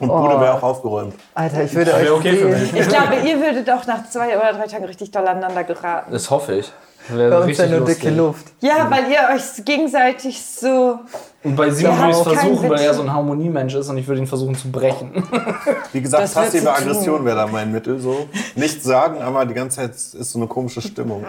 Und 0.00 0.10
Oh. 0.10 0.20
Bude 0.22 0.40
wäre 0.40 0.54
auch 0.54 0.62
aufgeräumt. 0.62 1.14
Alter, 1.34 1.62
ich 1.64 1.72
würde 1.74 1.94
euch 1.94 2.10
okay 2.10 2.36
für 2.36 2.52
sehen. 2.56 2.72
mich. 2.72 2.80
Ich 2.80 2.88
glaube, 2.88 3.14
ihr 3.24 3.40
würdet 3.40 3.70
auch 3.70 3.86
nach 3.86 4.08
zwei 4.10 4.36
oder 4.36 4.52
drei 4.52 4.66
Tagen 4.66 4.84
richtig 4.84 5.10
doll 5.12 5.26
aneinander 5.26 5.62
geraten. 5.64 6.12
Das 6.12 6.30
hoffe 6.30 6.54
ich. 6.56 6.72
Uns 7.12 7.58
ja 7.58 7.66
nur 7.66 7.80
lustig. 7.80 8.00
dicke 8.00 8.14
Luft. 8.14 8.46
Ja, 8.60 8.90
weil 8.90 9.04
ihr 9.10 9.18
euch 9.34 9.64
gegenseitig 9.64 10.42
so. 10.44 10.98
Und 11.42 11.56
bei 11.56 11.70
Simon 11.70 11.98
würde 11.98 12.10
ich 12.10 12.16
es 12.16 12.22
versuchen, 12.22 12.70
weil 12.70 12.80
er 12.80 12.94
so 12.94 13.02
ein 13.02 13.12
Harmoniemensch 13.12 13.74
ist 13.74 13.88
und 13.90 13.98
ich 13.98 14.08
würde 14.08 14.22
ihn 14.22 14.26
versuchen 14.26 14.54
zu 14.54 14.70
brechen. 14.70 15.10
Wie 15.92 16.00
gesagt, 16.00 16.22
Das 16.24 16.32
passive. 16.32 16.72
Aggression 16.72 17.24
wäre 17.26 17.36
da 17.36 17.46
mein 17.46 17.70
Mittel. 17.70 17.98
So. 17.98 18.26
Nichts 18.56 18.84
sagen, 18.84 19.20
aber 19.20 19.44
die 19.44 19.52
ganze 19.54 19.76
Zeit 19.76 19.90
ist 19.90 20.14
so 20.32 20.38
eine 20.38 20.48
komische 20.48 20.80
Stimmung. 20.80 21.24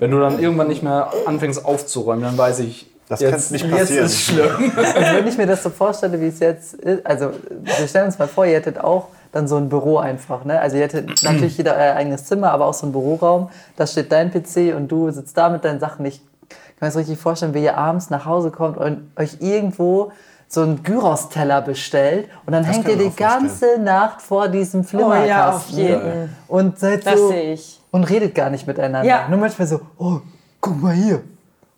Wenn 0.00 0.10
du 0.10 0.18
dann 0.18 0.40
irgendwann 0.40 0.66
nicht 0.68 0.82
mehr 0.82 1.12
anfängst 1.26 1.64
aufzuräumen, 1.64 2.24
dann 2.24 2.36
weiß 2.36 2.58
ich, 2.60 2.90
Das 3.08 3.20
jetzt, 3.20 3.30
kann's 3.30 3.50
nicht 3.52 3.64
jetzt 3.66 3.78
passieren. 3.78 4.06
ist 4.06 4.20
schlimm. 4.22 4.56
Und 4.56 4.76
wenn 5.14 5.26
ich 5.28 5.38
mir 5.38 5.46
das 5.46 5.62
so 5.62 5.70
vorstelle, 5.70 6.20
wie 6.20 6.26
es 6.26 6.40
jetzt 6.40 6.74
ist, 6.74 7.06
also 7.06 7.30
wir 7.62 7.86
stellen 7.86 8.06
uns 8.06 8.18
mal 8.18 8.26
vor, 8.26 8.44
ihr 8.46 8.54
hättet 8.56 8.80
auch 8.80 9.06
dann 9.32 9.46
so 9.48 9.56
ein 9.56 9.68
Büro 9.68 9.98
einfach, 9.98 10.44
ne? 10.44 10.60
Also 10.60 10.76
ihr 10.76 10.82
hättet 10.84 11.22
natürlich 11.22 11.56
jeder 11.56 11.74
euer 11.76 11.94
eigenes 11.96 12.24
Zimmer, 12.24 12.50
aber 12.52 12.66
auch 12.66 12.74
so 12.74 12.86
ein 12.86 12.92
Büroraum. 12.92 13.48
Da 13.76 13.86
steht 13.86 14.10
dein 14.12 14.30
PC 14.32 14.74
und 14.76 14.88
du 14.88 15.10
sitzt 15.10 15.36
da 15.36 15.48
mit 15.48 15.64
deinen 15.64 15.80
Sachen. 15.80 16.04
Ich 16.06 16.18
kann 16.48 16.58
mir 16.80 16.88
das 16.88 16.96
richtig 16.96 17.18
vorstellen, 17.18 17.54
wie 17.54 17.62
ihr 17.62 17.76
abends 17.76 18.10
nach 18.10 18.24
Hause 18.26 18.50
kommt 18.50 18.76
und 18.78 19.10
euch 19.16 19.36
irgendwo 19.40 20.12
so 20.48 20.62
einen 20.62 20.82
Gyros-Teller 20.82 21.60
bestellt 21.62 22.28
und 22.44 22.52
dann 22.52 22.64
hängt 22.64 22.84
kann 22.84 22.90
ihr 22.98 22.98
die 22.98 23.10
vorstellen. 23.10 23.40
ganze 23.76 23.80
Nacht 23.80 24.20
vor 24.20 24.48
diesem 24.48 24.80
Oh 24.80 24.84
Flimmerkasten. 24.84 25.28
ja, 25.28 25.50
auf 25.54 25.68
jeden. 25.68 26.36
Und 26.48 26.78
seid 26.80 27.06
Das 27.06 27.16
so 27.20 27.28
sehe 27.28 27.52
ich. 27.52 27.80
und 27.92 28.02
redet 28.04 28.34
gar 28.34 28.50
nicht 28.50 28.66
miteinander. 28.66 29.04
Ja. 29.08 29.28
Nur 29.28 29.38
manchmal 29.38 29.68
so, 29.68 29.80
oh, 29.98 30.18
guck 30.60 30.82
mal 30.82 30.92
hier. 30.94 31.20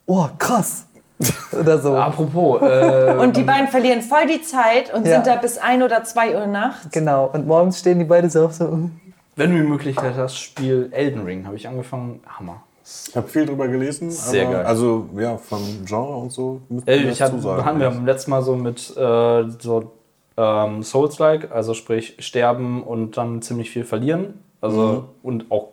Oh, 0.06 0.26
krass. 0.38 0.86
Oder 1.52 1.78
so. 1.78 1.96
Apropos, 1.96 2.60
äh, 2.62 3.16
Und 3.18 3.36
die 3.36 3.42
beiden 3.42 3.68
verlieren 3.68 4.02
voll 4.02 4.26
die 4.26 4.42
Zeit 4.42 4.92
und 4.92 5.06
Ja. 5.06 5.14
sind 5.14 5.26
da 5.26 5.36
bis 5.36 5.58
1 5.58 5.82
oder 5.82 6.02
2 6.04 6.36
Uhr 6.36 6.46
nachts. 6.46 6.88
Genau. 6.90 7.30
Und 7.32 7.46
morgens 7.46 7.78
stehen 7.80 7.98
die 7.98 8.04
beide 8.04 8.28
so 8.30 8.46
auf 8.46 8.52
so. 8.54 8.64
uh. 8.64 8.90
wenn 9.36 9.50
du 9.52 9.56
die 9.62 9.68
Möglichkeit 9.68 10.14
hast, 10.16 10.36
spiel 10.38 10.88
Elden 10.92 11.22
Ring. 11.24 11.46
Habe 11.46 11.56
ich 11.56 11.66
angefangen. 11.68 12.20
Hammer. 12.26 12.62
Ich 13.08 13.16
habe 13.16 13.28
viel 13.28 13.46
drüber 13.46 13.68
gelesen. 13.68 14.10
Sehr 14.10 14.46
aber, 14.46 14.56
geil. 14.56 14.66
Also 14.66 15.08
ja, 15.16 15.36
vom 15.38 15.84
Genre 15.86 16.16
und 16.16 16.32
so 16.32 16.60
Äh, 16.86 17.00
wir 17.04 17.10
ich 17.10 17.22
hab, 17.22 17.30
zusagen. 17.30 17.64
haben 17.64 17.80
wir 17.80 17.88
beim 17.90 18.04
letzten 18.06 18.30
Mal 18.32 18.42
so 18.42 18.56
mit 18.56 18.94
äh, 18.96 19.44
so 19.60 19.92
ähm, 20.36 20.82
Souls-like, 20.82 21.52
also 21.52 21.74
sprich 21.74 22.16
sterben 22.18 22.82
und 22.82 23.16
dann 23.16 23.40
ziemlich 23.42 23.70
viel 23.70 23.84
verlieren. 23.84 24.42
Also 24.60 25.08
und 25.22 25.50
auch 25.50 25.68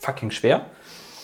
fucking 0.00 0.30
schwer. 0.30 0.62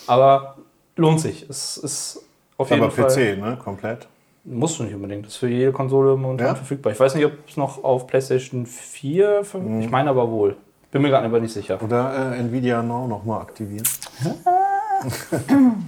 Aber 0.07 0.55
lohnt 0.95 1.19
sich. 1.19 1.47
Es 1.49 1.77
ist 1.77 2.23
auf 2.61 2.69
jeden 2.69 2.83
aber 2.83 2.91
Fall. 2.91 3.07
PC, 3.07 3.37
ne? 3.39 3.57
Komplett. 3.63 4.07
Musst 4.43 4.79
du 4.79 4.83
nicht 4.83 4.95
unbedingt. 4.95 5.25
Das 5.25 5.33
ist 5.33 5.37
für 5.37 5.47
jede 5.49 5.71
Konsole 5.71 6.17
momentan 6.17 6.47
Ja? 6.47 6.55
verfügbar. 6.55 6.91
Ich 6.93 6.99
weiß 6.99 7.13
nicht, 7.15 7.25
ob 7.25 7.33
es 7.47 7.57
noch 7.57 7.83
auf 7.83 8.07
PlayStation 8.07 8.65
4, 8.65 9.43
5, 9.43 9.83
ich 9.83 9.91
meine 9.91 10.09
aber 10.09 10.29
wohl. 10.31 10.55
Bin 10.91 11.01
mir 11.03 11.09
gerade 11.09 11.25
aber 11.25 11.39
nicht 11.39 11.53
sicher. 11.53 11.79
Oder 11.81 12.33
äh, 12.33 12.39
Nvidia 12.39 12.81
Now 12.81 13.07
nochmal 13.07 13.41
aktivieren. 13.41 13.85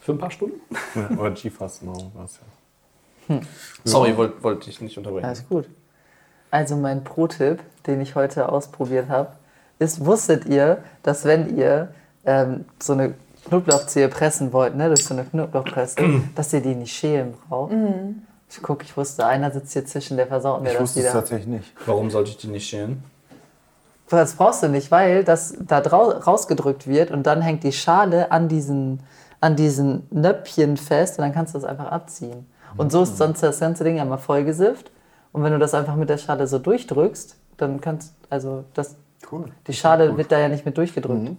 Für 0.00 0.12
ein 0.12 0.18
paar 0.18 0.30
Stunden? 0.30 0.60
Ja, 0.94 1.16
oder 1.18 1.30
GeForce 1.30 1.82
Now. 1.82 2.12
Was 2.14 2.38
ja. 3.28 3.40
Sorry, 3.84 4.16
wollte 4.16 4.42
wollt 4.42 4.66
ich 4.68 4.80
nicht 4.80 4.96
unterbrechen. 4.98 5.26
Alles 5.26 5.48
gut. 5.48 5.66
Also 6.50 6.76
mein 6.76 7.02
Pro-Tipp, 7.02 7.60
den 7.86 8.00
ich 8.00 8.14
heute 8.14 8.48
ausprobiert 8.50 9.08
habe, 9.08 9.32
ist, 9.78 10.04
wusstet 10.04 10.44
ihr, 10.46 10.78
dass 11.02 11.24
wenn 11.24 11.56
ihr 11.56 11.88
ähm, 12.24 12.64
so 12.78 12.92
eine 12.92 13.14
Knoblauchzehe 13.48 14.08
pressen 14.08 14.52
wollt, 14.52 14.76
ne, 14.76 14.88
durch 14.88 15.04
so 15.04 15.14
eine 15.14 15.24
Knoblauchpresse, 15.24 15.96
dass 16.34 16.52
ihr 16.52 16.60
die 16.60 16.74
nicht 16.74 16.92
schälen 16.92 17.34
braucht? 17.48 17.72
Ich 18.48 18.62
guck, 18.62 18.82
ich 18.82 18.96
wusste, 18.96 19.26
einer 19.26 19.50
sitzt 19.50 19.72
hier 19.72 19.84
zwischen, 19.84 20.16
der 20.16 20.26
versaut 20.26 20.62
mir 20.62 20.68
Ich 20.68 20.74
das 20.74 20.82
wusste 20.82 21.00
es 21.00 21.12
tatsächlich 21.12 21.48
nicht. 21.48 21.72
Warum 21.84 22.10
sollte 22.10 22.30
ich 22.30 22.36
die 22.36 22.48
nicht 22.48 22.68
schälen? 22.68 23.02
Das 24.08 24.34
brauchst 24.34 24.62
du 24.62 24.68
nicht, 24.68 24.90
weil 24.90 25.24
das 25.24 25.56
da 25.58 25.80
drau 25.80 26.10
rausgedrückt 26.10 26.86
wird 26.86 27.10
und 27.10 27.24
dann 27.26 27.42
hängt 27.42 27.64
die 27.64 27.72
Schale 27.72 28.30
an 28.30 28.48
diesen, 28.48 29.00
an 29.40 29.56
diesen 29.56 30.06
Nöppchen 30.10 30.76
fest 30.76 31.18
und 31.18 31.22
dann 31.22 31.32
kannst 31.32 31.54
du 31.54 31.58
das 31.58 31.68
einfach 31.68 31.90
abziehen. 31.90 32.46
Und 32.76 32.92
so 32.92 33.02
ist 33.02 33.16
sonst 33.16 33.42
das 33.42 33.58
ganze 33.58 33.84
Ding 33.84 33.98
einmal 33.98 34.18
vollgesifft. 34.18 34.90
Und 35.32 35.42
wenn 35.42 35.52
du 35.52 35.58
das 35.58 35.74
einfach 35.74 35.96
mit 35.96 36.08
der 36.08 36.18
Schale 36.18 36.46
so 36.46 36.58
durchdrückst, 36.58 37.36
dann 37.56 37.80
kannst 37.80 38.14
also 38.30 38.64
das 38.74 38.96
Cool. 39.30 39.46
die 39.66 39.72
Schale 39.72 40.16
wird 40.16 40.30
da 40.30 40.38
ja 40.38 40.48
nicht 40.48 40.64
mit 40.64 40.76
durchgedrückt. 40.76 41.32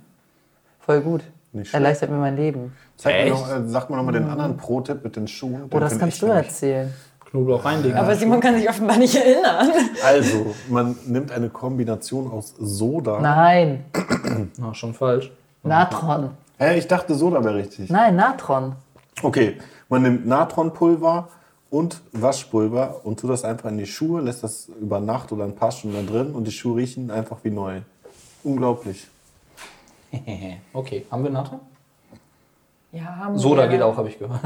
Voll 0.80 1.02
gut. 1.02 1.24
Nicht 1.58 1.70
schlecht. 1.70 1.84
Erleichtert 1.84 2.10
mir 2.10 2.18
mein 2.18 2.36
Leben. 2.36 2.74
Zeig 2.98 3.26
mir 3.26 3.32
noch, 3.32 3.50
äh, 3.50 3.62
sag 3.68 3.90
mal 3.90 3.98
nochmal 3.98 4.14
den 4.14 4.30
anderen 4.30 4.58
Pro-Tipp 4.58 5.04
mit 5.04 5.16
den 5.16 5.28
Schuhen. 5.28 5.64
Oh, 5.72 5.80
das 5.80 5.98
kannst 5.98 6.22
du 6.22 6.28
erzählen. 6.28 6.94
Knoblauch 7.26 7.66
reinlegen. 7.66 7.98
Aber 7.98 8.16
Simon 8.16 8.40
kann 8.40 8.56
sich 8.56 8.70
offenbar 8.70 8.98
nicht 8.98 9.16
erinnern. 9.16 9.70
Also, 10.06 10.56
man 10.70 10.96
nimmt 11.06 11.32
eine 11.32 11.50
Kombination 11.50 12.32
aus 12.32 12.54
Soda. 12.58 13.20
Nein, 13.20 13.86
Na, 14.58 14.74
schon 14.74 14.94
falsch. 14.94 15.32
Natron. 15.64 16.30
Hä, 16.58 16.78
ich 16.78 16.88
dachte, 16.88 17.16
Soda 17.16 17.44
wäre 17.44 17.56
richtig. 17.56 17.90
Nein, 17.90 18.16
Natron. 18.16 18.74
Okay, 19.22 19.58
man 19.90 20.04
nimmt 20.04 20.26
Natronpulver 20.26 21.28
und 21.70 22.02
Waschpulver 22.14 23.02
und 23.04 23.20
tut 23.20 23.30
das 23.30 23.44
einfach 23.44 23.70
in 23.70 23.78
die 23.78 23.86
Schuhe, 23.86 24.22
lässt 24.22 24.44
das 24.44 24.70
über 24.80 25.00
Nacht 25.00 25.32
oder 25.32 25.44
ein 25.44 25.56
paar 25.56 25.72
Stunden 25.72 26.06
da 26.06 26.12
drin 26.12 26.32
und 26.32 26.46
die 26.46 26.52
Schuhe 26.52 26.78
riechen 26.78 27.12
einfach 27.12 27.38
wie 27.44 27.50
neu. 27.50 27.82
Unglaublich. 28.44 29.08
okay, 30.74 31.06
haben 31.12 31.24
wir 31.24 31.32
Natron? 31.32 31.60
Ja, 32.92 33.16
haben 33.18 33.38
Soda 33.38 33.64
wir. 33.64 33.70
geht 33.70 33.82
auch, 33.82 33.98
habe 33.98 34.08
ich 34.10 34.18
gehört. 34.18 34.40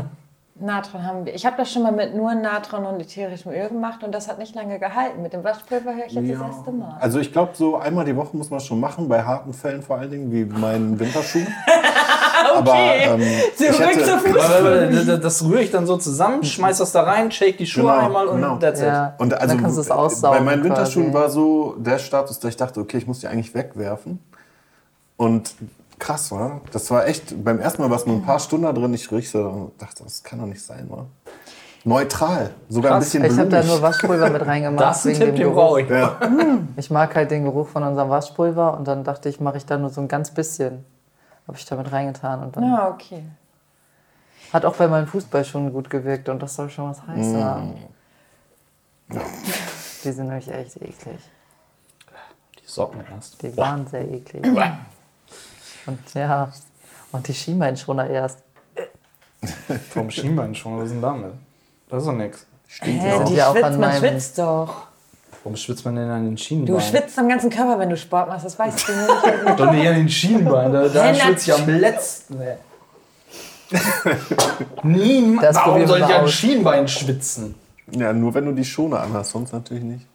Natron 0.62 1.04
haben 1.04 1.26
wir. 1.26 1.34
Ich 1.34 1.45
habe 1.45 1.58
das 1.58 1.71
schon 1.71 1.84
mal 1.84 1.91
mit 1.91 2.15
nur 2.15 2.34
Natron 2.36 2.86
und 2.86 3.00
ätherischem 3.02 3.52
Öl 3.52 3.69
gemacht 3.69 4.04
und 4.04 4.13
das 4.13 4.28
hat 4.28 4.38
nicht 4.38 4.54
lange 4.54 4.78
gehalten. 4.80 5.22
Mit 5.22 5.34
dem 5.34 5.43
Waschpulver 5.43 5.95
höre 5.95 6.05
ich 6.05 6.14
jetzt 6.14 6.32
das 6.32 6.41
erste 6.41 6.72
Mal. 6.72 6.97
Also 6.99 7.20
ich 7.20 7.32
glaube, 7.32 7.51
so 7.55 7.78
einmal 7.78 8.05
die 8.05 8.16
Woche 8.16 8.38
muss 8.38 8.49
man 8.49 8.59
schon 8.59 8.80
machen, 8.80 9.09
bei 9.09 9.24
harten 9.24 9.53
Fällen 9.53 9.82
vor 9.82 9.97
allen 9.97 10.12
Dingen, 10.12 10.32
wie 10.32 10.45
meinen 10.45 10.99
Winterschuhen. 10.99 11.47
Aber 12.53 12.76
ähm, 12.76 13.22
hätte. 13.22 15.20
Das, 15.20 15.43
rühre 15.43 15.62
ich 15.62 15.72
dann 15.72 15.86
so 15.86 15.97
zusammen, 15.97 16.43
schmeiß 16.43 16.80
das 16.80 16.91
da 16.91 17.03
rein, 17.03 17.32
shake 17.32 17.57
die 17.57 17.66
Schuhe 17.66 17.84
Genau, 17.84 17.97
einmal 17.97 18.28
und 18.28 18.41
genau. 18.41 18.57
that's 18.57 18.82
it. 18.82 18.88
Ja. 18.88 19.14
Und 19.18 19.34
also 19.34 19.47
dann 19.47 19.62
kannst 19.62 19.78
du 19.78 19.82
es 19.82 19.91
aussaugen. 19.91 20.39
bei 20.39 20.43
meinen 20.43 20.64
Winterschuhen 20.64 21.12
quasi. 21.12 21.24
war 21.24 21.30
so 21.30 21.76
der 21.78 21.99
Status, 21.99 22.39
dass 22.39 22.49
ich 22.49 22.57
dachte, 22.57 22.80
okay, 22.80 22.97
ich 22.97 23.07
muss 23.07 23.20
die 23.20 23.28
eigentlich 23.28 23.53
wegwerfen. 23.53 24.20
Und 25.22 25.53
krass 25.99 26.32
war, 26.32 26.61
das 26.72 26.89
war 26.89 27.05
echt, 27.05 27.43
beim 27.43 27.59
ersten 27.59 27.84
Mal 27.84 27.91
war 27.91 27.97
es 27.97 28.07
nur 28.07 28.15
ein 28.15 28.24
paar 28.24 28.39
Stunden 28.39 28.65
da 28.65 28.74
drin, 28.74 28.91
ich 28.95 29.11
riech 29.11 29.30
so 29.30 29.39
und 29.47 29.80
dachte, 29.80 30.03
das 30.03 30.24
kann 30.24 30.39
doch 30.39 30.47
nicht 30.47 30.63
sein, 30.63 30.89
wa? 30.89 31.05
Neutral. 31.84 32.49
Sogar 32.69 32.93
Krass. 32.93 33.13
ein 33.15 33.22
bisschen 33.22 33.26
Ich 33.32 33.39
habe 33.39 33.49
da 33.49 33.63
nur 33.63 33.82
Waschpulver 33.84 34.30
mit 34.32 34.43
reingemacht. 34.43 34.82
Das 34.84 35.05
wegen 35.05 35.19
Tipp, 35.19 35.36
dem 35.36 35.53
Geruch. 35.53 35.78
ich. 35.78 35.89
Ja. 35.89 36.17
Ich 36.76 36.89
mag 36.89 37.13
halt 37.15 37.30
den 37.30 37.43
Geruch 37.43 37.67
von 37.67 37.84
unserem 37.84 38.09
Waschpulver 38.09 38.76
und 38.78 38.88
dann 38.88 39.03
dachte 39.03 39.30
ich, 39.30 39.39
mache 39.39 39.57
ich 39.57 39.65
da 39.67 39.78
nur 39.78 39.91
so 39.91 40.01
ein 40.01 40.07
ganz 40.07 40.32
bisschen. 40.32 40.84
Habe 41.47 41.57
ich 41.57 41.65
damit 41.65 41.91
reingetan 41.91 42.41
und 42.43 42.55
dann 42.55 42.63
Ja, 42.63 42.89
okay. 42.89 43.24
hat 44.53 44.65
auch 44.65 44.76
bei 44.76 44.88
meinen 44.88 45.05
Fußballschuhen 45.05 45.72
gut 45.72 45.89
gewirkt 45.91 46.30
und 46.30 46.41
das 46.41 46.55
soll 46.55 46.69
schon 46.72 46.89
was 46.89 47.05
heißen 47.05 47.43
haben. 47.43 47.74
Die 50.03 50.11
sind 50.11 50.28
nämlich 50.28 50.51
echt 50.51 50.78
eklig. 50.78 51.19
Die 52.59 52.65
Socken 52.67 53.01
erst. 53.13 53.39
Die 53.43 53.55
waren 53.55 53.86
sehr 53.86 54.07
eklig. 54.09 54.43
Und 55.86 55.99
ja, 56.13 56.51
und 57.11 57.27
die 57.27 57.34
Schienbeinschoner 57.34 58.09
erst. 58.09 58.39
Vom 59.89 60.09
Schienbein 60.09 60.53
schon, 60.53 60.77
was 60.77 60.86
ist 60.86 60.91
denn 60.93 61.01
damit? 61.01 61.34
Das 61.89 62.03
ist 62.03 62.07
doch 62.07 62.13
nix. 62.13 62.45
Hä, 62.82 63.13
auch. 63.13 63.25
die 63.25 63.36
Ja, 63.36 63.49
auch 63.49 63.53
schwitzt, 63.53 63.65
an 63.65 63.79
man 63.79 63.97
schwitzt 63.97 64.38
doch. 64.38 64.88
Warum 65.43 65.57
schwitzt 65.57 65.84
man 65.86 65.95
denn 65.95 66.09
an 66.09 66.25
den 66.25 66.38
Schienbeinen? 66.38 66.77
Du 66.77 66.79
schwitzt 66.79 67.17
am 67.17 67.27
ganzen 67.27 67.49
Körper, 67.49 67.79
wenn 67.79 67.89
du 67.89 67.97
Sport 67.97 68.29
machst, 68.29 68.45
das 68.45 68.59
weißt 68.59 68.88
du 68.88 68.91
nicht. 68.91 69.09
Doch 69.59 69.71
nicht 69.71 69.88
an 69.88 69.95
den 69.95 70.09
Schienbeinen, 70.09 70.71
da, 70.71 70.88
da 70.88 71.13
schwitze 71.15 71.51
ich 71.51 71.59
am 71.59 71.67
letzten. 71.67 72.39
Nie, 74.84 75.38
Das 75.41 75.55
warum 75.55 75.88
soll 75.88 75.99
ich 75.99 76.05
an. 76.05 76.27
Schienbein 76.27 76.88
schwitzen? 76.88 77.55
ja, 77.91 78.13
nur 78.13 78.34
wenn 78.34 78.45
du 78.45 78.51
die 78.51 78.63
Schoner 78.63 79.01
anhast, 79.01 79.32
sonst 79.32 79.51
natürlich 79.51 79.84
nicht. 79.84 80.05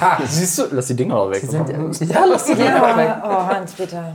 Ha, 0.00 0.18
siehst 0.26 0.58
du, 0.58 0.66
lass 0.72 0.88
die 0.88 0.94
Dinger 0.94 1.14
doch 1.14 1.30
weg. 1.30 1.40
Sind 1.40 2.10
ja, 2.10 2.24
lass 2.26 2.44
die 2.44 2.54
Dinger 2.54 2.96
weg. 2.96 3.08
Ja, 3.08 3.22
oh, 3.24 3.54
Hans-Peter. 3.54 4.14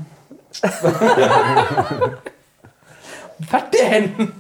Was 3.50 3.64
denn? 3.72 4.34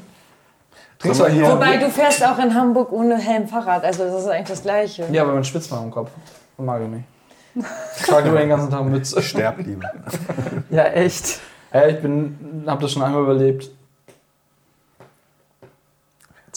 Trinkst 0.99 1.19
du 1.19 1.27
hier? 1.27 1.51
Wobei, 1.51 1.77
du 1.77 1.89
fährst 1.89 2.25
auch 2.25 2.39
in 2.39 2.53
Hamburg 2.53 2.91
ohne 2.91 3.17
Helm 3.17 3.47
Fahrrad, 3.47 3.83
also 3.83 4.05
das 4.05 4.21
ist 4.21 4.27
eigentlich 4.27 4.47
das 4.47 4.61
Gleiche. 4.61 5.05
Ja, 5.11 5.23
aber 5.23 5.33
man 5.33 5.43
schwitzt 5.43 5.69
mal 5.71 5.79
am 5.79 5.91
Kopf. 5.91 6.11
Das 6.57 6.65
mag 6.65 6.81
ich 6.81 6.87
nicht. 6.87 7.05
Ich 7.99 8.05
trage 8.07 8.29
über 8.29 8.39
den 8.39 8.49
ganzen 8.49 8.69
Tag 8.71 8.83
Mütze. 8.85 9.21
Sterb 9.21 9.59
lieber. 9.59 9.91
Ja, 10.71 10.85
echt. 10.85 11.39
Ja, 11.71 11.87
ich 11.87 12.01
bin, 12.01 12.63
hab 12.65 12.79
das 12.79 12.91
schon 12.91 13.03
einmal 13.03 13.21
überlebt. 13.23 13.69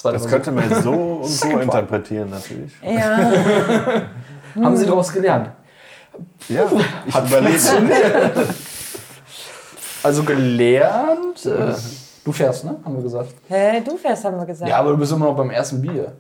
Das 0.03 0.27
könnte 0.29 0.53
man 0.53 0.83
so 0.83 0.93
und 1.23 1.29
so 1.29 1.49
interpretieren, 1.59 2.31
natürlich. 2.31 2.73
Ja, 2.83 3.33
Haben 4.55 4.77
Sie 4.77 4.87
daraus 4.87 5.13
gelernt? 5.13 5.51
Ja, 6.49 6.65
ich 7.07 7.15
überlebe. 7.15 7.59
Also 10.07 10.23
gelernt? 10.23 11.45
Äh, 11.45 11.75
du 12.25 12.33
fährst, 12.33 12.65
ne? 12.65 12.77
Haben 12.85 12.97
wir 12.97 13.03
gesagt. 13.03 13.35
hä, 13.49 13.81
du 13.81 13.97
fährst, 13.97 14.25
haben 14.25 14.39
wir 14.39 14.47
gesagt. 14.47 14.71
Ja, 14.71 14.79
aber 14.79 14.91
du 14.93 14.97
bist 14.99 15.13
immer 15.13 15.27
noch 15.27 15.37
beim 15.37 15.51
ersten 15.51 15.83
Bier. 15.83 16.13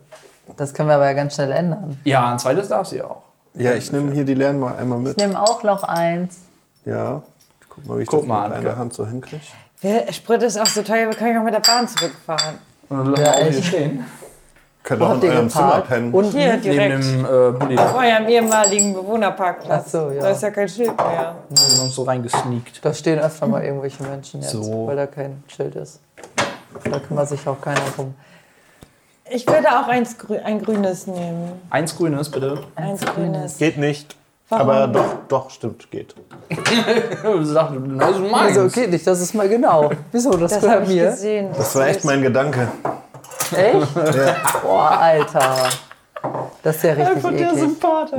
Das 0.56 0.74
können 0.74 0.88
wir 0.88 0.96
aber 0.96 1.06
ja 1.06 1.12
ganz 1.12 1.34
schnell 1.34 1.52
ändern. 1.52 1.98
Ja, 2.04 2.32
ein 2.32 2.38
zweites 2.38 2.68
darfst 2.68 2.92
du 2.92 2.96
ja 2.96 3.04
auch. 3.04 3.22
Ja, 3.54 3.72
ich 3.74 3.90
nehme 3.92 4.12
hier 4.12 4.24
die 4.24 4.34
Lernen 4.34 4.60
mal 4.60 4.76
einmal 4.76 4.98
mit. 4.98 5.12
Ich 5.12 5.16
nehme 5.16 5.40
auch 5.40 5.62
noch 5.62 5.82
eins. 5.84 6.38
Ja. 6.84 7.22
Guck 7.68 7.86
mal, 7.86 7.98
wie 7.98 8.02
ich 8.02 8.08
Guck 8.08 8.20
das 8.20 8.28
mal, 8.28 8.48
mit 8.48 8.58
einer 8.58 8.76
Hand 8.76 8.92
so 8.94 9.06
hinkriege. 9.06 9.42
Der 9.82 10.12
Sprit 10.12 10.42
ist 10.42 10.58
auch 10.58 10.66
so 10.66 10.82
teuer, 10.82 11.08
wir 11.08 11.16
können 11.16 11.38
auch 11.38 11.44
mit 11.44 11.54
der 11.54 11.60
Bahn 11.60 11.86
zurückfahren. 11.86 12.56
Und 12.88 12.98
dann 12.98 13.06
Ja, 13.14 13.16
wir 13.18 13.30
auch 13.32 13.36
hier 13.38 13.46
echt. 13.48 13.64
stehen. 13.64 14.04
Könnt 14.86 15.02
auch 15.02 15.14
in 15.16 15.22
ihr 15.22 15.30
eurem 15.32 15.50
Zimmer 15.50 15.80
pennen. 15.80 16.12
Und 16.12 16.24
Hier 16.26 16.46
Neben 16.58 16.62
direkt. 16.62 16.92
dem 17.04 17.24
äh, 17.24 17.50
Bulli. 17.58 17.76
Vor 17.76 17.98
eurem 17.98 18.28
ehemaligen 18.28 18.94
Bewohnerparkplatz. 18.94 19.82
Ach 19.84 19.90
so, 19.90 20.10
ja. 20.12 20.22
Da 20.22 20.28
ist 20.30 20.42
ja 20.44 20.50
kein 20.52 20.68
Schild 20.68 20.96
mehr. 20.96 21.06
haben 21.06 21.36
wir 21.50 21.82
uns 21.82 21.94
so 21.96 22.04
reingesneakt. 22.04 22.84
da 22.84 22.94
stehen 22.94 23.18
öfter 23.18 23.48
mal 23.48 23.64
irgendwelche 23.64 24.04
Menschen 24.04 24.42
jetzt, 24.42 24.52
So. 24.52 24.86
weil 24.86 24.94
da 24.94 25.08
kein 25.08 25.42
Schild 25.48 25.74
ist. 25.74 25.98
Da 26.88 27.00
kümmert 27.00 27.28
sich 27.28 27.44
auch 27.48 27.60
keiner 27.60 27.80
drum. 27.96 28.14
Ich 29.28 29.44
würde 29.48 29.66
auch 29.70 29.88
eins, 29.88 30.16
grü 30.18 30.36
ein 30.38 30.62
grünes 30.62 31.08
nehmen. 31.08 31.60
Eins 31.68 31.96
grünes, 31.96 32.30
bitte. 32.30 32.60
Eins 32.76 33.00
grünes. 33.04 33.58
Geht 33.58 33.78
nicht. 33.78 34.14
Warum? 34.48 34.70
Aber 34.70 34.86
doch, 34.86 35.04
doch, 35.26 35.50
stimmt, 35.50 35.90
geht. 35.90 36.14
Ist 36.48 37.52
meins. 37.52 38.56
Also 38.56 38.62
okay, 38.62 38.86
nicht, 38.86 39.04
das 39.04 39.20
ist 39.20 39.34
mal 39.34 39.48
genau. 39.48 39.90
Wieso, 40.12 40.30
das, 40.36 40.52
Das 40.52 40.62
habe 40.62 40.66
gehört 40.84 40.88
ich 40.88 40.94
mir? 40.94 41.10
gesehen. 41.10 41.48
Das 41.56 41.74
war 41.74 41.88
echt 41.88 42.04
mein 42.04 42.22
Gedanke. 42.22 42.68
Echt? 43.54 43.94
Boah, 44.62 44.90
Alter. 44.98 45.68
Das 46.62 46.76
ist 46.76 46.82
ja 46.84 46.92
richtig 46.94 47.24
eklig. 47.24 47.58
Sympath, 47.58 48.12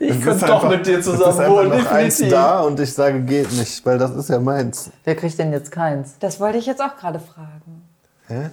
Ich 0.00 0.20
könnte 0.20 0.46
doch 0.46 0.56
einfach- 0.64 0.70
mit 0.70 0.84
dir 0.86 1.00
zusammen 1.00 1.38
einfach 1.38 1.48
wohnen, 1.48 1.68
noch 1.68 1.90
eins 1.92 2.16
definitiv. 2.16 2.30
da 2.38 2.60
und 2.62 2.80
ich 2.80 2.92
sage, 2.92 3.20
geht 3.20 3.52
nicht, 3.52 3.86
weil 3.86 3.98
das 3.98 4.10
ist 4.16 4.28
ja 4.28 4.40
meins. 4.40 4.90
Wer 5.04 5.14
kriegt 5.14 5.38
denn 5.38 5.52
jetzt 5.52 5.70
keins? 5.70 6.14
Das 6.18 6.40
wollte 6.40 6.58
ich 6.58 6.66
jetzt 6.66 6.80
auch 6.82 6.96
gerade 6.96 7.20
fragen. 7.20 7.86
Hä? 8.26 8.50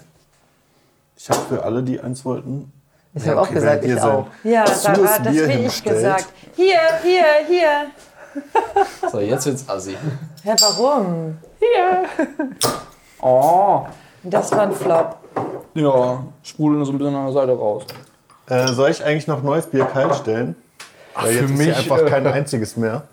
Ich 1.16 1.28
habe 1.32 1.40
für 1.50 1.64
alle, 1.64 1.82
die 1.82 2.00
eins 2.00 2.24
wollten. 2.24 2.72
Ich 3.16 3.24
Ja, 3.26 3.32
habe 3.32 3.42
okay, 3.42 3.50
auch 3.50 3.54
gesagt, 3.56 3.86
ich 3.86 4.00
auch. 4.00 4.28
Ja, 4.44 4.64
da 4.66 4.98
war 4.98 5.20
das 5.20 5.34
wie 5.34 5.66
ich 5.66 5.84
gesagt. 5.84 6.28
Hier, 6.56 6.78
hier, 7.02 7.24
hier. 7.48 7.88
So, 9.12 9.20
jetzt 9.20 9.48
wird's 9.48 9.68
assi. 9.68 9.98
Hä, 10.44 10.54
warum? 10.62 11.40
Oh. 13.20 13.88
Das 14.30 14.52
war 14.52 14.62
ein 14.62 14.72
Flop. 14.74 15.18
Ja, 15.74 16.24
sprudeln 16.44 16.84
so 16.84 16.92
ein 16.92 16.98
bisschen 16.98 17.16
an 17.16 17.26
der 17.26 17.34
Seite 17.34 17.58
raus. 17.58 17.84
Äh, 18.50 18.68
soll 18.68 18.90
ich 18.90 19.04
eigentlich 19.04 19.28
noch 19.28 19.42
neues 19.42 19.68
Bier 19.68 19.86
kalt 19.86 20.16
stellen? 20.16 20.56
Weil 21.16 21.32
jetzt 21.32 21.40
für 21.40 21.46
ist 21.46 21.58
mich, 21.58 21.76
einfach 21.76 22.00
äh, 22.00 22.10
kein 22.10 22.28
einziges 22.28 22.76
mehr. 22.76 23.04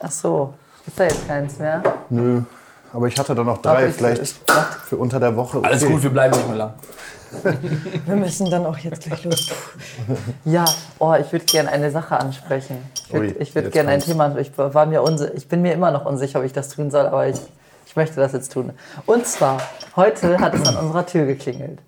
Ach 0.00 0.10
so, 0.10 0.54
ist 0.86 0.98
da 0.98 1.04
jetzt 1.04 1.26
keins 1.26 1.58
mehr? 1.58 1.82
Nö. 2.10 2.42
Aber 2.92 3.06
ich 3.08 3.18
hatte 3.18 3.34
da 3.34 3.44
noch 3.44 3.62
drei, 3.62 3.90
vielleicht 3.90 4.22
ich- 4.22 4.34
für 4.84 4.96
unter 4.96 5.18
der 5.20 5.34
Woche. 5.36 5.60
Alles 5.62 5.82
okay. 5.82 5.92
gut, 5.92 6.02
wir 6.02 6.10
bleiben 6.10 6.36
nicht 6.36 6.48
mehr 6.48 6.56
lang. 6.56 6.74
Wir 8.06 8.14
müssen 8.14 8.48
dann 8.48 8.64
auch 8.66 8.78
jetzt 8.78 9.02
gleich 9.02 9.24
los. 9.24 9.50
Ja, 10.44 10.64
oh, 11.00 11.12
ich 11.20 11.30
würde 11.32 11.44
gerne 11.44 11.70
eine 11.70 11.90
Sache 11.90 12.18
ansprechen. 12.18 12.78
Ich 13.08 13.12
würde 13.12 13.54
würd 13.54 13.72
gerne 13.72 13.90
ein. 13.90 14.00
Thema, 14.00 14.38
ich, 14.38 14.56
war 14.56 14.86
mir 14.86 15.02
unsi 15.02 15.26
ich 15.34 15.48
bin 15.48 15.60
mir 15.60 15.72
immer 15.72 15.90
noch 15.90 16.06
unsicher, 16.06 16.38
ob 16.38 16.44
ich 16.44 16.52
das 16.52 16.68
tun 16.68 16.90
soll, 16.90 17.04
aber 17.04 17.26
ich, 17.26 17.40
ich 17.96 17.98
möchte 17.98 18.20
das 18.20 18.32
jetzt 18.32 18.52
tun. 18.52 18.72
Und 19.06 19.26
zwar, 19.26 19.58
heute 19.96 20.38
hat 20.38 20.52
es 20.52 20.68
an 20.68 20.76
unserer 20.76 21.06
Tür 21.06 21.24
geklingelt. 21.24 21.78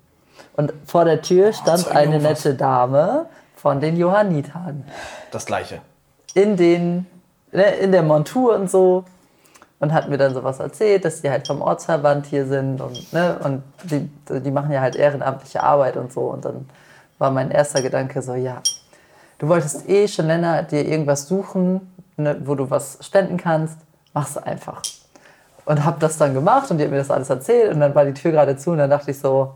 Und 0.55 0.73
vor 0.87 1.05
der 1.05 1.21
Tür 1.21 1.53
stand 1.53 1.81
Zeugen 1.83 1.95
eine 1.95 2.19
nette 2.19 2.55
Dame 2.55 3.27
von 3.55 3.79
den 3.79 3.95
Johannitern. 3.95 4.85
Das 5.29 5.45
gleiche. 5.45 5.81
in 6.33 6.57
den 6.57 7.05
ne, 7.51 7.75
in 7.75 7.91
der 7.91 8.01
Montur 8.01 8.55
und 8.55 8.71
so 8.71 9.05
und 9.79 9.93
hat 9.93 10.09
mir 10.09 10.17
dann 10.17 10.33
sowas 10.33 10.59
erzählt, 10.59 11.05
dass 11.05 11.21
die 11.21 11.29
halt 11.29 11.45
vom 11.45 11.61
Ortsverband 11.61 12.25
hier 12.25 12.47
sind 12.47 12.81
und 12.81 13.13
ne, 13.13 13.37
und 13.43 13.61
die, 13.83 14.09
die 14.39 14.51
machen 14.51 14.71
ja 14.71 14.81
halt 14.81 14.95
ehrenamtliche 14.95 15.61
Arbeit 15.61 15.95
und 15.95 16.11
so 16.11 16.21
und 16.21 16.43
dann 16.43 16.67
war 17.19 17.29
mein 17.29 17.51
erster 17.51 17.83
Gedanke 17.83 18.23
so 18.23 18.33
ja 18.33 18.63
du 19.37 19.47
wolltest 19.47 19.87
eh 19.87 20.07
schon 20.07 20.25
länger 20.25 20.63
dir 20.63 20.87
irgendwas 20.87 21.27
suchen 21.27 21.93
ne, 22.17 22.41
wo 22.45 22.55
du 22.55 22.67
was 22.71 22.97
spenden 23.01 23.37
kannst 23.37 23.77
mach's 24.13 24.35
einfach 24.35 24.81
und 25.69 25.85
hab 25.85 25.99
das 25.99 26.17
dann 26.17 26.33
gemacht 26.33 26.71
und 26.71 26.79
die 26.79 26.83
hat 26.83 26.91
mir 26.91 26.97
das 26.97 27.11
alles 27.11 27.29
erzählt 27.29 27.71
und 27.71 27.79
dann 27.79 27.93
war 27.93 28.03
die 28.03 28.13
Tür 28.13 28.31
gerade 28.31 28.57
zu 28.57 28.71
und 28.71 28.79
dann 28.79 28.89
dachte 28.89 29.11
ich 29.11 29.19
so 29.19 29.51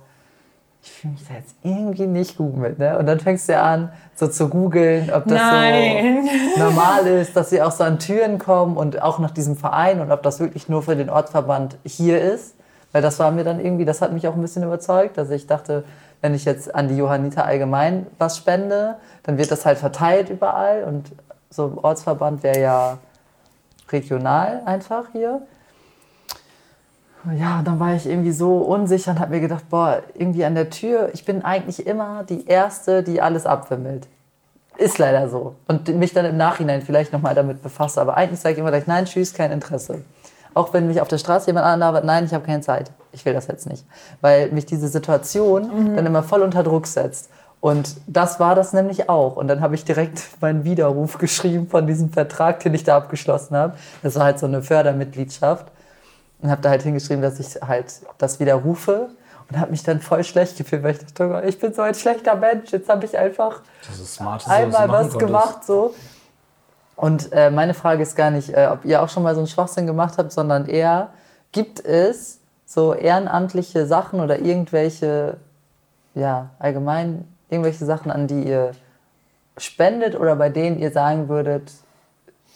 ich 0.84 0.92
fühle 0.92 1.14
mich 1.14 1.28
da 1.28 1.36
jetzt 1.36 1.56
irgendwie 1.64 2.08
nicht 2.08 2.38
gut 2.38 2.58
mit, 2.58 2.78
ne? 2.78 2.98
Und 3.00 3.06
dann 3.06 3.20
fängst 3.20 3.48
du 3.48 3.54
ja 3.54 3.64
an, 3.64 3.94
so 4.16 4.28
zu 4.28 4.50
googeln, 4.50 5.10
ob 5.14 5.24
das 5.26 5.40
Nein. 5.40 6.28
so 6.56 6.60
normal 6.64 7.08
ist, 7.08 7.38
dass 7.38 7.50
sie 7.52 7.62
auch 7.62 7.72
so 7.72 7.86
an 7.86 8.00
Türen 8.00 8.38
kommen 8.38 8.76
und 8.76 9.02
auch 9.02 9.18
nach 9.18 9.32
diesem 9.32 9.56
Verein 9.56 10.02
und 10.02 10.12
ob 10.12 10.24
das 10.24 10.42
wirklich 10.42 10.68
nur 10.68 10.84
für 10.84 10.98
den 10.98 11.10
Ortsverband 11.10 11.78
hier 11.86 12.22
ist. 12.22 12.56
Weil 12.92 13.02
das 13.02 13.18
war 13.18 13.32
mir 13.32 13.46
dann 13.46 13.64
irgendwie, 13.64 13.86
das 13.86 14.02
hat 14.02 14.12
mich 14.12 14.28
auch 14.28 14.36
ein 14.36 14.42
bisschen 14.42 14.64
überzeugt, 14.64 15.18
dass 15.18 15.30
ich 15.30 15.48
dachte, 15.48 15.86
wenn 16.22 16.36
ich 16.36 16.44
jetzt 16.44 16.76
an 16.76 16.90
die 16.90 16.98
Johanniter 16.98 17.46
allgemein 17.46 18.06
was 18.18 18.38
spende, 18.38 18.98
dann 19.24 19.38
wird 19.38 19.52
das 19.52 19.66
halt 19.66 19.78
verteilt 19.78 20.30
überall 20.30 20.84
und 20.84 21.14
so 21.50 21.80
Ortsverband 21.82 22.44
wäre 22.44 22.60
ja 22.60 22.98
regional 23.90 24.62
einfach 24.66 25.06
hier. 25.14 25.42
Ja, 27.38 27.62
dann 27.64 27.80
war 27.80 27.94
ich 27.94 28.06
irgendwie 28.06 28.32
so 28.32 28.58
unsicher 28.58 29.12
und 29.12 29.20
habe 29.20 29.32
mir 29.32 29.40
gedacht, 29.40 29.70
boah, 29.70 30.02
irgendwie 30.14 30.44
an 30.44 30.56
der 30.56 30.70
Tür, 30.70 31.10
ich 31.14 31.24
bin 31.24 31.44
eigentlich 31.44 31.88
immer 31.88 32.24
die 32.24 32.46
Erste, 32.48 33.02
die 33.02 33.22
alles 33.22 33.46
abwimmelt. 33.46 34.08
Ist 34.78 34.98
leider 34.98 35.30
so. 35.30 35.56
Und 35.68 35.88
mich 35.88 36.14
dann 36.14 36.26
im 36.26 36.36
Nachhinein 36.36 36.82
vielleicht 36.82 37.14
nochmal 37.14 37.36
damit 37.36 37.62
befasse. 37.62 38.02
Aber 38.02 38.18
eigentlich 38.18 38.40
sage 38.40 38.54
ich 38.54 38.60
immer 38.60 38.72
gleich, 38.72 38.88
nein, 38.88 39.06
tschüss, 39.06 39.34
kein 39.34 39.52
Interesse. 39.52 40.02
Auch 40.54 40.74
wenn 40.74 40.88
mich 40.88 41.00
auf 41.00 41.08
der 41.08 41.18
Straße 41.18 41.48
jemand 41.48 41.66
anlabert, 41.66 42.04
nein, 42.04 42.26
ich 42.26 42.34
habe 42.34 42.46
keine 42.46 42.62
Zeit. 42.62 42.92
Ich 43.12 43.24
will 43.26 43.34
das 43.34 43.48
jetzt 43.48 43.68
nicht. 43.68 43.86
Weil 44.22 44.52
mich 44.52 44.66
diese 44.66 44.88
Situation 44.88 45.96
dann 45.96 46.06
immer 46.06 46.24
voll 46.24 46.42
unter 46.42 46.64
Druck 46.64 46.88
setzt. 46.88 47.30
Und 47.60 47.96
das 48.08 48.40
war 48.40 48.56
das 48.56 48.74
nämlich 48.74 49.10
auch. 49.10 49.38
Und 49.38 49.48
dann 49.48 49.62
habe 49.62 49.76
ich 49.76 49.86
direkt 49.86 50.22
meinen 50.42 50.64
Widerruf 50.64 51.18
geschrieben 51.18 51.68
von 51.68 51.88
diesem 51.88 52.12
Vertrag, 52.12 52.60
den 52.60 52.74
ich 52.74 52.84
da 52.84 52.98
abgeschlossen 52.98 53.56
habe. 53.56 53.76
Das 54.02 54.16
war 54.16 54.26
halt 54.26 54.40
so 54.40 54.48
eine 54.48 54.64
Fördermitgliedschaft. 54.64 55.68
Und 56.44 56.52
habe 56.52 56.62
da 56.62 56.70
halt 56.70 56.84
hingeschrieben, 56.84 57.24
dass 57.24 57.40
ich 57.40 57.60
halt 57.62 58.02
das 58.20 58.40
widerrufe. 58.40 59.10
Und 59.50 59.60
habe 59.60 59.72
mich 59.72 59.84
dann 59.84 60.00
voll 60.00 60.24
schlecht 60.24 60.58
gefühlt, 60.58 60.84
weil 60.84 60.92
ich 60.92 61.00
dachte, 61.00 61.42
oh 61.44 61.48
ich 61.48 61.60
bin 61.60 61.74
so 61.74 61.82
ein 61.82 61.96
schlechter 61.96 62.36
Mensch. 62.36 62.72
Jetzt 62.72 62.88
habe 62.88 63.06
ich 63.06 63.18
einfach 63.18 63.62
smart. 64.06 64.48
einmal 64.48 64.90
was 64.90 65.18
gemacht 65.18 65.66
so. 65.66 65.96
Und 66.96 67.32
äh, 67.34 67.50
meine 67.50 67.74
Frage 67.74 68.04
ist 68.04 68.16
gar 68.16 68.30
nicht, 68.30 68.50
äh, 68.50 68.70
ob 68.72 68.86
ihr 68.86 69.02
auch 69.02 69.10
schon 69.10 69.24
mal 69.24 69.34
so 69.34 69.42
einen 69.42 69.48
Schwachsinn 69.48 69.88
gemacht 69.88 70.16
habt, 70.18 70.32
sondern 70.32 70.68
eher, 70.68 71.10
gibt 71.52 71.84
es 71.84 72.40
so 72.66 72.94
ehrenamtliche 72.94 73.88
Sachen 73.88 74.20
oder 74.20 74.40
irgendwelche 74.40 75.38
ja, 76.16 76.50
allgemein 76.60 77.28
irgendwelche 77.50 77.86
Sachen, 77.86 78.12
an 78.12 78.28
die 78.28 78.44
ihr 78.44 78.72
spendet 79.58 80.16
oder 80.20 80.36
bei 80.36 80.50
denen 80.50 80.80
ihr 80.80 80.92
sagen 80.92 81.30
würdet, 81.30 81.72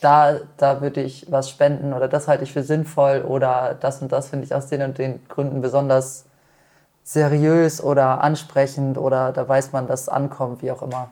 da, 0.01 0.39
da 0.57 0.81
würde 0.81 1.01
ich 1.01 1.25
was 1.29 1.49
spenden 1.49 1.93
oder 1.93 2.07
das 2.07 2.27
halte 2.27 2.43
ich 2.43 2.53
für 2.53 2.63
sinnvoll 2.63 3.23
oder 3.27 3.75
das 3.79 4.01
und 4.01 4.11
das 4.11 4.29
finde 4.29 4.45
ich 4.45 4.53
aus 4.53 4.67
den 4.67 4.81
und 4.81 4.97
den 4.97 5.27
Gründen 5.27 5.61
besonders 5.61 6.25
seriös 7.03 7.81
oder 7.81 8.21
ansprechend 8.21 8.97
oder 8.97 9.31
da 9.31 9.47
weiß 9.47 9.71
man, 9.71 9.87
dass 9.87 10.01
es 10.01 10.09
ankommt, 10.09 10.61
wie 10.61 10.71
auch 10.71 10.81
immer. 10.81 11.09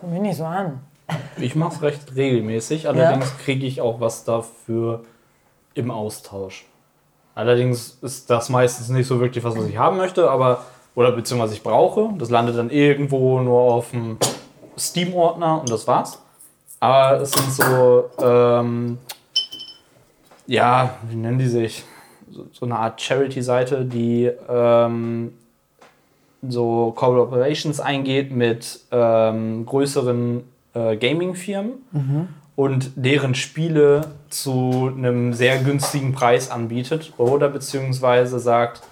Komm 0.00 0.12
mir 0.12 0.20
nicht 0.20 0.36
so 0.36 0.44
an. 0.44 0.80
Ich 1.38 1.54
mache 1.56 1.74
es 1.74 1.82
recht 1.82 2.16
regelmäßig, 2.16 2.88
allerdings 2.88 3.36
kriege 3.38 3.66
ich 3.66 3.80
auch 3.80 4.00
was 4.00 4.24
dafür 4.24 5.04
im 5.74 5.90
Austausch. 5.90 6.66
Allerdings 7.34 7.98
ist 8.02 8.28
das 8.30 8.48
meistens 8.48 8.88
nicht 8.90 9.06
so 9.06 9.20
wirklich 9.20 9.42
was, 9.42 9.56
was 9.56 9.66
ich 9.66 9.78
haben 9.78 9.96
möchte, 9.96 10.30
aber 10.30 10.64
oder 10.94 11.12
beziehungsweise 11.12 11.54
ich 11.54 11.62
brauche. 11.62 12.10
Das 12.18 12.30
landet 12.30 12.56
dann 12.56 12.70
irgendwo 12.70 13.40
nur 13.40 13.60
auf 13.60 13.90
dem 13.90 14.18
Steam-Ordner 14.76 15.60
und 15.60 15.70
das 15.70 15.86
war's. 15.86 16.20
Aber 16.80 17.20
es 17.20 17.30
sind 17.32 17.52
so, 17.52 18.10
ähm, 18.22 18.98
ja, 20.46 20.96
wie 21.08 21.16
nennen 21.16 21.38
die 21.38 21.46
sich? 21.46 21.84
So, 22.30 22.46
so 22.52 22.64
eine 22.64 22.76
Art 22.76 23.00
Charity-Seite, 23.00 23.84
die 23.84 24.30
ähm, 24.48 25.32
so 26.48 26.92
Collaborations 26.96 27.80
eingeht 27.80 28.32
mit 28.32 28.80
ähm, 28.90 29.66
größeren 29.66 30.42
äh, 30.72 30.96
Gaming-Firmen 30.96 31.72
und 32.56 32.92
deren 32.94 33.34
Spiele 33.34 34.12
zu 34.30 34.92
einem 34.96 35.34
sehr 35.34 35.58
günstigen 35.58 36.12
Preis 36.12 36.50
anbietet 36.50 37.12
oder 37.18 37.48
beziehungsweise 37.48 38.38
sagt, 38.38 38.82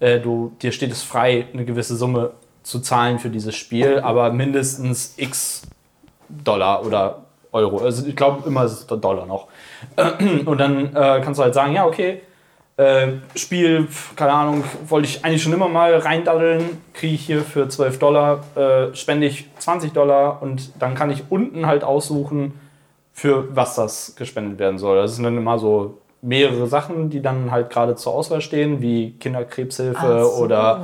äh, 0.00 0.18
du, 0.18 0.52
dir 0.62 0.72
steht 0.72 0.90
es 0.90 1.02
frei, 1.02 1.46
eine 1.52 1.64
gewisse 1.64 1.96
Summe 1.96 2.32
zu 2.62 2.80
zahlen 2.80 3.18
für 3.18 3.30
dieses 3.30 3.54
Spiel, 3.54 4.00
aber 4.00 4.32
mindestens 4.32 5.14
x 5.16 5.62
Dollar 6.44 6.84
oder 6.84 7.22
Euro. 7.52 7.78
Also 7.78 8.06
ich 8.06 8.16
glaube 8.16 8.46
immer 8.46 8.64
ist 8.64 8.72
es 8.72 8.86
Dollar 8.86 9.26
noch. 9.26 9.48
Und 10.44 10.58
dann 10.58 10.94
äh, 10.94 11.20
kannst 11.22 11.38
du 11.38 11.44
halt 11.44 11.54
sagen, 11.54 11.74
ja, 11.74 11.86
okay, 11.86 12.22
äh, 12.76 13.08
Spiel, 13.34 13.88
keine 14.16 14.32
Ahnung, 14.32 14.64
wollte 14.88 15.08
ich 15.08 15.24
eigentlich 15.24 15.42
schon 15.42 15.52
immer 15.52 15.68
mal 15.68 15.94
reindaddeln, 15.96 16.82
kriege 16.94 17.14
ich 17.14 17.26
hier 17.26 17.42
für 17.42 17.68
12 17.68 17.98
Dollar, 17.98 18.40
äh, 18.56 18.94
spende 18.94 19.26
ich 19.26 19.50
20 19.58 19.92
Dollar 19.92 20.40
und 20.42 20.72
dann 20.78 20.94
kann 20.94 21.10
ich 21.10 21.24
unten 21.28 21.66
halt 21.66 21.84
aussuchen, 21.84 22.58
für 23.12 23.54
was 23.54 23.74
das 23.74 24.14
gespendet 24.16 24.58
werden 24.58 24.78
soll. 24.78 24.96
Das 24.96 25.14
sind 25.14 25.24
dann 25.24 25.36
immer 25.36 25.58
so 25.58 25.98
mehrere 26.22 26.66
Sachen, 26.66 27.10
die 27.10 27.20
dann 27.20 27.50
halt 27.50 27.70
gerade 27.70 27.96
zur 27.96 28.14
Auswahl 28.14 28.40
stehen, 28.40 28.80
wie 28.80 29.12
Kinderkrebshilfe 29.12 30.24
so. 30.24 30.42
oder 30.42 30.82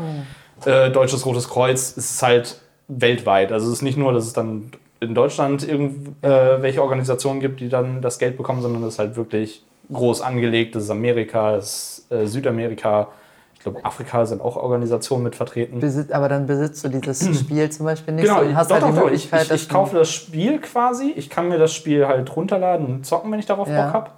äh, 0.64 0.90
Deutsches 0.90 1.24
Rotes 1.24 1.48
Kreuz. 1.48 1.96
Es 1.96 2.10
ist 2.10 2.22
halt 2.22 2.60
weltweit. 2.88 3.52
Also 3.52 3.68
es 3.68 3.74
ist 3.74 3.82
nicht 3.82 3.96
nur, 3.96 4.12
dass 4.12 4.26
es 4.26 4.32
dann 4.32 4.70
in 5.06 5.14
Deutschland 5.14 5.66
irgendwelche 5.66 6.82
Organisationen 6.82 7.40
gibt, 7.40 7.60
die 7.60 7.68
dann 7.68 8.02
das 8.02 8.18
Geld 8.18 8.36
bekommen, 8.36 8.62
sondern 8.62 8.82
es 8.84 8.94
ist 8.94 8.98
halt 8.98 9.16
wirklich 9.16 9.64
groß 9.92 10.20
angelegt. 10.20 10.74
Das 10.74 10.84
ist 10.84 10.90
Amerika, 10.90 11.52
das 11.52 12.04
ist 12.08 12.12
äh, 12.12 12.26
Südamerika. 12.26 13.08
Ich 13.54 13.60
glaube, 13.60 13.84
Afrika 13.84 14.24
sind 14.26 14.40
auch 14.42 14.56
Organisationen 14.56 15.24
mit 15.24 15.34
vertreten. 15.34 15.80
Aber 16.12 16.28
dann 16.28 16.46
besitzt 16.46 16.84
du 16.84 16.88
dieses 16.88 17.38
Spiel 17.40 17.68
zum 17.70 17.86
Beispiel 17.86 18.14
nicht 18.14 18.26
Genau, 18.26 18.44
so 18.44 18.54
hast 18.54 18.70
doch, 18.70 18.80
halt 18.80 18.84
die 18.84 18.88
doch. 18.90 18.96
Ich, 18.96 19.02
Möglichkeit, 19.04 19.44
ich, 19.46 19.50
ich 19.52 19.68
du- 19.68 19.74
kaufe 19.74 19.96
das 19.96 20.10
Spiel 20.12 20.60
quasi. 20.60 21.12
Ich 21.16 21.30
kann 21.30 21.48
mir 21.48 21.58
das 21.58 21.72
Spiel 21.72 22.06
halt 22.06 22.34
runterladen 22.36 22.86
und 22.86 23.06
zocken, 23.06 23.32
wenn 23.32 23.38
ich 23.40 23.46
darauf 23.46 23.68
Ja. 23.68 23.84
Bock 23.86 23.92
habe. 23.94 24.10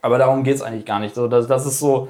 Aber 0.00 0.18
darum 0.18 0.44
geht 0.44 0.54
es 0.54 0.62
eigentlich 0.62 0.86
gar 0.86 1.00
nicht. 1.00 1.14
So, 1.14 1.26
das, 1.28 1.46
das 1.46 1.66
ist 1.66 1.78
so. 1.78 2.08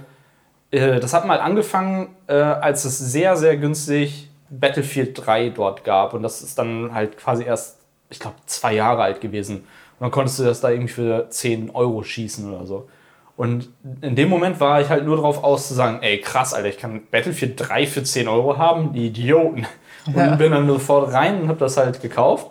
Äh, 0.70 1.01
das 1.01 1.14
hat 1.14 1.26
mal 1.26 1.41
angefangen, 1.41 2.09
äh, 2.26 2.35
als 2.35 2.85
es 2.85 2.99
sehr, 2.99 3.37
sehr 3.37 3.57
günstig 3.57 4.28
Battlefield 4.51 5.26
3 5.26 5.51
dort 5.51 5.84
gab. 5.84 6.14
Und 6.14 6.22
das 6.22 6.42
ist 6.42 6.59
dann 6.59 6.94
halt 6.94 7.16
quasi 7.18 7.44
erst, 7.44 7.78
ich 8.11 8.18
glaube, 8.18 8.36
zwei 8.46 8.74
Jahre 8.74 9.03
alt 9.03 9.20
gewesen. 9.20 9.57
Und 9.59 9.64
dann 10.01 10.11
konntest 10.11 10.38
du 10.38 10.44
das 10.44 10.61
da 10.61 10.70
irgendwie 10.70 10.92
für 10.92 11.28
10 11.28 11.70
Euro 11.70 12.03
schießen 12.03 12.53
oder 12.53 12.66
so. 12.66 12.88
Und 13.36 13.68
in 14.01 14.16
dem 14.16 14.28
Moment 14.28 14.59
war 14.59 14.80
ich 14.80 14.88
halt 14.88 15.05
nur 15.05 15.16
drauf 15.16 15.44
aus 15.44 15.68
zu 15.68 15.74
sagen, 15.74 15.99
ey 16.03 16.20
krass, 16.20 16.55
Alter, 16.55 16.68
ich 16.68 16.78
kann 16.78 17.03
Battlefield 17.11 17.55
3 17.57 17.86
für 17.86 18.03
10 18.03 18.26
Euro 18.26 18.59
haben, 18.59 18.92
die 18.92 19.07
Idioten. 19.07 19.66
Und 20.07 20.16
Ja. 20.16 20.34
bin 20.36 20.51
dann 20.53 20.66
sofort 20.66 21.12
rein 21.12 21.42
und 21.42 21.49
habe 21.49 21.59
das 21.61 21.76
halt 21.76 22.01
gekauft. 22.01 22.49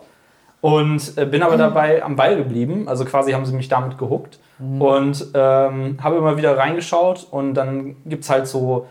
Und 0.60 1.16
äh, 1.16 1.24
bin 1.26 1.42
aber 1.42 1.56
dabei 1.56 2.02
am 2.02 2.16
Ball 2.16 2.36
geblieben. 2.36 2.88
Also 2.88 3.04
quasi 3.04 3.32
haben 3.32 3.44
sie 3.46 3.54
mich 3.54 3.68
damit 3.68 3.96
gehuckt. 3.98 4.38
Und 4.80 5.26
ähm, 5.34 5.98
habe 6.02 6.16
immer 6.16 6.36
wieder 6.36 6.56
reingeschaut. 6.58 7.26
Und 7.30 7.54
dann 7.54 7.96
gibt 8.06 8.24
es 8.24 8.30
halt 8.30 8.46
so 8.48 8.86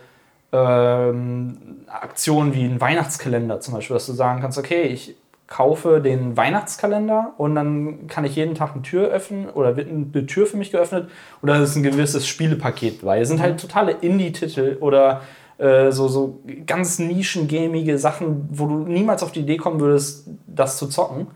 ähm, 0.51 1.57
Aktionen 1.87 2.53
wie 2.53 2.63
ein 2.63 2.79
Weihnachtskalender 2.79 3.59
zum 3.59 3.73
Beispiel, 3.73 3.95
dass 3.95 4.05
du 4.05 4.13
sagen 4.13 4.41
kannst, 4.41 4.57
okay, 4.57 4.83
ich 4.83 5.15
kaufe 5.47 6.01
den 6.01 6.35
Weihnachtskalender 6.35 7.33
und 7.37 7.55
dann 7.55 8.07
kann 8.07 8.25
ich 8.25 8.35
jeden 8.35 8.53
Tag 8.53 8.73
eine 8.73 8.81
Tür 8.81 9.07
öffnen 9.07 9.49
oder 9.49 9.77
wird 9.77 9.89
eine 9.89 10.25
Tür 10.25 10.45
für 10.45 10.57
mich 10.57 10.71
geöffnet 10.71 11.09
oder 11.41 11.55
es 11.55 11.71
ist 11.71 11.75
ein 11.77 11.83
gewisses 11.83 12.27
Spielepaket 12.27 13.01
bei. 13.01 13.21
Es 13.21 13.29
sind 13.29 13.41
halt 13.41 13.59
totale 13.59 13.93
Indie-Titel 13.93 14.77
oder 14.81 15.21
äh, 15.57 15.91
so, 15.91 16.07
so 16.09 16.39
ganz 16.67 16.99
nischengamige 16.99 17.97
Sachen, 17.97 18.47
wo 18.51 18.67
du 18.67 18.79
niemals 18.79 19.23
auf 19.23 19.31
die 19.31 19.39
Idee 19.39 19.57
kommen 19.57 19.79
würdest, 19.79 20.27
das 20.45 20.77
zu 20.77 20.87
zocken. 20.87 21.27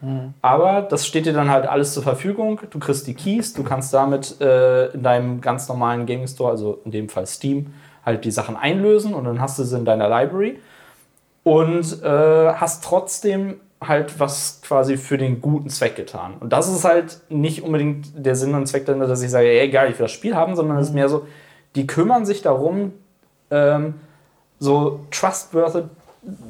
Aber 0.42 0.82
das 0.82 1.08
steht 1.08 1.26
dir 1.26 1.34
dann 1.34 1.50
halt 1.50 1.66
alles 1.66 1.94
zur 1.94 2.04
Verfügung. 2.04 2.60
Du 2.70 2.80
kriegst 2.80 3.08
die 3.08 3.14
Keys, 3.14 3.54
du 3.54 3.64
kannst 3.64 3.94
damit 3.94 4.40
äh, 4.42 4.88
in 4.88 5.04
deinem 5.04 5.42
ganz 5.42 5.70
normalen 5.70 6.06
Gaming 6.06 6.28
Store, 6.28 6.52
also 6.52 6.82
in 6.86 6.92
dem 6.92 7.08
Fall 7.10 7.26
Steam, 7.26 7.74
halt 8.06 8.26
die 8.26 8.32
Sachen 8.32 8.56
einlösen 8.56 9.14
und 9.14 9.26
dann 9.26 9.42
hast 9.42 9.60
du 9.60 9.64
sie 9.64 9.78
in 9.78 9.86
deiner 9.86 10.10
Library 10.10 10.60
und 11.44 12.04
äh, 12.04 12.54
hast 12.54 12.84
trotzdem 12.84 13.56
halt 13.86 14.20
was 14.20 14.62
quasi 14.64 14.98
für 14.98 15.18
den 15.18 15.42
guten 15.42 15.70
Zweck 15.70 15.96
getan. 15.96 16.36
Und 16.40 16.54
das 16.54 16.70
ist 16.70 16.86
halt 16.86 17.22
nicht 17.30 17.64
unbedingt 17.64 18.10
der 18.16 18.36
Sinn 18.36 18.54
und 18.54 18.68
Zweck 18.68 18.86
dahinter, 18.86 19.08
dass 19.08 19.24
ich 19.24 19.32
sage, 19.32 19.48
ey, 19.48 19.70
geil, 19.70 19.90
ich 19.92 19.98
will 19.98 20.06
das 20.06 20.12
Spiel 20.12 20.36
haben, 20.36 20.56
sondern 20.56 20.78
es 20.78 20.90
ist 20.90 20.94
mehr 20.94 21.10
so, 21.10 21.28
die 21.76 21.88
kümmern 21.88 22.26
sich 22.26 22.42
darum, 22.42 22.94
ähm, 23.50 23.96
so 24.60 25.00
trustworthy 25.10 25.84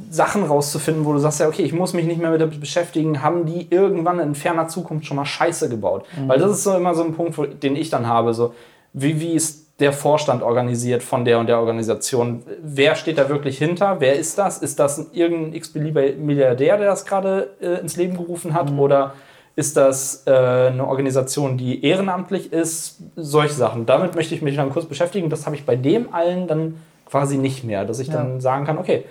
Sachen 0.09 0.43
rauszufinden, 0.43 1.05
wo 1.05 1.13
du 1.13 1.19
sagst, 1.19 1.39
ja, 1.39 1.47
okay, 1.47 1.61
ich 1.61 1.71
muss 1.71 1.93
mich 1.93 2.05
nicht 2.05 2.19
mehr 2.19 2.37
damit 2.37 2.59
beschäftigen, 2.59 3.21
haben 3.21 3.45
die 3.45 3.67
irgendwann 3.69 4.19
in 4.19 4.35
ferner 4.35 4.67
Zukunft 4.67 5.05
schon 5.05 5.15
mal 5.15 5.25
Scheiße 5.25 5.69
gebaut? 5.69 6.05
Weil 6.27 6.39
das 6.39 6.51
ist 6.51 6.63
so 6.65 6.75
immer 6.75 6.93
so 6.93 7.03
ein 7.03 7.13
Punkt, 7.13 7.63
den 7.63 7.77
ich 7.77 7.89
dann 7.89 8.07
habe, 8.07 8.33
so, 8.33 8.53
wie, 8.91 9.21
wie 9.21 9.31
ist 9.31 9.70
der 9.79 9.93
Vorstand 9.93 10.43
organisiert 10.43 11.01
von 11.01 11.25
der 11.25 11.39
und 11.39 11.47
der 11.47 11.59
Organisation? 11.59 12.43
Wer 12.61 12.95
steht 12.95 13.17
da 13.17 13.29
wirklich 13.29 13.57
hinter? 13.57 13.99
Wer 13.99 14.15
ist 14.15 14.37
das? 14.37 14.59
Ist 14.59 14.79
das 14.79 15.09
irgendein 15.13 15.53
x-beliebiger 15.53 16.17
Milliardär, 16.17 16.77
der 16.77 16.87
das 16.87 17.05
gerade 17.05 17.49
äh, 17.61 17.79
ins 17.79 17.95
Leben 17.97 18.15
gerufen 18.15 18.53
hat? 18.53 18.71
Oder 18.71 19.13
ist 19.55 19.75
das 19.77 20.23
äh, 20.27 20.31
eine 20.31 20.87
Organisation, 20.87 21.57
die 21.57 21.83
ehrenamtlich 21.83 22.53
ist? 22.53 22.99
Solche 23.15 23.53
Sachen. 23.53 23.85
Damit 23.85 24.15
möchte 24.15 24.35
ich 24.35 24.41
mich 24.41 24.55
dann 24.55 24.69
kurz 24.69 24.85
beschäftigen. 24.85 25.29
Das 25.29 25.45
habe 25.45 25.55
ich 25.55 25.65
bei 25.65 25.75
dem 25.75 26.13
allen 26.13 26.47
dann 26.47 26.77
quasi 27.11 27.37
nicht 27.37 27.63
mehr, 27.63 27.83
dass 27.85 27.99
ich 27.99 28.09
dann 28.09 28.39
sagen 28.39 28.65
kann, 28.65 28.77
okay, 28.77 29.05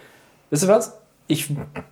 wisst 0.49 0.65
ihr 0.65 0.69
was? 0.69 0.99
Ich 1.27 1.49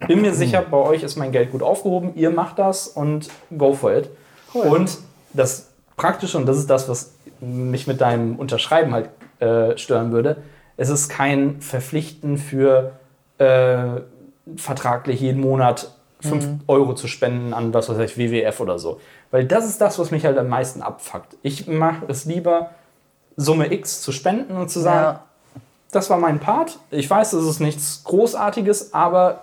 bin 0.07 0.23
mir 0.23 0.35
sicher, 0.35 0.65
bei 0.69 0.79
euch 0.79 1.03
ist 1.03 1.17
mein 1.17 1.31
Geld 1.31 1.53
gut 1.53 1.63
aufgehoben, 1.63 2.13
ihr 2.17 2.31
macht 2.31 2.59
das 2.59 2.89
und 2.89 3.29
go 3.57 3.75
for 3.75 3.95
it. 3.95 4.11
Und 4.53 4.99
das 5.33 5.69
Praktische, 5.97 6.39
und 6.39 6.47
das 6.47 6.57
ist 6.57 6.71
das, 6.71 6.89
was 6.89 7.13
mich 7.41 7.87
mit 7.87 8.01
deinem 8.01 8.37
Unterschreiben 8.37 8.93
halt 8.93 9.11
äh, 9.41 9.77
stören 9.79 10.13
würde, 10.13 10.39
es 10.77 10.89
ist 10.89 11.09
kein 11.09 11.61
Verpflichten 11.61 12.39
für 12.39 12.93
äh, 13.39 14.01
vertraglich 14.57 15.21
jeden 15.21 15.41
Monat 15.41 15.93
5 16.21 16.47
Euro 16.67 16.95
zu 16.95 17.07
spenden 17.07 17.55
an 17.55 17.73
was 17.73 17.89
weiß 17.89 17.99
ich, 17.99 18.19
WWF 18.19 18.59
oder 18.61 18.79
so. 18.79 19.01
Weil 19.31 19.45
das 19.45 19.67
ist 19.67 19.81
das, 19.81 19.99
was 19.99 20.11
mich 20.11 20.25
halt 20.25 20.37
am 20.39 20.49
meisten 20.49 20.83
abfuckt. 20.83 21.37
Ich 21.43 21.69
mache 21.69 22.07
es 22.09 22.25
lieber, 22.25 22.71
Summe 23.37 23.73
X 23.73 24.03
zu 24.03 24.11
spenden 24.11 24.57
und 24.57 24.69
zu 24.69 24.81
sagen, 24.81 25.19
Ja. 25.19 25.61
das 25.93 26.11
war 26.11 26.19
mein 26.19 26.41
Part. 26.41 26.79
Ich 26.91 27.09
weiß, 27.09 27.31
das 27.33 27.45
ist 27.45 27.61
nichts 27.61 28.03
Großartiges, 28.03 28.93
aber 28.95 29.43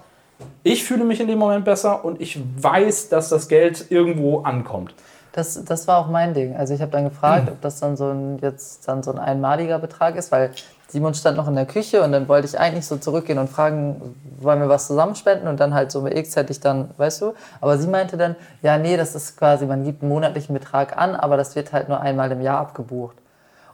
ich 0.64 0.84
fühle 0.84 1.06
mich 1.06 1.22
in 1.22 1.28
dem 1.30 1.40
Moment 1.40 1.64
besser 1.64 2.04
und 2.04 2.20
ich 2.20 2.38
weiß, 2.58 3.08
dass 3.08 3.30
das 3.30 3.48
Geld 3.48 3.86
irgendwo 3.90 4.42
ankommt. 4.42 4.94
Das, 5.36 5.62
das 5.66 5.86
war 5.86 5.98
auch 5.98 6.08
mein 6.08 6.34
Ding. 6.34 6.56
Also 6.56 6.74
ich 6.74 6.82
habe 6.82 6.92
dann 6.92 7.04
gefragt, 7.04 7.50
ob 7.50 7.60
das 7.60 7.82
dann 7.82 7.98
so 7.98 8.10
ein 8.10 8.40
jetzt 8.42 8.88
dann 8.88 9.04
so 9.04 9.12
ein 9.12 9.20
einmaliger 9.20 9.80
Betrag 9.80 10.16
ist, 10.16 10.32
weil 10.32 10.52
Simon 10.88 11.14
stand 11.14 11.36
noch 11.36 11.50
in 11.50 11.56
der 11.56 11.66
Küche 11.66 12.04
und 12.04 12.14
dann 12.14 12.30
wollte 12.30 12.48
ich 12.48 12.58
eigentlich 12.58 12.86
so 12.86 12.96
zurückgehen 12.96 13.38
und 13.38 13.50
fragen, 13.50 14.16
wollen 14.40 14.62
wir 14.62 14.70
was 14.70 14.88
zusammenspenden 14.88 15.50
und 15.50 15.60
dann 15.60 15.74
halt 15.74 15.92
so 15.92 16.00
mit 16.00 16.18
X 16.18 16.38
hätte 16.38 16.54
ich 16.54 16.62
dann, 16.62 16.90
weißt 16.96 17.22
du. 17.22 17.34
Aber 17.60 17.78
sie 17.78 17.90
meinte 17.90 18.16
dann, 18.16 18.38
ja 18.62 18.78
nee, 18.78 18.96
das 18.96 19.14
ist 19.14 19.36
quasi, 19.38 19.66
man 19.66 19.84
gibt 19.84 20.04
einen 20.04 20.10
monatlichen 20.10 20.54
Betrag 20.54 20.98
an, 20.98 21.16
aber 21.16 21.36
das 21.36 21.54
wird 21.58 21.74
halt 21.74 21.90
nur 21.90 22.00
einmal 22.00 22.32
im 22.32 22.40
Jahr 22.40 22.60
abgebucht. 22.60 23.18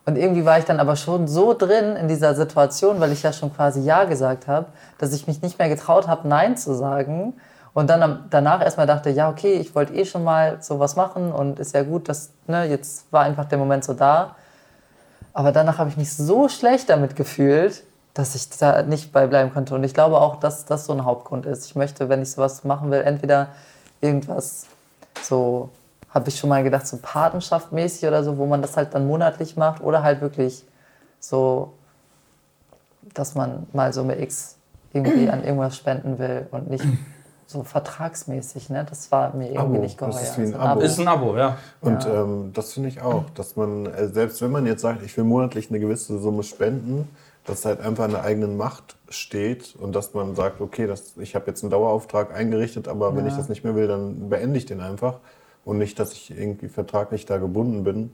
Und 0.07 0.18
irgendwie 0.18 0.45
war 0.45 0.57
ich 0.57 0.66
dann 0.66 0.80
aber 0.80 0.95
schon 0.95 1.28
so 1.28 1.53
drin 1.53 1.95
in 1.95 2.07
dieser 2.07 2.34
Situation, 2.34 2.99
weil 2.99 3.12
ich 3.12 3.22
ja 3.22 3.34
schon 3.34 3.55
quasi 3.55 3.82
Ja 3.82 4.05
gesagt 4.05 4.47
habe, 4.47 4.66
dass 4.97 5.14
ich 5.14 5.28
mich 5.28 5.43
nicht 5.43 5.59
mehr 5.59 5.70
getraut 5.70 6.07
habe, 6.07 6.28
Nein 6.28 6.57
zu 6.57 6.74
sagen. 6.74 7.34
Und 7.74 7.89
dann 7.89 8.26
danach 8.30 8.61
erstmal 8.61 8.88
dachte, 8.88 9.09
ja, 9.09 9.30
okay, 9.30 9.53
ich 9.53 9.74
wollte 9.76 9.93
eh 9.93 10.05
schon 10.05 10.24
mal 10.24 10.61
sowas 10.61 10.95
machen 10.95 11.32
und 11.32 11.59
ist 11.59 11.74
ja 11.74 11.84
gut, 11.84 12.09
dass, 12.09 12.32
ne, 12.47 12.65
jetzt 12.65 13.11
war 13.11 13.24
einfach 13.24 13.45
der 13.45 13.57
Moment 13.57 13.84
so 13.84 13.93
da. 13.93 14.36
Aber 15.34 15.53
danach 15.53 15.78
habe 15.78 15.89
ich 15.89 15.95
mich 15.95 16.13
so 16.13 16.49
schlecht 16.49 16.89
damit 16.89 17.15
gefühlt, 17.15 17.84
dass 18.13 18.36
ich 18.36 18.49
da 18.49 18.82
nicht 18.82 19.13
bei 19.13 19.26
bleiben 19.28 19.53
konnte. 19.53 19.74
Und 19.74 19.86
ich 19.86 19.93
glaube 19.93 20.19
auch, 20.19 20.36
dass 20.38 20.65
das 20.65 20.86
so 20.86 20.91
ein 20.91 21.05
Hauptgrund 21.05 21.45
ist. 21.45 21.65
Ich 21.65 21.76
möchte, 21.76 22.09
wenn 22.09 22.22
ich 22.22 22.32
sowas 22.32 22.65
machen 22.65 22.91
will, 22.91 23.01
entweder 23.01 23.47
irgendwas 24.01 24.65
so, 25.22 25.69
habe 26.09 26.28
ich 26.28 26.38
schon 26.38 26.49
mal 26.49 26.63
gedacht, 26.63 26.86
so 26.86 26.97
Patenschaft 27.01 27.72
mäßig 27.72 28.05
oder 28.05 28.24
so, 28.24 28.38
wo 28.38 28.45
man 28.45 28.61
das 28.61 28.76
halt 28.76 28.93
dann 28.93 29.07
monatlich 29.07 29.55
macht 29.55 29.82
oder 29.82 30.03
halt 30.03 30.19
wirklich 30.19 30.65
so, 31.22 31.72
dass 33.13 33.36
man 33.36 33.67
mal 33.72 33.93
so 33.93 34.03
mit 34.03 34.19
X 34.19 34.57
irgendwie 34.91 35.30
an 35.30 35.43
irgendwas 35.43 35.78
spenden 35.78 36.19
will 36.19 36.47
und 36.51 36.69
nicht 36.69 36.84
so 37.51 37.63
vertragsmäßig, 37.63 38.69
ne? 38.69 38.85
Das 38.89 39.11
war 39.11 39.35
mir 39.35 39.47
irgendwie 39.47 39.59
Abo, 39.59 39.77
nicht 39.77 40.01
das 40.01 40.15
geheuer. 40.15 40.21
ist 40.23 40.37
wie 40.37 40.41
ein 40.41 40.51
So 40.53 40.57
Abo. 40.57 40.79
Ist 40.81 40.99
ein 40.99 41.07
Abo, 41.07 41.37
ja. 41.37 41.57
Und 41.81 42.05
ähm, 42.05 42.51
das 42.53 42.73
finde 42.73 42.89
ich 42.89 43.01
auch, 43.01 43.29
dass 43.35 43.55
man, 43.55 43.85
äh, 43.85 44.07
selbst 44.07 44.41
wenn 44.41 44.51
man 44.51 44.65
jetzt 44.65 44.81
sagt, 44.81 45.03
ich 45.03 45.15
will 45.17 45.23
monatlich 45.23 45.69
eine 45.69 45.79
gewisse 45.79 46.17
Summe 46.19 46.43
spenden, 46.43 47.07
dass 47.45 47.65
halt 47.65 47.81
einfach 47.81 48.05
in 48.05 48.11
der 48.11 48.23
eigenen 48.23 48.57
Macht 48.57 48.97
steht 49.09 49.75
und 49.75 49.93
dass 49.95 50.13
man 50.13 50.35
sagt, 50.35 50.61
okay, 50.61 50.87
das, 50.87 51.17
ich 51.17 51.35
habe 51.35 51.47
jetzt 51.47 51.63
einen 51.63 51.71
Dauerauftrag 51.71 52.33
eingerichtet, 52.33 52.87
aber 52.87 53.15
wenn 53.15 53.25
ich 53.25 53.35
das 53.35 53.49
nicht 53.49 53.63
mehr 53.63 53.75
will, 53.75 53.87
dann 53.87 54.29
beende 54.29 54.57
ich 54.57 54.65
den 54.65 54.79
einfach 54.79 55.19
und 55.65 55.77
nicht, 55.77 55.99
dass 55.99 56.13
ich 56.13 56.31
irgendwie 56.31 56.67
vertraglich 56.67 57.25
da 57.25 57.37
gebunden 57.37 57.83
bin. 57.83 58.13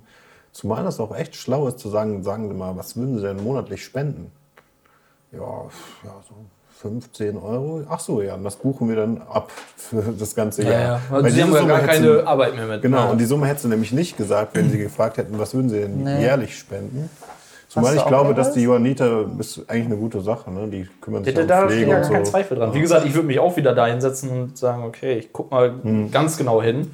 Zumal 0.53 0.83
das 0.83 0.99
auch 0.99 1.15
echt 1.15 1.35
schlau 1.35 1.67
ist 1.67 1.79
zu 1.79 1.89
sagen, 1.89 2.23
sagen 2.23 2.47
Sie 2.47 2.53
mal, 2.53 2.75
was 2.77 2.95
würden 2.95 3.17
Sie 3.17 3.23
denn 3.23 3.43
monatlich 3.43 3.83
spenden? 3.83 4.31
Ja, 5.31 5.39
ja 5.39 6.15
so 6.27 6.35
15 6.81 7.37
Euro. 7.37 7.81
Ach 7.89 7.99
so, 7.99 8.21
ja, 8.21 8.35
und 8.35 8.43
das 8.43 8.55
buchen 8.55 8.87
wir 8.89 8.95
dann 8.97 9.21
ab 9.29 9.51
für 9.75 10.03
das 10.17 10.35
ganze 10.35 10.63
Jahr. 10.63 10.71
Ja, 10.73 10.79
ja. 10.81 11.01
Weil 11.09 11.23
Also 11.23 11.35
sie 11.35 11.41
haben 11.43 11.53
ja 11.53 11.59
Summe 11.59 11.71
gar 11.71 11.79
keine 11.81 12.05
du- 12.07 12.27
Arbeit 12.27 12.55
mehr 12.55 12.65
mit. 12.67 12.81
Genau, 12.81 12.97
Ja. 12.97 13.05
und 13.09 13.17
die 13.19 13.25
Summe 13.25 13.47
hättest 13.47 13.65
du 13.65 13.69
nämlich 13.69 13.91
nicht 13.91 14.15
gesagt, 14.17 14.55
wenn 14.55 14.69
sie 14.69 14.77
gefragt 14.77 15.17
hätten, 15.17 15.39
was 15.39 15.53
würden 15.55 15.69
sie 15.69 15.79
denn 15.81 16.03
Nee. 16.03 16.21
jährlich 16.21 16.57
spenden. 16.57 17.09
Zumal 17.69 17.95
ich 17.95 18.05
glaube, 18.05 18.33
dass 18.33 18.53
die 18.53 18.61
Johanniter 18.61 19.25
ist 19.39 19.59
eigentlich 19.67 19.85
eine 19.87 19.97
gute 19.97 20.21
Sache. 20.21 20.49
Ne? 20.51 20.67
Die 20.67 20.87
kümmern 21.01 21.23
sich 21.23 21.33
Da, 21.33 21.41
um 21.41 21.47
da 21.47 21.67
Pflege 21.67 21.91
ja 21.91 21.97
und 21.97 22.01
gar 22.03 22.11
kein 22.11 22.25
so. 22.25 22.31
Zweifel 22.31 22.57
dran. 22.57 22.73
Wie 22.73 22.79
gesagt, 22.79 23.05
ich 23.05 23.13
würde 23.13 23.27
mich 23.27 23.39
auch 23.39 23.57
wieder 23.57 23.75
da 23.75 23.87
hinsetzen 23.87 24.29
und 24.29 24.57
sagen, 24.57 24.83
okay, 24.83 25.17
ich 25.17 25.33
guck 25.33 25.51
mal 25.51 25.73
Hm. 25.83 26.09
ganz 26.11 26.37
genau 26.37 26.61
hin. 26.61 26.91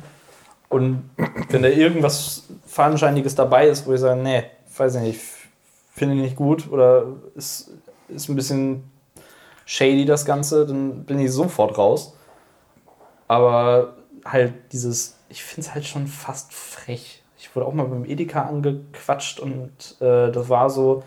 Und 0.70 1.10
wenn 1.50 1.62
da 1.62 1.68
irgendwas 1.70 2.44
Fadenscheiniges 2.66 3.36
dabei 3.36 3.68
ist, 3.68 3.86
wo 3.86 3.94
ich 3.94 4.00
sage, 4.00 4.20
nee, 4.20 4.44
weiß 4.76 4.96
ich 4.96 5.02
nicht, 5.02 5.22
finde 5.94 6.16
ich 6.16 6.22
nicht 6.22 6.36
gut 6.36 6.72
oder 6.72 7.04
ist, 7.36 7.70
ist 8.10 8.28
ein 8.30 8.36
bisschen 8.36 8.84
shady 9.66 10.06
das 10.06 10.26
Ganze, 10.26 10.66
dann 10.66 11.04
bin 11.06 11.20
ich 11.20 11.32
sofort 11.32 11.78
raus. 11.78 12.16
Aber 13.28 13.94
halt 14.26 14.54
dieses, 14.72 15.18
ich 15.30 15.44
finde 15.44 15.68
es 15.68 15.74
halt 15.74 15.86
schon 15.86 16.08
fast 16.08 16.54
frech. 16.54 17.22
Ich 17.38 17.56
wurde 17.56 17.66
auch 17.68 17.74
mal 17.74 17.86
beim 17.86 18.06
Edeka 18.06 18.44
angequatscht 18.44 19.40
und 19.40 19.70
äh, 20.00 20.32
das 20.32 20.50
war 20.50 20.70
so, 20.70 21.04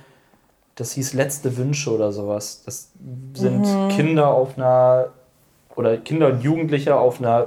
das 0.74 0.92
hieß 0.92 1.14
letzte 1.14 1.56
Wünsche 1.56 1.90
oder 1.94 2.12
sowas. 2.12 2.62
Das 2.66 2.90
sind 3.34 3.64
Kinder 3.90 4.28
auf 4.28 4.56
einer, 4.58 5.08
oder 5.74 5.96
Kinder 5.96 6.28
und 6.28 6.42
Jugendliche 6.42 6.96
auf 6.96 7.18
einer, 7.20 7.46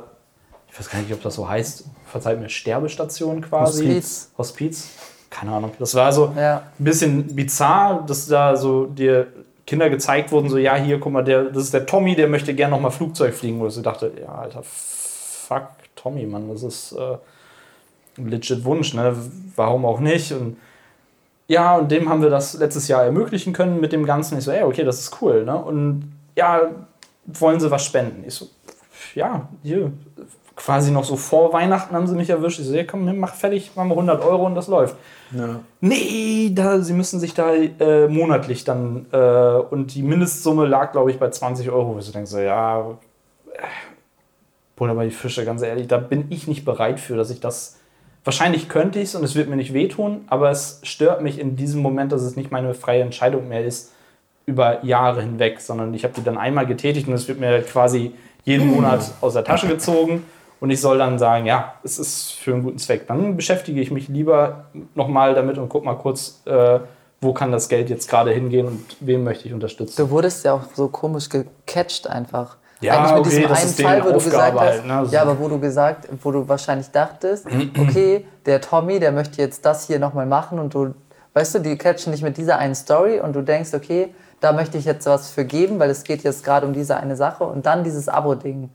ich 0.71 0.79
weiß 0.79 0.89
gar 0.89 0.99
nicht, 1.01 1.13
ob 1.13 1.21
das 1.21 1.35
so 1.35 1.47
heißt, 1.47 1.85
verzeiht 2.05 2.39
mir, 2.39 2.49
Sterbestation 2.49 3.41
quasi. 3.41 3.85
Hospiz. 3.85 4.31
Hospiz. 4.37 4.89
Keine 5.29 5.51
Ahnung. 5.51 5.71
Das 5.77 5.93
war 5.93 6.11
so 6.11 6.33
Ja. 6.35 6.63
ein 6.79 6.83
bisschen 6.83 7.35
bizarr, 7.35 8.03
dass 8.07 8.25
da 8.27 8.55
so 8.55 8.85
dir 8.87 9.27
Kinder 9.69 9.91
gezeigt 9.91 10.31
wurden, 10.31 10.49
so, 10.49 10.57
ja, 10.57 10.75
hier, 10.77 10.99
guck 10.99 11.13
mal, 11.13 11.23
der, 11.23 11.43
das 11.43 11.65
ist 11.65 11.75
der 11.75 11.85
Tommy, 11.85 12.15
der 12.15 12.27
möchte 12.27 12.55
gerne 12.55 12.71
noch 12.71 12.81
mal 12.81 12.89
Flugzeug 12.89 13.35
fliegen. 13.35 13.59
Wo 13.59 13.67
ich 13.67 13.73
so 13.75 13.83
dachte, 13.83 14.11
ja, 14.19 14.29
alter, 14.29 14.63
fuck, 14.63 15.67
Tommy, 15.95 16.25
Mann, 16.25 16.49
das 16.49 16.63
ist 16.63 16.93
äh, 16.93 17.17
ein 18.17 18.29
legit 18.29 18.65
Wunsch, 18.65 18.95
ne? 18.95 19.15
Warum 19.55 19.85
auch 19.85 19.99
nicht? 19.99 20.31
Und 20.31 20.57
ja, 21.47 21.77
und 21.77 21.91
dem 21.91 22.09
haben 22.09 22.23
wir 22.23 22.31
das 22.31 22.55
letztes 22.55 22.87
Jahr 22.87 23.03
ermöglichen 23.03 23.53
können 23.53 23.79
mit 23.79 23.91
dem 23.91 24.07
Ganzen. 24.07 24.39
Ich 24.39 24.43
so, 24.43 24.51
ey, 24.51 24.63
okay, 24.63 24.83
das 24.83 25.01
ist 25.01 25.21
cool, 25.21 25.45
ne? 25.45 25.55
Und 25.55 26.13
ja, 26.35 26.61
wollen 27.27 27.59
sie 27.59 27.69
was 27.69 27.85
spenden? 27.85 28.23
Ich 28.25 28.33
so, 28.33 28.47
ja, 29.13 29.47
hier, 29.61 29.91
quasi 30.59 30.91
noch 30.91 31.05
so 31.05 31.15
vor 31.15 31.53
Weihnachten 31.53 31.95
haben 31.95 32.05
sie 32.05 32.15
mich 32.15 32.29
erwischt. 32.29 32.59
Ich 32.59 32.67
so, 32.67 32.75
ja, 32.75 32.83
komm, 32.83 33.17
mach 33.17 33.33
fertig, 33.33 33.71
machen 33.75 33.87
wir 33.87 33.93
100 33.93 34.21
Euro 34.21 34.45
und 34.45 34.55
das 34.55 34.67
läuft. 34.67 34.97
Ja. 35.31 35.61
Nee, 35.79 36.51
da, 36.53 36.81
sie 36.81 36.91
müssen 36.91 37.19
sich 37.21 37.33
da 37.33 37.53
äh, 37.53 38.09
monatlich 38.09 38.65
dann, 38.65 39.05
äh, 39.13 39.17
und 39.17 39.95
die 39.95 40.03
Mindestsumme 40.03 40.65
lag, 40.65 40.91
glaube 40.91 41.11
ich, 41.11 41.17
bei 41.17 41.29
20 41.29 41.69
Euro. 41.69 41.95
Wo 41.95 41.99
ich 41.99 42.05
so 42.05 42.11
denke, 42.11 42.27
so, 42.27 42.39
ja, 42.39 42.81
äh, 42.81 43.61
Butter 44.75 44.95
bei 44.95 45.05
die 45.05 45.11
Fische, 45.11 45.45
ganz 45.45 45.61
ehrlich, 45.61 45.87
da 45.87 45.97
bin 45.97 46.25
ich 46.29 46.45
nicht 46.45 46.65
bereit 46.65 46.99
für, 46.99 47.15
dass 47.15 47.29
ich 47.29 47.39
das, 47.39 47.77
wahrscheinlich 48.25 48.67
könnte 48.67 48.99
ich 48.99 49.09
es 49.09 49.15
und 49.15 49.23
es 49.23 49.35
wird 49.35 49.47
mir 49.47 49.55
nicht 49.55 49.73
wehtun, 49.73 50.25
aber 50.27 50.51
es 50.51 50.81
stört 50.83 51.21
mich 51.21 51.39
in 51.39 51.55
diesem 51.55 51.81
Moment, 51.81 52.11
dass 52.11 52.21
es 52.21 52.35
nicht 52.35 52.51
meine 52.51 52.73
freie 52.73 53.01
Entscheidung 53.01 53.47
mehr 53.47 53.65
ist, 53.65 53.93
über 54.45 54.83
Jahre 54.83 55.21
hinweg, 55.21 55.61
sondern 55.61 55.93
ich 55.93 56.03
habe 56.03 56.15
die 56.17 56.23
dann 56.23 56.37
einmal 56.37 56.65
getätigt 56.65 57.07
und 57.07 57.13
es 57.13 57.29
wird 57.29 57.39
mir 57.39 57.61
quasi 57.61 58.11
jeden 58.43 58.67
Monat 58.67 59.11
aus 59.21 59.33
der 59.33 59.45
Tasche 59.45 59.67
gezogen 59.67 60.23
und 60.59 60.69
ich 60.69 60.81
soll 60.81 60.97
dann 60.97 61.17
sagen, 61.19 61.45
ja, 61.45 61.73
es 61.83 61.99
ist 61.99 62.31
für 62.33 62.53
einen 62.53 62.63
guten 62.63 62.77
Zweck. 62.77 63.07
Dann 63.07 63.35
beschäftige 63.35 63.79
ich 63.81 63.91
mich 63.91 64.07
lieber 64.07 64.65
nochmal 64.95 65.33
damit 65.33 65.57
und 65.57 65.69
guck 65.69 65.85
mal 65.85 65.95
kurz, 65.95 66.41
äh, 66.45 66.79
wo 67.21 67.33
kann 67.33 67.51
das 67.51 67.69
Geld 67.69 67.89
jetzt 67.89 68.09
gerade 68.09 68.31
hingehen 68.31 68.67
und 68.67 68.97
wen 68.99 69.23
möchte 69.23 69.47
ich 69.47 69.53
unterstützen. 69.53 69.95
Du 69.97 70.09
wurdest 70.09 70.45
ja 70.45 70.53
auch 70.53 70.63
so 70.73 70.87
komisch 70.87 71.29
gecatcht 71.29 72.07
einfach. 72.07 72.57
Ja, 72.81 72.93
Eigentlich 72.93 73.11
mit 73.11 73.19
okay, 73.19 73.29
diesem 73.29 73.49
das 73.49 73.79
einen 73.79 73.87
Fall, 73.87 74.03
wo 74.05 74.17
du 74.17 74.23
gesagt 74.23 74.59
hast, 74.59 74.69
halt, 74.69 74.85
ne? 74.85 74.93
Also- 74.93 75.13
ja, 75.13 75.21
aber 75.21 75.37
wo 75.39 75.47
du 75.49 75.59
gesagt, 75.59 76.07
wo 76.23 76.31
du 76.31 76.47
wahrscheinlich 76.47 76.89
dachtest, 76.91 77.45
okay, 77.77 78.25
der 78.45 78.61
Tommy, 78.61 78.99
der 78.99 79.11
möchte 79.11 79.41
jetzt 79.41 79.65
das 79.65 79.87
hier 79.87 79.99
nochmal 79.99 80.25
machen 80.25 80.59
und 80.59 80.73
du, 80.73 80.93
weißt 81.33 81.55
du, 81.55 81.59
die 81.59 81.77
catchen 81.77 82.13
dich 82.13 82.21
mit 82.21 82.37
dieser 82.37 82.57
einen 82.57 82.75
Story 82.75 83.19
und 83.19 83.35
du 83.35 83.41
denkst, 83.41 83.73
okay, 83.73 84.13
da 84.39 84.53
möchte 84.53 84.77
ich 84.77 84.85
jetzt 84.85 85.05
was 85.05 85.29
für 85.29 85.43
geben, 85.43 85.77
weil 85.79 85.89
es 85.89 86.05
geht 86.05 86.23
jetzt 86.23 86.45
gerade 86.45 86.65
um 86.65 86.71
diese 86.71 86.95
eine 86.95 87.17
Sache 87.17 87.43
und 87.43 87.65
dann 87.65 87.83
dieses 87.83 88.07
Abo-Ding. 88.07 88.69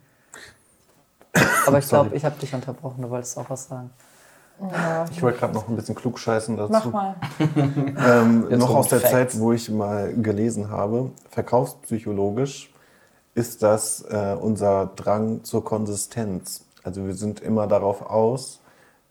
Aber 1.66 1.78
ich 1.78 1.88
glaube, 1.88 2.14
ich 2.14 2.24
habe 2.24 2.38
dich 2.40 2.54
unterbrochen, 2.54 3.02
du 3.02 3.10
wolltest 3.10 3.38
auch 3.38 3.48
was 3.48 3.68
sagen. 3.68 3.90
Ich 5.10 5.20
wollte 5.20 5.38
gerade 5.38 5.52
noch 5.52 5.68
ein 5.68 5.74
bisschen 5.74 5.96
klugscheißen 5.96 6.56
dazu. 6.56 6.72
Mach 6.72 6.92
mal. 6.92 7.16
Ähm, 7.96 8.48
noch 8.58 8.74
aus 8.74 8.88
der 8.88 9.00
Facts. 9.00 9.12
Zeit, 9.12 9.40
wo 9.40 9.52
ich 9.52 9.68
mal 9.68 10.14
gelesen 10.14 10.70
habe, 10.70 11.10
verkaufspsychologisch 11.30 12.72
ist 13.34 13.62
das 13.62 14.02
äh, 14.02 14.36
unser 14.40 14.90
Drang 14.94 15.42
zur 15.42 15.64
Konsistenz. 15.64 16.64
Also 16.84 17.04
wir 17.06 17.14
sind 17.14 17.40
immer 17.40 17.66
darauf 17.66 18.02
aus, 18.02 18.60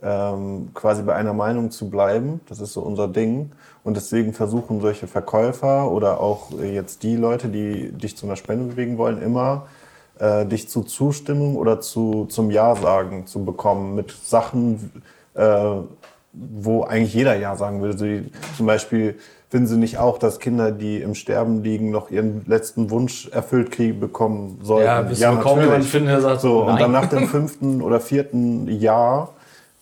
ähm, 0.02 0.72
quasi 0.74 1.02
bei 1.02 1.16
einer 1.16 1.34
Meinung 1.34 1.72
zu 1.72 1.90
bleiben. 1.90 2.40
Das 2.48 2.60
ist 2.60 2.74
so 2.74 2.82
unser 2.82 3.08
Ding. 3.08 3.52
Und 3.84 3.98
deswegen 3.98 4.34
versuchen 4.34 4.80
solche 4.80 5.08
Verkäufer 5.08 5.92
oder 5.92 6.22
auch 6.22 6.52
jetzt 6.60 7.04
die 7.04 7.18
Leute, 7.18 7.50
die 7.50 7.92
dich 7.92 8.16
zu 8.16 8.26
einer 8.26 8.38
Spende 8.38 8.66
bewegen 8.66 8.98
wollen, 8.98 9.22
immer 9.22 9.68
äh, 10.24 10.46
dich 10.46 10.70
zu 10.70 10.84
Zustimmung 10.84 11.58
oder 11.58 11.82
zu, 11.82 12.26
zum 12.30 12.50
Ja 12.50 12.76
sagen 12.76 13.28
zu 13.28 13.44
bekommen 13.44 13.94
mit 13.94 14.12
Sachen, 14.24 15.04
äh, 15.34 15.66
wo 16.32 16.84
eigentlich 16.84 17.14
jeder 17.14 17.36
Ja 17.36 17.58
sagen 17.58 17.82
würde. 17.82 17.98
So 17.98 18.06
wie 18.06 18.32
zum 18.56 18.66
Beispiel 18.66 19.16
finden 19.50 19.68
Sie 19.68 19.78
nicht 19.78 19.98
auch, 19.98 20.18
dass 20.18 20.40
Kinder, 20.40 20.72
die 20.72 21.02
im 21.02 21.14
Sterben 21.14 21.62
liegen, 21.62 21.92
noch 21.92 22.10
ihren 22.10 22.46
letzten 22.48 22.90
Wunsch 22.90 23.28
erfüllt 23.30 23.72
kriegen, 23.72 24.00
bekommen 24.00 24.60
sollten? 24.64 24.86
Ja, 24.86 25.02
bis 25.02 25.20
wir 25.20 25.36
kaum 25.42 25.60
jemanden 25.60 25.86
finden, 25.86 26.08
der 26.08 26.22
sagt, 26.22 26.40
so, 26.42 26.62
und 26.62 26.68
nein. 26.68 26.80
dann 26.80 26.92
nach 26.94 27.08
dem 27.08 27.28
fünften 27.28 27.82
oder 27.82 28.00
vierten 28.00 28.68
Jahr 28.68 29.30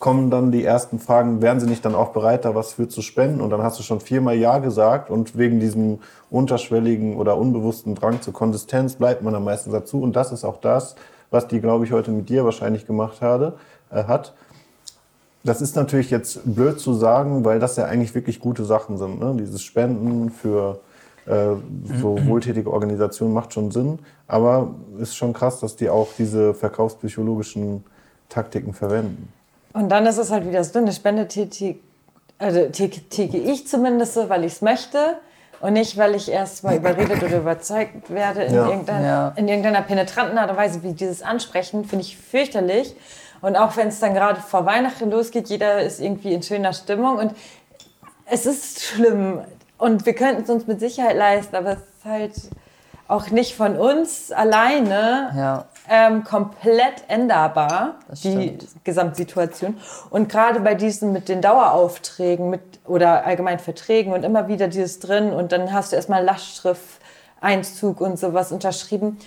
kommen 0.02 0.30
dann 0.30 0.50
die 0.50 0.64
ersten 0.64 0.98
Fragen, 0.98 1.42
wären 1.42 1.60
Sie 1.60 1.68
nicht 1.68 1.84
dann 1.84 1.94
auch 1.94 2.08
bereit, 2.08 2.44
da 2.44 2.56
was 2.56 2.72
für 2.72 2.88
zu 2.88 3.02
spenden? 3.02 3.40
Und 3.40 3.50
dann 3.50 3.62
hast 3.62 3.78
du 3.78 3.84
schon 3.84 4.00
viermal 4.00 4.34
Ja 4.34 4.58
gesagt 4.58 5.10
und 5.10 5.38
wegen 5.38 5.60
diesem 5.60 6.00
unterschwelligen 6.28 7.16
oder 7.16 7.38
unbewussten 7.38 7.94
Drang 7.94 8.20
zur 8.20 8.32
Konsistenz 8.32 8.96
bleibt 8.96 9.22
man 9.22 9.32
am 9.36 9.44
meisten 9.44 9.70
dazu. 9.70 10.02
Und 10.02 10.16
das 10.16 10.32
ist 10.32 10.44
auch 10.44 10.60
das, 10.60 10.96
was 11.30 11.46
die, 11.46 11.60
glaube 11.60 11.84
ich, 11.84 11.92
heute 11.92 12.10
mit 12.10 12.28
dir 12.28 12.44
wahrscheinlich 12.44 12.84
gemacht 12.84 13.20
habe, 13.20 13.54
äh, 13.92 14.02
hat. 14.02 14.34
Das 15.44 15.62
ist 15.62 15.76
natürlich 15.76 16.10
jetzt 16.10 16.40
blöd 16.52 16.80
zu 16.80 16.94
sagen, 16.94 17.44
weil 17.44 17.60
das 17.60 17.76
ja 17.76 17.84
eigentlich 17.84 18.12
wirklich 18.16 18.40
gute 18.40 18.64
Sachen 18.64 18.98
sind. 18.98 19.20
Ne? 19.20 19.36
Dieses 19.38 19.62
Spenden 19.62 20.30
für 20.30 20.80
äh, 21.26 21.50
so 22.00 22.18
wohltätige 22.26 22.72
Organisationen 22.72 23.32
macht 23.32 23.54
schon 23.54 23.70
Sinn. 23.70 24.00
Aber 24.26 24.74
ist 24.98 25.16
schon 25.16 25.32
krass, 25.32 25.60
dass 25.60 25.76
die 25.76 25.88
auch 25.88 26.08
diese 26.18 26.54
verkaufspsychologischen 26.54 27.84
Taktiken 28.28 28.72
verwenden. 28.72 29.32
Und 29.72 29.88
dann 29.88 30.06
ist 30.06 30.18
es 30.18 30.30
halt 30.30 30.46
wieder 30.46 30.62
so, 30.64 30.78
eine 30.78 30.92
Spende 30.92 31.28
tätige 31.28 31.78
also 32.38 32.60
ich 32.68 33.68
zumindest 33.68 34.14
so, 34.14 34.28
weil 34.28 34.44
ich 34.44 34.54
es 34.54 34.62
möchte 34.62 35.16
und 35.60 35.74
nicht, 35.74 35.96
weil 35.96 36.16
ich 36.16 36.28
erst 36.28 36.64
mal 36.64 36.74
überredet 36.74 37.22
oder 37.22 37.38
überzeugt 37.38 38.10
werde 38.10 38.42
in, 38.42 38.54
Ja. 38.54 38.66
irgendeiner, 38.68 39.06
Ja. 39.06 39.32
in 39.36 39.46
irgendeiner 39.46 39.82
penetranten 39.82 40.36
Art 40.38 40.50
und 40.50 40.56
Weise, 40.56 40.82
wie 40.82 40.92
dieses 40.92 41.22
Ansprechen, 41.22 41.84
finde 41.84 42.04
ich 42.04 42.16
fürchterlich. 42.16 42.96
Und 43.42 43.56
auch 43.56 43.76
wenn 43.76 43.88
es 43.88 44.00
dann 44.00 44.14
gerade 44.14 44.40
vor 44.40 44.66
Weihnachten 44.66 45.08
losgeht, 45.10 45.48
jeder 45.48 45.82
ist 45.82 46.00
irgendwie 46.00 46.32
in 46.32 46.42
schöner 46.42 46.72
Stimmung 46.72 47.18
und 47.18 47.32
es 48.26 48.44
ist 48.46 48.82
schlimm 48.82 49.40
und 49.78 50.04
wir 50.04 50.14
könnten 50.14 50.42
es 50.42 50.50
uns 50.50 50.66
mit 50.66 50.80
Sicherheit 50.80 51.16
leisten, 51.16 51.54
aber 51.54 51.72
es 51.74 51.78
ist 51.78 52.04
halt 52.04 52.32
auch 53.12 53.30
nicht 53.30 53.54
von 53.56 53.76
uns 53.76 54.32
alleine 54.32 55.30
Ja. 55.36 55.64
ähm, 55.88 56.24
komplett 56.24 57.04
änderbar, 57.08 57.96
die. 58.24 58.58
Gesamtsituation. 58.84 59.78
Und 60.10 60.28
gerade 60.28 60.60
bei 60.60 60.74
diesen 60.74 61.12
mit 61.12 61.28
den 61.28 61.40
Daueraufträgen 61.42 62.50
mit, 62.50 62.60
oder 62.86 63.24
allgemein 63.26 63.58
Verträgen 63.58 64.12
und 64.12 64.24
immer 64.24 64.48
wieder 64.48 64.68
dieses 64.68 64.98
drin 65.00 65.32
und 65.32 65.52
dann 65.52 65.72
hast 65.72 65.92
du 65.92 65.96
erstmal 65.96 66.24
Lastschrift-Einzug 66.24 68.00
und 68.00 68.18
sowas 68.18 68.52
unterschrieben. 68.52 69.18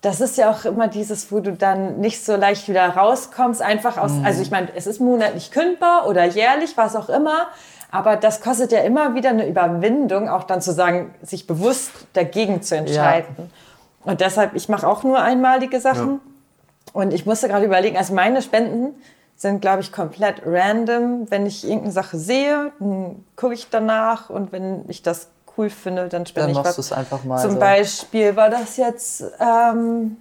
Das 0.00 0.20
ist 0.20 0.38
ja 0.38 0.50
auch 0.50 0.64
immer 0.64 0.86
dieses, 0.86 1.32
wo 1.32 1.40
du 1.40 1.52
dann 1.52 1.98
nicht 1.98 2.24
so 2.24 2.36
leicht 2.36 2.68
wieder 2.68 2.88
rauskommst, 2.88 3.60
einfach 3.60 3.98
aus, 3.98 4.12
Mhm. 4.12 4.24
also 4.26 4.42
ich 4.42 4.50
meine, 4.52 4.68
es 4.76 4.86
ist 4.86 5.00
monatlich 5.00 5.50
kündbar 5.50 6.06
oder 6.06 6.24
jährlich, 6.24 6.76
was 6.76 6.94
auch 6.94 7.08
immer, 7.08 7.48
aber 7.90 8.16
das 8.16 8.40
kostet 8.40 8.72
ja 8.72 8.80
immer 8.80 9.14
wieder 9.14 9.30
eine 9.30 9.48
Überwindung, 9.48 10.28
auch 10.28 10.44
dann 10.44 10.60
zu 10.60 10.72
sagen, 10.72 11.14
sich 11.22 11.46
bewusst 11.46 11.90
dagegen 12.12 12.62
zu 12.62 12.76
entscheiden. 12.76 13.50
Und 14.04 14.20
deshalb, 14.20 14.54
ich 14.54 14.68
mache 14.68 14.86
auch 14.86 15.04
nur 15.04 15.20
einmalige 15.20 15.80
Sachen. 15.80 16.20
Und 16.92 17.12
ich 17.12 17.26
musste 17.26 17.48
gerade 17.48 17.64
überlegen, 17.64 17.96
also 17.96 18.14
meine 18.14 18.42
Spenden 18.42 18.94
sind, 19.36 19.60
glaube 19.60 19.80
ich, 19.80 19.92
komplett 19.92 20.42
random. 20.44 21.30
Wenn 21.30 21.46
ich 21.46 21.64
irgendeine 21.64 21.92
Sache 21.92 22.18
sehe, 22.18 22.72
dann 22.78 23.24
gucke 23.36 23.54
ich 23.54 23.68
danach 23.70 24.30
und 24.30 24.52
wenn 24.52 24.84
ich 24.88 25.02
das 25.02 25.28
cool 25.56 25.70
finde, 25.70 26.08
dann 26.08 26.26
spende 26.26 26.42
Dann 26.42 26.50
ich 26.50 26.56
machst 26.56 26.78
was. 26.78 26.88
du 26.88 26.92
es 26.92 26.92
einfach 26.92 27.24
mal. 27.24 27.40
Zum 27.40 27.52
so. 27.52 27.58
Beispiel 27.58 28.36
war 28.36 28.50
das 28.50 28.76
jetzt, 28.76 29.24
ähm, 29.40 30.16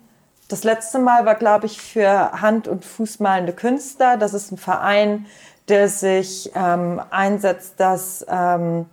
das 0.47 0.63
letzte 0.63 0.99
Mal 0.99 1.25
war, 1.25 1.35
glaube 1.35 1.65
ich, 1.65 1.81
für 1.81 2.31
Hand- 2.41 2.67
und 2.67 2.85
Fußmalende 2.85 3.53
Künstler. 3.53 4.17
Das 4.17 4.33
ist 4.33 4.51
ein 4.51 4.57
Verein, 4.57 5.25
der 5.69 5.89
sich 5.89 6.51
ähm, 6.55 7.01
einsetzt, 7.09 7.73
dass 7.77 8.25
ähm, 8.29 8.85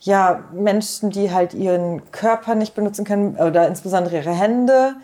ja, 0.00 0.44
Menschen, 0.52 1.10
die 1.10 1.32
halt 1.32 1.52
ihren 1.52 2.10
Körper 2.10 2.54
nicht 2.54 2.74
benutzen 2.74 3.04
können 3.04 3.36
oder 3.36 3.66
insbesondere 3.68 4.16
ihre 4.16 4.32
Hände, 4.32 4.94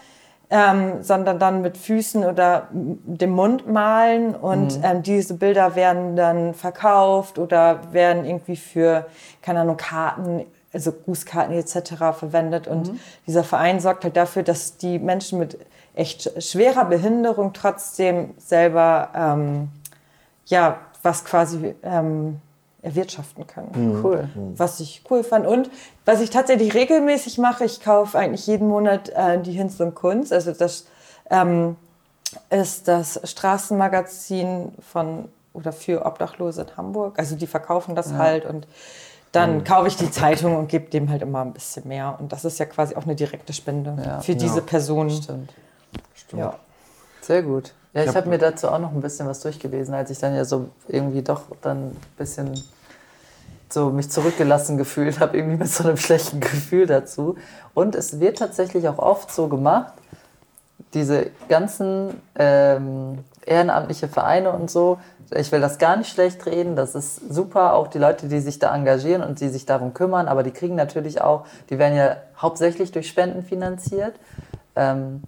ähm, 0.49 1.03
sondern 1.03 1.39
dann 1.39 1.61
mit 1.61 1.77
Füßen 1.77 2.25
oder 2.25 2.69
dem 2.71 3.31
Mund 3.31 3.71
malen 3.71 4.35
und 4.35 4.79
ähm, 4.83 5.03
diese 5.03 5.35
Bilder 5.35 5.75
werden 5.75 6.15
dann 6.17 6.55
verkauft 6.55 7.39
oder 7.39 7.81
werden 7.93 8.25
irgendwie 8.25 8.57
für, 8.57 9.07
keine 9.43 9.61
Ahnung, 9.61 9.77
Karten, 9.77 10.47
also 10.73 10.93
Grußkarten 10.93 11.55
etc. 11.55 11.95
verwendet 12.17 12.69
und 12.69 12.93
dieser 13.27 13.43
Verein 13.43 13.81
sorgt 13.81 14.05
halt 14.05 14.17
dafür, 14.17 14.45
dass 14.45 14.77
die 14.77 14.99
Menschen 14.99 15.41
mit 15.41 15.59
echt 15.95 16.31
schwerer 16.43 16.85
Behinderung 16.85 17.53
trotzdem 17.53 18.35
selber 18.39 19.09
ähm, 19.17 19.69
ja, 20.47 20.79
was 21.03 21.25
quasi 21.25 21.75
ähm, 21.83 22.41
erwirtschaften 22.83 23.47
können 23.47 24.01
Cool. 24.03 24.29
was 24.57 24.81
ich 24.81 25.03
cool 25.11 25.25
fand. 25.25 25.47
Und 25.47 25.71
was 26.05 26.21
ich 26.21 26.31
tatsächlich 26.31 26.75
regelmäßig 26.75 27.39
mache, 27.39 27.65
ich 27.65 27.81
kaufe 27.81 28.19
eigentlich 28.19 28.47
jeden 28.47 28.69
Monat 28.69 29.09
äh, 29.11 29.41
die 29.41 29.53
Hinz 29.53 29.81
und 29.81 29.95
Kunst. 29.95 30.33
Also 30.33 30.53
das 30.53 30.87
ähm, 31.31 31.77
ist 32.51 32.87
das 32.89 33.21
Straßenmagazin 33.25 34.73
von 34.81 35.29
oder 35.53 35.73
für 35.73 36.05
Obdachlose 36.05 36.63
in 36.63 36.77
Hamburg. 36.77 37.19
Also 37.19 37.35
die 37.35 37.47
verkaufen 37.47 37.95
das 37.95 38.13
halt 38.13 38.45
und 38.45 38.67
dann 39.33 39.65
kaufe 39.65 39.89
ich 39.89 39.97
die 39.97 40.11
Zeitung 40.11 40.57
und 40.57 40.69
gebe 40.69 40.89
dem 40.91 41.11
halt 41.11 41.23
immer 41.23 41.43
ein 41.43 41.53
bisschen 41.53 41.89
mehr. 41.89 42.17
Und 42.19 42.33
das 42.33 42.45
ist 42.45 42.59
ja 42.59 42.67
quasi 42.67 42.95
auch 42.95 43.05
eine 43.05 43.15
direkte 43.17 43.53
Spende 43.53 43.97
Ja. 44.05 44.21
für 44.21 44.35
diese 44.37 44.63
Person. 44.63 45.11
Stimmt. 45.11 45.53
Ja. 46.33 46.55
Sehr 47.21 47.43
gut. 47.43 47.73
Ja, 47.97 48.03
ich 48.03 48.09
hab- 48.09 48.17
habe 48.17 48.29
mir 48.29 48.39
dazu 48.39 48.69
auch 48.69 48.79
noch 48.79 48.93
ein 48.93 49.01
bisschen 49.01 49.27
was 49.27 49.41
durchgelesen, 49.41 49.95
als 49.95 50.11
ich 50.11 50.19
dann 50.19 50.35
ja 50.35 50.45
so 50.45 50.69
irgendwie 50.87 51.23
doch 51.23 51.45
dann 51.63 51.87
ein 51.89 51.97
bisschen 52.19 52.53
so 53.71 53.89
mich 53.89 54.11
zurückgelassen 54.11 54.77
gefühlt 54.77 55.19
habe, 55.19 55.39
irgendwie 55.39 55.57
mit 55.57 55.69
so 55.69 55.85
einem 55.85 55.97
schlechten 55.97 56.41
Gefühl 56.41 56.87
dazu. 56.87 57.37
Und 57.73 57.95
es 57.95 58.21
wird 58.21 58.37
tatsächlich 58.39 58.87
auch 58.87 58.99
oft 58.99 59.33
so 59.33 59.49
gemacht, 59.49 59.95
diese 60.93 61.31
ganzen 61.49 62.21
ähm, 62.39 63.25
ehrenamtliche 63.47 64.09
Vereine 64.09 64.51
und 64.53 64.71
so, 64.71 64.99
ich 65.35 65.51
will 65.51 65.61
das 65.61 65.79
gar 65.79 65.97
nicht 65.97 66.11
schlecht 66.13 66.45
reden, 66.45 66.77
das 66.77 66.95
ist 66.95 67.17
super, 67.33 67.73
auch 67.75 67.89
die 67.89 67.99
Leute, 67.99 68.29
die 68.29 68.41
sich 68.41 68.59
da 68.59 68.75
engagieren 68.75 69.23
und 69.23 69.41
die 69.41 69.49
sich 69.49 69.65
darum 69.65 69.95
kümmern, 69.95 70.29
aber 70.29 70.43
die 70.43 70.53
kriegen 70.53 70.75
natürlich 70.75 71.23
auch, 71.23 71.47
die 71.71 71.79
werden 71.79 71.97
ja 71.97 72.17
hauptsächlich 72.37 72.93
durch 72.93 73.09
Spenden 73.09 73.43
finanziert. 73.43 74.15
Ähm, 74.77 75.23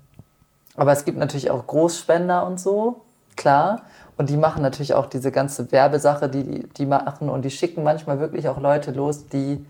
aber 0.79 0.93
es 0.93 1.05
gibt 1.05 1.19
natürlich 1.19 1.51
auch 1.51 1.67
Großspender 1.67 2.47
und 2.47 2.61
so, 2.61 3.03
klar. 3.37 3.83
Und 4.17 4.31
die 4.31 4.37
machen 4.37 4.63
natürlich 4.63 4.95
auch 4.95 5.07
diese 5.07 5.33
ganze 5.33 5.71
Werbesache, 5.73 6.29
die 6.29 6.69
die, 6.77 6.87
machen. 6.87 7.29
Und 7.29 7.45
die 7.45 7.51
schicken 7.51 7.83
manchmal 7.83 8.21
wirklich 8.21 8.49
auch 8.49 8.61
Leute 8.61 8.93
los, 8.93 9.27
die 9.27 9.65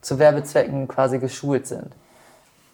zu 0.00 0.18
Werbezwecken 0.18 0.88
quasi 0.88 1.18
geschult 1.18 1.66
sind. 1.66 1.88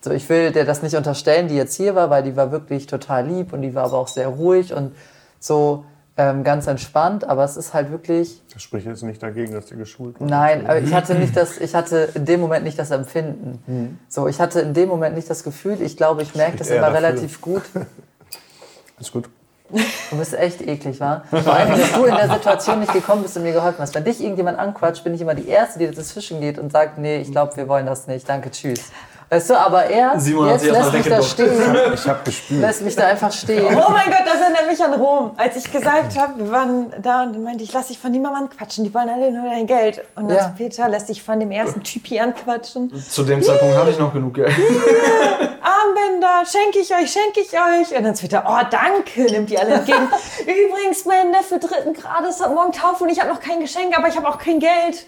So, 0.00 0.10
ich 0.10 0.28
will 0.28 0.52
dir 0.52 0.64
das 0.64 0.82
nicht 0.82 0.96
unterstellen, 0.96 1.48
die 1.48 1.56
jetzt 1.56 1.74
hier 1.74 1.94
war, 1.94 2.08
weil 2.08 2.22
die 2.22 2.36
war 2.36 2.50
wirklich 2.50 2.86
total 2.86 3.26
lieb 3.26 3.52
und 3.52 3.62
die 3.62 3.74
war 3.74 3.84
aber 3.84 3.98
auch 3.98 4.08
sehr 4.08 4.28
ruhig 4.28 4.72
und 4.72 4.94
so 5.38 5.84
ähm, 6.16 6.44
ganz 6.44 6.66
entspannt. 6.66 7.28
Aber 7.28 7.44
es 7.44 7.56
ist 7.56 7.74
halt 7.74 7.90
wirklich, 7.90 8.42
Das 8.52 8.62
spricht 8.62 8.86
jetzt 8.86 9.02
nicht 9.02 9.22
dagegen, 9.22 9.52
dass 9.52 9.66
die 9.66 9.76
geschult 9.76 10.20
waren. 10.20 10.28
Nein, 10.28 10.66
aber 10.66 10.78
ich 10.78 10.94
hatte 10.94 11.14
nicht 11.14 11.36
das, 11.36 11.58
ich 11.58 11.74
hatte 11.74 12.08
in 12.14 12.24
dem 12.24 12.40
Moment 12.40 12.64
nicht 12.64 12.78
das 12.78 12.90
Empfinden. 12.90 13.98
So, 14.08 14.28
ich 14.28 14.40
hatte 14.40 14.60
in 14.60 14.74
dem 14.74 14.88
Moment 14.88 15.14
nicht 15.16 15.28
das 15.28 15.44
Gefühl. 15.44 15.80
Ich 15.82 15.96
glaube, 15.96 16.22
ich 16.22 16.34
merke 16.34 16.56
das 16.58 16.68
immer 16.68 16.90
dafür. 16.90 16.94
relativ 16.96 17.40
gut. 17.40 17.62
Ist 18.98 19.12
gut. 19.12 19.28
Du 19.68 20.16
bist 20.16 20.32
echt 20.32 20.62
eklig, 20.62 21.00
wa? 21.00 21.24
Vor 21.28 21.52
allem, 21.52 21.70
dass 21.76 21.92
du 21.92 22.04
in 22.04 22.14
der 22.14 22.30
Situation 22.30 22.78
nicht 22.78 22.92
gekommen 22.92 23.22
bist 23.22 23.36
und 23.36 23.42
mir 23.42 23.52
geholfen 23.52 23.80
hast. 23.80 23.94
Wenn 23.96 24.04
dich 24.04 24.20
irgendjemand 24.20 24.58
anquatscht, 24.58 25.02
bin 25.02 25.12
ich 25.12 25.20
immer 25.20 25.34
die 25.34 25.48
Erste, 25.48 25.80
die 25.80 25.90
das 25.90 26.12
Fischen 26.12 26.40
geht 26.40 26.58
und 26.58 26.70
sagt, 26.70 26.98
nee, 26.98 27.18
ich 27.20 27.32
glaube, 27.32 27.56
wir 27.56 27.68
wollen 27.68 27.84
das 27.84 28.06
nicht. 28.06 28.28
Danke, 28.28 28.50
tschüss. 28.52 28.92
Weißt 29.28 29.50
du, 29.50 29.54
aber 29.58 29.84
er 29.86 30.20
Simon 30.20 30.48
jetzt 30.50 30.64
lässt 30.64 30.92
mich 30.92 31.08
da 31.08 31.20
stehen, 31.20 31.52
Ich 31.94 32.06
habe 32.06 32.20
gespült. 32.24 32.60
lässt 32.60 32.82
mich 32.82 32.94
da 32.94 33.08
einfach 33.08 33.32
stehen. 33.32 33.64
Oh 33.76 33.90
mein 33.90 34.06
Gott, 34.06 34.22
das 34.24 34.40
erinnert 34.40 34.68
mich 34.70 34.80
an 34.82 34.94
Rom. 34.94 35.32
Als 35.36 35.56
ich 35.56 35.72
gesagt 35.72 36.16
habe, 36.16 36.38
wir 36.44 36.52
waren 36.52 36.92
da 37.02 37.24
und 37.24 37.32
dann 37.32 37.42
meinte 37.42 37.64
ich, 37.64 37.72
lass 37.72 37.88
dich 37.88 37.98
von 37.98 38.12
niemandem 38.12 38.44
anquatschen, 38.44 38.84
die 38.84 38.94
wollen 38.94 39.08
alle 39.08 39.32
nur 39.32 39.50
dein 39.50 39.66
Geld. 39.66 40.04
Und 40.14 40.28
dann 40.28 40.36
Ja. 40.36 40.54
Peter 40.56 40.88
lässt 40.88 41.08
sich 41.08 41.24
von 41.24 41.40
dem 41.40 41.50
ersten 41.50 41.82
Typi 41.82 42.20
anquatschen. 42.20 42.92
Zu 43.10 43.24
dem 43.24 43.42
Zeitpunkt 43.42 43.76
hatte 43.76 43.90
ich 43.90 43.98
noch 43.98 44.12
genug 44.12 44.34
Geld. 44.34 44.52
Armbänder, 45.60 46.44
schenke 46.46 46.78
ich 46.78 46.94
euch, 46.94 47.10
schenke 47.10 47.40
ich 47.40 47.52
euch. 47.52 47.98
Und 47.98 48.04
dann 48.04 48.14
Twitter, 48.14 48.44
oh 48.48 48.64
danke, 48.70 49.22
nimmt 49.32 49.50
die 49.50 49.58
alle 49.58 49.74
entgegen. 49.74 50.08
Übrigens, 50.42 51.04
mein 51.04 51.32
Neffe 51.32 51.58
dritten 51.58 51.94
Grades 51.94 52.40
hat 52.40 52.54
morgen 52.54 52.70
Taufe 52.70 53.02
und 53.02 53.10
ich 53.10 53.18
habe 53.20 53.30
noch 53.32 53.40
kein 53.40 53.58
Geschenk, 53.58 53.98
aber 53.98 54.06
ich 54.06 54.16
habe 54.16 54.28
auch 54.28 54.38
kein 54.38 54.60
Geld. 54.60 55.04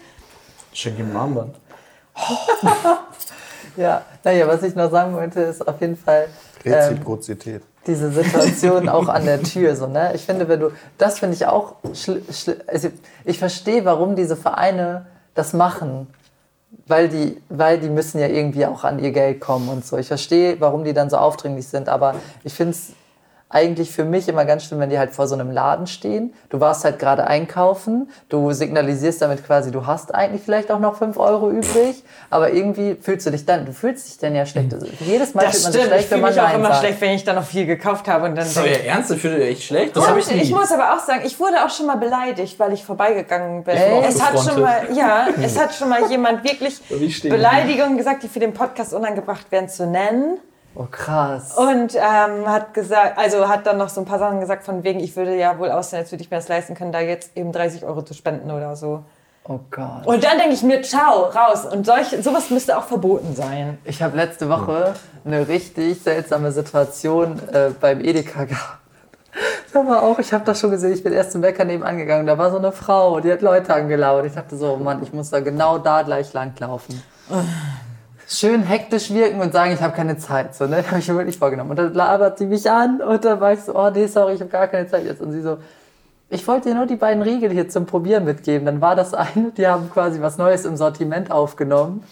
Schenk 0.73 0.99
ihm 0.99 1.11
ein 1.11 1.15
Armband. 1.15 1.55
Ja, 3.79 4.01
naja, 4.25 4.45
was 4.45 4.61
ich 4.63 4.75
noch 4.75 4.91
sagen 4.91 5.13
wollte, 5.15 5.39
ist 5.39 5.65
auf 5.65 5.79
jeden 5.79 5.95
Fall. 5.95 6.27
Ähm, 6.65 6.73
Reziprozität. 6.73 7.61
diese 7.87 8.11
Situation 8.11 8.89
auch 8.89 9.07
an 9.07 9.25
der 9.25 9.41
Tür. 9.41 9.73
So, 9.77 9.87
ne? 9.87 10.11
Ich 10.15 10.25
finde, 10.25 10.49
wenn 10.49 10.59
du, 10.59 10.71
das 10.97 11.19
finde 11.19 11.35
ich 11.35 11.45
auch, 11.45 11.75
also 12.67 12.89
ich 13.23 13.39
verstehe, 13.39 13.85
warum 13.85 14.17
diese 14.17 14.35
Vereine 14.35 15.05
das 15.33 15.53
machen. 15.53 16.07
Weil 16.87 17.07
die, 17.07 17.41
weil 17.47 17.79
die 17.79 17.89
müssen 17.89 18.19
ja 18.19 18.27
irgendwie 18.27 18.65
auch 18.65 18.83
an 18.83 18.99
ihr 18.99 19.11
Geld 19.11 19.39
kommen 19.39 19.69
und 19.69 19.85
so. 19.85 19.97
Ich 19.97 20.09
verstehe, 20.09 20.59
warum 20.59 20.83
die 20.83 20.93
dann 20.93 21.09
so 21.09 21.17
aufdringlich 21.17 21.67
sind, 21.67 21.87
aber 21.87 22.15
ich 22.43 22.53
finde 22.53 22.73
es 22.73 22.91
eigentlich 23.49 23.91
für 23.91 24.05
mich 24.05 24.27
immer 24.29 24.45
ganz 24.45 24.65
schlimm, 24.65 24.79
wenn 24.79 24.91
die 24.91 24.99
halt 24.99 25.11
vor 25.11 25.27
so 25.27 25.33
einem 25.33 25.49
Laden 25.51 25.87
stehen. 25.87 26.33
Du 26.49 26.59
warst 26.59 26.83
halt 26.85 26.99
gerade 26.99 27.25
einkaufen, 27.25 28.09
du 28.29 28.51
signalisierst 28.51 29.23
damit 29.23 29.43
quasi, 29.45 29.71
du 29.71 29.87
hast 29.87 30.13
eigentlich 30.13 30.43
vielleicht 30.43 30.71
auch 30.71 30.77
noch 30.79 30.97
5 30.97 31.17
Euro 31.17 31.49
übrig, 31.49 32.03
aber 32.29 32.51
irgendwie 32.53 32.95
fühlst 33.01 33.25
du 33.25 33.31
dich 33.31 33.45
dann, 33.45 33.65
du 33.65 33.73
fühlst 33.73 34.07
dich 34.07 34.19
dann 34.19 34.35
ja 34.35 34.45
schlecht. 34.45 34.71
Also 34.73 34.85
jedes 34.99 35.33
Mal 35.33 35.45
Das 35.45 35.53
fühlt 35.53 35.63
man 35.63 35.71
sich 35.73 35.81
stimmt, 35.81 35.83
ich 35.83 35.89
schlecht, 35.89 36.11
wenn 36.11 36.19
fühle 36.19 36.21
man 36.21 36.33
mich 36.33 36.41
auch 36.41 36.53
immer 36.53 36.67
sagt. 36.69 36.79
schlecht, 36.79 37.01
wenn 37.01 37.11
ich 37.11 37.23
dann 37.23 37.35
noch 37.35 37.43
viel 37.43 37.65
gekauft 37.65 38.07
habe 38.07 38.25
und 38.25 38.35
dann 38.35 38.45
Ist 38.45 38.57
euer 38.57 38.85
Ernst? 38.85 39.11
Ich 39.11 39.19
fühle 39.21 39.43
echt 39.43 39.63
schlecht. 39.63 39.95
Das 39.95 40.03
Und 40.03 40.09
habe 40.09 40.19
ich 40.19 40.29
nie. 40.31 40.41
ich 40.41 40.51
muss 40.51 40.71
aber 40.71 40.93
auch 40.93 40.99
sagen, 40.99 41.21
ich 41.25 41.39
wurde 41.39 41.65
auch 41.65 41.69
schon 41.71 41.87
mal 41.87 41.97
beleidigt, 41.97 42.59
weil 42.59 42.73
ich 42.73 42.83
vorbeigegangen 42.83 43.63
bin. 43.63 43.75
Echt? 43.75 44.09
Es 44.09 44.21
hat 44.21 44.39
schon 44.39 44.61
mal, 44.61 44.87
ja, 44.93 45.27
es 45.41 45.57
hat 45.59 45.73
schon 45.73 45.89
mal 45.89 46.05
jemand 46.11 46.43
wirklich 46.43 46.79
Beleidigungen 47.23 47.97
gesagt, 47.97 48.21
die 48.21 48.27
für 48.27 48.39
den 48.39 48.53
Podcast 48.53 48.93
unangebracht 48.93 49.51
werden 49.51 49.69
zu 49.69 49.87
nennen. 49.87 50.37
Oh 50.75 50.87
krass. 50.89 51.57
Und 51.57 51.95
ähm, 51.95 52.47
hat 52.47 52.73
gesagt, 52.73 53.17
also 53.17 53.47
hat 53.47 53.65
dann 53.65 53.77
noch 53.77 53.89
so 53.89 54.01
ein 54.01 54.05
paar 54.05 54.19
Sachen 54.19 54.39
gesagt, 54.39 54.63
von 54.63 54.83
wegen, 54.83 54.99
ich 54.99 55.15
würde 55.15 55.35
ja 55.35 55.57
wohl 55.57 55.71
aussehen, 55.71 55.99
als 55.99 56.11
würde 56.11 56.23
ich 56.23 56.31
mir 56.31 56.37
das 56.37 56.47
leisten 56.47 56.75
können, 56.75 56.91
da 56.91 56.99
jetzt 56.99 57.35
eben 57.35 57.51
30 57.51 57.83
Euro 57.83 58.01
zu 58.03 58.13
spenden 58.13 58.51
oder 58.51 58.75
so. 58.75 59.03
Oh 59.45 59.59
Gott. 59.71 60.05
Und 60.05 60.23
dann 60.23 60.37
denke 60.37 60.53
ich 60.53 60.61
mir, 60.61 60.83
ciao, 60.83 61.23
raus. 61.23 61.65
Und 61.65 61.85
solch, 61.85 62.09
sowas 62.21 62.51
müsste 62.51 62.77
auch 62.77 62.83
verboten 62.83 63.35
sein. 63.35 63.79
Ich 63.83 64.03
habe 64.03 64.15
letzte 64.15 64.47
Woche 64.47 64.93
eine 65.25 65.47
richtig 65.47 66.01
seltsame 66.01 66.51
Situation 66.51 67.41
äh, 67.51 67.71
beim 67.79 67.99
Edeka 67.99 68.43
gehabt. 68.45 68.77
Sag 69.71 69.85
mal 69.85 69.99
auch, 69.99 70.19
ich 70.19 70.33
habe 70.33 70.43
das 70.45 70.59
schon 70.59 70.71
gesehen, 70.71 70.93
ich 70.93 71.03
bin 71.03 71.13
erst 71.13 71.31
zum 71.31 71.41
Bäcker 71.41 71.63
nebenan 71.63 71.97
gegangen, 71.97 72.25
da 72.25 72.37
war 72.37 72.49
so 72.49 72.57
eine 72.57 72.71
Frau, 72.71 73.19
die 73.19 73.31
hat 73.31 73.41
Leute 73.41 73.73
angelauert. 73.73 74.25
Ich 74.25 74.33
dachte 74.33 74.57
so, 74.57 74.73
oh 74.73 74.77
Mann, 74.77 75.03
ich 75.03 75.13
muss 75.13 75.29
da 75.29 75.39
genau 75.39 75.77
da 75.77 76.01
gleich 76.01 76.33
langlaufen. 76.33 77.01
Schön 78.31 78.61
hektisch 78.61 79.11
wirken 79.11 79.41
und 79.41 79.53
sagen, 79.53 79.73
ich 79.73 79.81
habe 79.81 79.95
keine 79.95 80.15
Zeit. 80.19 80.53
So, 80.53 80.67
ne? 80.67 80.83
habe 80.87 80.99
ich 80.99 81.07
mir 81.07 81.15
wirklich 81.15 81.39
vorgenommen. 81.39 81.71
Und 81.71 81.79
dann 81.79 81.93
labert 81.95 82.37
sie 82.37 82.45
mich 82.45 82.69
an 82.69 83.01
und 83.01 83.25
dann 83.25 83.39
war 83.39 83.53
ich 83.53 83.61
so, 83.61 83.75
oh 83.75 83.89
nee, 83.89 84.05
sorry, 84.05 84.35
ich 84.35 84.41
habe 84.41 84.51
gar 84.51 84.67
keine 84.67 84.87
Zeit 84.87 85.03
jetzt. 85.03 85.19
Und 85.19 85.31
sie 85.31 85.41
so, 85.41 85.57
ich 86.29 86.47
wollte 86.47 86.69
dir 86.69 86.75
nur 86.75 86.85
die 86.85 86.95
beiden 86.95 87.23
Riegel 87.23 87.49
hier 87.49 87.69
zum 87.69 87.87
Probieren 87.87 88.25
mitgeben. 88.25 88.67
Dann 88.67 88.81
war 88.81 88.95
das 88.95 89.15
eine, 89.15 89.49
die 89.57 89.65
haben 89.65 89.89
quasi 89.89 90.21
was 90.21 90.37
Neues 90.37 90.63
im 90.65 90.77
Sortiment 90.77 91.31
aufgenommen. 91.31 92.03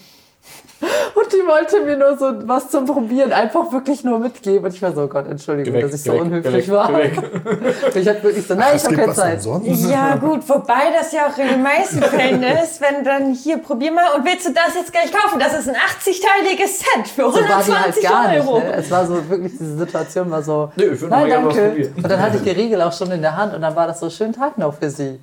Und 0.80 1.32
die 1.32 1.44
wollte 1.46 1.80
mir 1.80 1.96
nur 1.96 2.16
so 2.16 2.26
was 2.46 2.70
zum 2.70 2.86
Probieren 2.86 3.32
einfach 3.32 3.72
wirklich 3.72 4.04
nur 4.04 4.20
mitgeben. 4.20 4.64
Und 4.64 4.72
ich 4.74 4.80
war 4.80 4.92
so, 4.92 5.02
oh 5.02 5.06
Gott, 5.08 5.26
Entschuldigung, 5.28 5.74
weg, 5.74 5.82
dass 5.82 5.94
ich 5.94 6.02
so 6.04 6.12
weg, 6.12 6.20
unhöflich 6.20 6.68
weg, 6.68 6.74
war. 6.74 6.90
Ich 7.94 8.08
hab 8.08 8.22
wirklich 8.22 8.46
so, 8.46 8.54
nein, 8.54 8.68
ich 8.70 8.74
Es 8.76 8.84
habe 8.84 8.94
keine 8.96 9.12
Zeit. 9.14 9.34
umsonst. 9.46 9.90
Ja, 9.90 10.14
gut, 10.16 10.48
wobei 10.48 10.92
das 10.96 11.10
ja 11.12 11.26
auch 11.26 11.36
in 11.38 11.48
den 11.48 11.62
meisten 11.62 12.00
Fällen 12.02 12.42
ist, 12.44 12.80
wenn 12.80 13.02
dann 13.02 13.34
hier, 13.34 13.58
probier 13.58 13.90
mal 13.90 14.04
und 14.16 14.24
willst 14.24 14.46
du 14.46 14.52
das 14.52 14.74
jetzt 14.76 14.92
gleich 14.92 15.10
kaufen? 15.10 15.40
Das 15.40 15.58
ist 15.58 15.68
ein 15.68 15.74
80-teiliges 15.74 16.78
Set 16.78 17.08
für 17.08 17.22
So 17.22 17.32
war 17.34 17.42
die 17.42 17.72
halt 17.74 17.96
120 17.96 18.02
gar 18.04 18.28
nicht. 18.28 18.40
Euro. 18.46 18.58
Ne? 18.60 18.72
Es 18.74 18.90
war 18.90 19.06
so 19.06 19.28
wirklich, 19.28 19.52
diese 19.58 19.76
Situation 19.78 20.30
war 20.30 20.42
so, 20.42 20.70
Nö, 20.76 20.92
ich 20.94 21.00
nein, 21.00 21.10
mal 21.10 21.26
gerne 21.26 21.46
was 21.46 21.54
danke. 21.56 21.70
probieren. 21.70 21.94
Und 21.96 22.10
dann 22.10 22.22
hatte 22.22 22.36
ich 22.36 22.42
die 22.44 22.50
Riegel 22.50 22.82
auch 22.82 22.92
schon 22.92 23.10
in 23.10 23.22
der 23.22 23.36
Hand 23.36 23.52
und 23.54 23.62
dann 23.62 23.74
war 23.74 23.86
das 23.88 23.98
so 23.98 24.08
schön 24.10 24.32
Tag 24.32 24.56
noch 24.58 24.74
für 24.74 24.90
sie. 24.90 25.18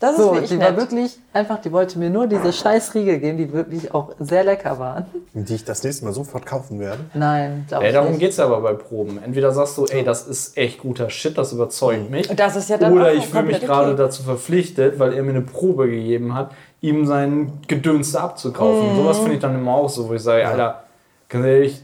Das 0.00 0.12
ist 0.12 0.16
So, 0.18 0.32
wirklich 0.32 0.50
die 0.50 0.58
war 0.58 0.70
nett. 0.72 0.80
wirklich 0.80 1.18
einfach, 1.32 1.60
die 1.62 1.70
wollte 1.72 1.98
mir 1.98 2.10
nur 2.10 2.26
diese 2.26 2.52
scheiß 2.52 2.94
Riegel 2.94 3.18
geben, 3.20 3.38
die 3.38 3.52
wirklich 3.52 3.94
auch 3.94 4.10
sehr 4.18 4.42
lecker 4.44 4.78
waren. 4.78 5.06
Die 5.32 5.54
ich 5.54 5.64
das 5.64 5.82
nächste 5.84 6.04
Mal 6.04 6.12
sofort 6.12 6.44
kaufen 6.44 6.80
werde. 6.80 7.00
Nein, 7.14 7.64
glaube 7.68 7.84
Ey, 7.84 7.90
ich 7.90 7.94
darum 7.94 8.10
nicht. 8.10 8.20
geht's 8.20 8.40
aber 8.40 8.60
bei 8.60 8.72
Proben. 8.74 9.20
Entweder 9.24 9.52
sagst 9.52 9.78
du, 9.78 9.86
ey, 9.86 10.02
das 10.04 10.26
ist 10.26 10.56
echt 10.58 10.80
guter 10.80 11.08
Shit, 11.10 11.38
das 11.38 11.52
überzeugt 11.52 12.10
mich. 12.10 12.26
Das 12.28 12.56
ist 12.56 12.68
ja 12.68 12.76
dann 12.76 12.92
Oder 12.92 13.14
ich 13.14 13.26
fühle 13.26 13.44
mich 13.44 13.60
gerade 13.60 13.92
okay. 13.92 13.98
dazu 13.98 14.22
verpflichtet, 14.24 14.98
weil 14.98 15.12
er 15.14 15.22
mir 15.22 15.30
eine 15.30 15.42
Probe 15.42 15.86
gegeben 15.88 16.34
hat, 16.34 16.50
ihm 16.80 17.06
sein 17.06 17.52
Gedöns 17.68 18.12
da 18.12 18.24
abzukaufen. 18.24 18.92
Mhm. 18.92 18.96
Sowas 18.96 19.18
finde 19.18 19.34
ich 19.34 19.40
dann 19.40 19.54
immer 19.54 19.74
auch 19.74 19.88
so, 19.88 20.08
wo 20.08 20.14
ich 20.14 20.22
sage, 20.22 20.46
Alter, 20.46 20.82
ganz 21.28 21.46
ehrlich, 21.46 21.82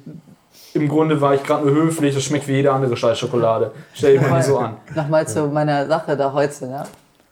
im 0.74 0.88
Grunde 0.88 1.20
war 1.20 1.34
ich 1.34 1.42
gerade 1.42 1.64
nur 1.66 1.74
höflich, 1.74 2.14
das 2.14 2.22
schmeckt 2.24 2.46
wie 2.48 2.52
jede 2.54 2.72
andere 2.72 2.96
Scheißschokolade. 2.96 3.72
Stell 3.94 4.18
dich 4.18 4.28
mal 4.28 4.42
so 4.42 4.58
an. 4.58 4.76
Nochmal 4.94 5.26
zu 5.26 5.46
meiner 5.46 5.86
Sache 5.86 6.16
da 6.16 6.32
heute. 6.32 6.66
Ne? 6.66 6.84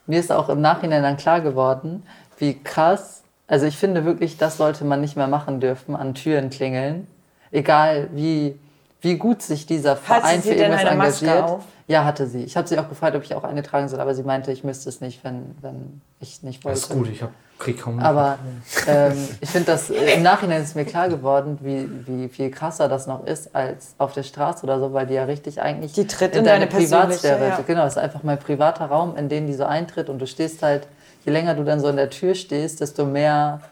Mir 0.09 0.21
ist 0.21 0.33
auch 0.33 0.49
im 0.49 0.63
Nachhinein 0.63 1.03
dann 1.03 1.19
klar 1.19 1.43
geworden, 1.43 2.03
wie 2.39 2.55
krass, 2.55 3.23
also 3.47 3.67
ich 3.67 3.77
finde 3.77 4.07
wirklich, 4.07 4.39
das 4.39 4.57
sollte 4.57 4.85
man 4.85 5.03
nicht 5.03 5.17
mehr 5.17 5.29
machen 5.29 5.61
dürfen, 5.61 5.95
an 5.95 6.15
Türen 6.15 6.49
klingeln. 6.49 7.07
Egal 7.51 8.09
wie, 8.13 8.59
wie 9.01 9.17
gut 9.17 9.43
sich 9.43 9.67
dieser 9.67 9.97
Verein 9.97 10.43
für 10.43 10.55
denn 10.55 10.73
irgendwas 10.73 11.23
engagiert. 11.23 11.45
auf? 11.45 11.65
Ja, 11.87 12.05
hatte 12.05 12.27
sie. 12.27 12.43
Ich 12.43 12.57
habe 12.57 12.69
sie 12.69 12.79
auch 12.79 12.89
gefragt, 12.89 13.17
ob 13.17 13.23
ich 13.23 13.35
auch 13.35 13.45
eine 13.45 13.63
tragen 13.63 13.89
soll, 13.89 14.01
aber 14.01 14.15
sie 14.15 14.23
meinte, 14.23 14.53
ich 14.53 14.63
müsste 14.63 14.91
es 14.91 15.01
nicht, 15.01 15.25
wenn, 15.25 15.57
wenn 15.63 16.03
ich 16.21 16.43
nicht 16.43 16.63
wollte. 16.65 16.81
Das 16.81 16.91
ist 16.91 16.95
gut, 16.95 17.09
ich 17.09 17.23
hab, 17.23 17.31
krieg 17.59 17.81
kaum 17.81 17.99
Aber 18.01 18.39
ähm, 18.87 19.27
ich 19.41 19.49
finde 19.49 19.73
das, 19.73 19.89
äh, 19.89 20.15
im 20.15 20.23
Nachhinein 20.23 20.63
ist 20.63 20.77
mir 20.77 20.85
klar 20.85 21.09
geworden, 21.09 21.59
wie, 21.63 21.89
wie 22.07 22.29
viel 22.29 22.51
krasser 22.51 22.89
das 22.89 23.07
noch 23.07 23.25
ist 23.25 23.55
als 23.55 23.95
auf 23.97 24.13
der 24.13 24.23
Straße 24.23 24.65
oder 24.65 24.79
so, 24.81 24.93
weil 24.93 25.07
die 25.07 25.15
ja 25.15 25.25
richtig 25.25 25.63
eigentlich 25.63 25.93
Die 25.93 26.07
tritt 26.07 26.37
in 26.37 26.45
deine 26.45 26.67
persönliche, 26.67 27.29
ja. 27.29 27.59
Genau, 27.67 27.87
es 27.87 27.95
ist 27.95 27.99
einfach 27.99 28.23
mein 28.23 28.39
privater 28.39 28.85
Raum, 28.87 29.17
in 29.17 29.31
den 29.31 29.47
die 29.47 29.55
so 29.55 29.65
eintritt 29.65 30.11
und 30.11 30.19
du 30.19 30.27
stehst 30.27 30.63
halt, 30.63 30.87
je 31.25 31.33
länger 31.33 31.55
du 31.55 31.65
dann 31.65 31.81
so 31.81 31.89
in 31.89 31.97
der 31.97 32.11
Tür 32.11 32.35
stehst, 32.35 32.83
desto 32.83 33.07
mehr 33.07 33.63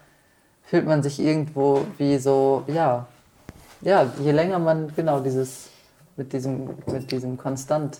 fühlt 0.64 0.87
man 0.87 1.03
sich 1.03 1.20
irgendwo 1.20 1.85
wie 1.99 2.16
so, 2.16 2.64
ja, 2.66 3.07
ja, 3.87 4.05
je 4.20 4.32
länger 4.32 4.59
man, 4.59 4.93
genau, 4.97 5.20
dieses, 5.20 5.68
mit 6.16 6.32
diesem, 6.32 6.70
mit 6.87 7.11
diesem 7.11 7.39
Konstant, 7.39 7.99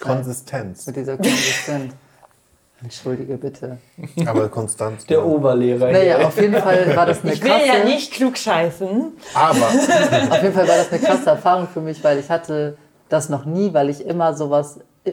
Konsistenz. 0.00 0.86
mit 0.86 0.96
dieser 0.96 1.16
Konsistenz. 1.16 1.94
Entschuldige 2.82 3.38
bitte. 3.38 3.78
Aber 4.26 4.50
konstant. 4.50 5.08
Der 5.08 5.24
Oberlehrer. 5.24 5.92
Naja, 5.92 6.18
hier. 6.18 6.26
auf 6.26 6.38
jeden 6.38 6.56
Fall 6.56 6.94
war 6.94 7.06
das 7.06 7.20
eine 7.22 7.32
Ich 7.32 7.42
will 7.42 7.50
krasse... 7.50 7.66
ja 7.66 7.84
nicht 7.84 8.12
klug 8.12 8.36
scheißen. 8.36 9.12
Aber 9.32 9.56
Auf 10.30 10.42
jeden 10.42 10.52
Fall 10.52 10.68
war 10.68 10.76
das 10.76 10.92
eine 10.92 11.00
krasse 11.00 11.30
Erfahrung 11.30 11.68
für 11.68 11.80
mich, 11.80 12.04
weil 12.04 12.18
ich 12.18 12.28
hatte 12.28 12.76
das 13.08 13.30
noch 13.30 13.46
nie, 13.46 13.72
weil 13.72 13.88
ich 13.88 14.04
immer 14.04 14.34
sowas 14.34 14.80
äh, 15.04 15.12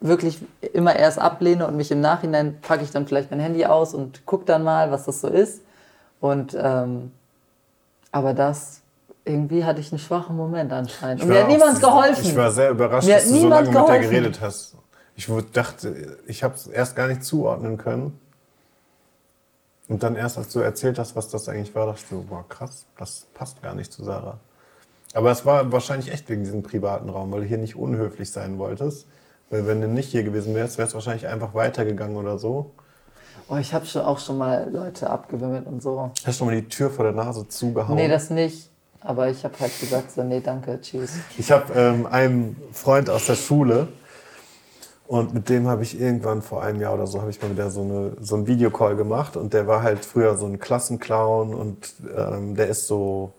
wirklich 0.00 0.38
immer 0.72 0.96
erst 0.96 1.18
ablehne 1.18 1.66
und 1.66 1.76
mich 1.76 1.90
im 1.90 2.00
Nachhinein 2.00 2.58
packe 2.62 2.82
ich 2.82 2.90
dann 2.90 3.06
vielleicht 3.06 3.30
mein 3.30 3.40
Handy 3.40 3.66
aus 3.66 3.92
und 3.92 4.24
gucke 4.24 4.46
dann 4.46 4.62
mal, 4.62 4.90
was 4.90 5.04
das 5.04 5.20
so 5.20 5.28
ist. 5.28 5.60
Und 6.20 6.56
ähm, 6.58 7.12
aber 8.10 8.32
das 8.32 8.80
irgendwie 9.24 9.64
hatte 9.64 9.80
ich 9.80 9.90
einen 9.90 9.98
schwachen 9.98 10.36
Moment 10.36 10.72
anscheinend. 10.72 11.22
Und 11.22 11.28
mir 11.28 11.40
hat 11.40 11.48
niemand 11.48 11.80
geholfen. 11.80 12.24
Ich 12.24 12.36
war 12.36 12.50
sehr 12.50 12.70
überrascht, 12.70 13.06
Mir 13.08 13.14
dass 13.14 13.28
du 13.28 13.40
so 13.40 13.48
lange 13.48 13.66
mit 13.68 13.74
der 13.74 13.82
geholfen. 13.82 14.10
geredet 14.10 14.40
hast. 14.40 14.76
Ich 15.16 15.30
dachte, 15.52 16.18
ich 16.26 16.42
habe 16.42 16.54
es 16.54 16.66
erst 16.66 16.96
gar 16.96 17.08
nicht 17.08 17.24
zuordnen 17.24 17.78
können. 17.78 18.18
Und 19.88 20.02
dann 20.02 20.16
erst, 20.16 20.38
als 20.38 20.52
du 20.52 20.60
erzählt 20.60 20.98
hast, 20.98 21.14
was 21.14 21.28
das 21.28 21.48
eigentlich 21.48 21.74
war, 21.74 21.86
dachte 21.86 22.00
ich 22.02 22.08
so, 22.08 22.24
boah, 22.28 22.44
krass, 22.48 22.86
das 22.98 23.26
passt 23.34 23.62
gar 23.62 23.74
nicht 23.74 23.92
zu 23.92 24.02
Sarah. 24.02 24.38
Aber 25.12 25.30
es 25.30 25.46
war 25.46 25.70
wahrscheinlich 25.72 26.10
echt 26.10 26.28
wegen 26.28 26.42
diesem 26.42 26.62
privaten 26.62 27.08
Raum, 27.08 27.30
weil 27.32 27.42
du 27.42 27.46
hier 27.46 27.58
nicht 27.58 27.76
unhöflich 27.76 28.30
sein 28.32 28.58
wolltest. 28.58 29.06
Weil 29.50 29.66
wenn 29.66 29.80
du 29.80 29.88
nicht 29.88 30.10
hier 30.10 30.24
gewesen 30.24 30.54
wärst, 30.54 30.78
wärst 30.78 30.92
du 30.92 30.96
wahrscheinlich 30.96 31.28
einfach 31.28 31.54
weitergegangen 31.54 32.16
oder 32.16 32.38
so. 32.38 32.72
oh, 33.48 33.56
ich 33.56 33.72
habe 33.74 33.86
schon 33.86 34.02
auch 34.02 34.18
schon 34.18 34.38
mal 34.38 34.68
Leute 34.72 35.08
abgewimmelt 35.10 35.66
und 35.66 35.82
so. 35.82 36.10
Hast 36.24 36.26
du 36.26 36.32
schon 36.32 36.46
mal 36.48 36.56
die 36.56 36.68
Tür 36.68 36.90
vor 36.90 37.04
der 37.04 37.12
Nase 37.14 37.46
zugehauen? 37.46 37.94
Nee, 37.96 38.08
das 38.08 38.30
nicht. 38.30 38.70
Aber 39.04 39.28
ich 39.28 39.44
habe 39.44 39.54
halt 39.60 39.78
gesagt 39.78 40.12
so, 40.12 40.24
nee, 40.24 40.40
danke, 40.40 40.80
tschüss. 40.80 41.12
Ich 41.36 41.52
habe 41.52 41.74
ähm, 41.74 42.06
einen 42.06 42.56
Freund 42.72 43.10
aus 43.10 43.26
der 43.26 43.34
Schule 43.34 43.88
und 45.06 45.34
mit 45.34 45.50
dem 45.50 45.68
habe 45.68 45.82
ich 45.82 46.00
irgendwann 46.00 46.40
vor 46.40 46.62
einem 46.62 46.80
Jahr 46.80 46.94
oder 46.94 47.06
so 47.06 47.20
habe 47.20 47.28
ich 47.30 47.40
mal 47.42 47.50
wieder 47.50 47.70
so, 47.70 47.82
eine, 47.82 48.12
so 48.20 48.34
einen 48.34 48.46
Videocall 48.46 48.96
gemacht 48.96 49.36
und 49.36 49.52
der 49.52 49.66
war 49.66 49.82
halt 49.82 50.02
früher 50.06 50.36
so 50.38 50.46
ein 50.46 50.58
Klassenclown 50.58 51.52
und 51.52 51.92
ähm, 52.16 52.54
der 52.56 52.68
ist 52.68 52.86
so, 52.86 53.34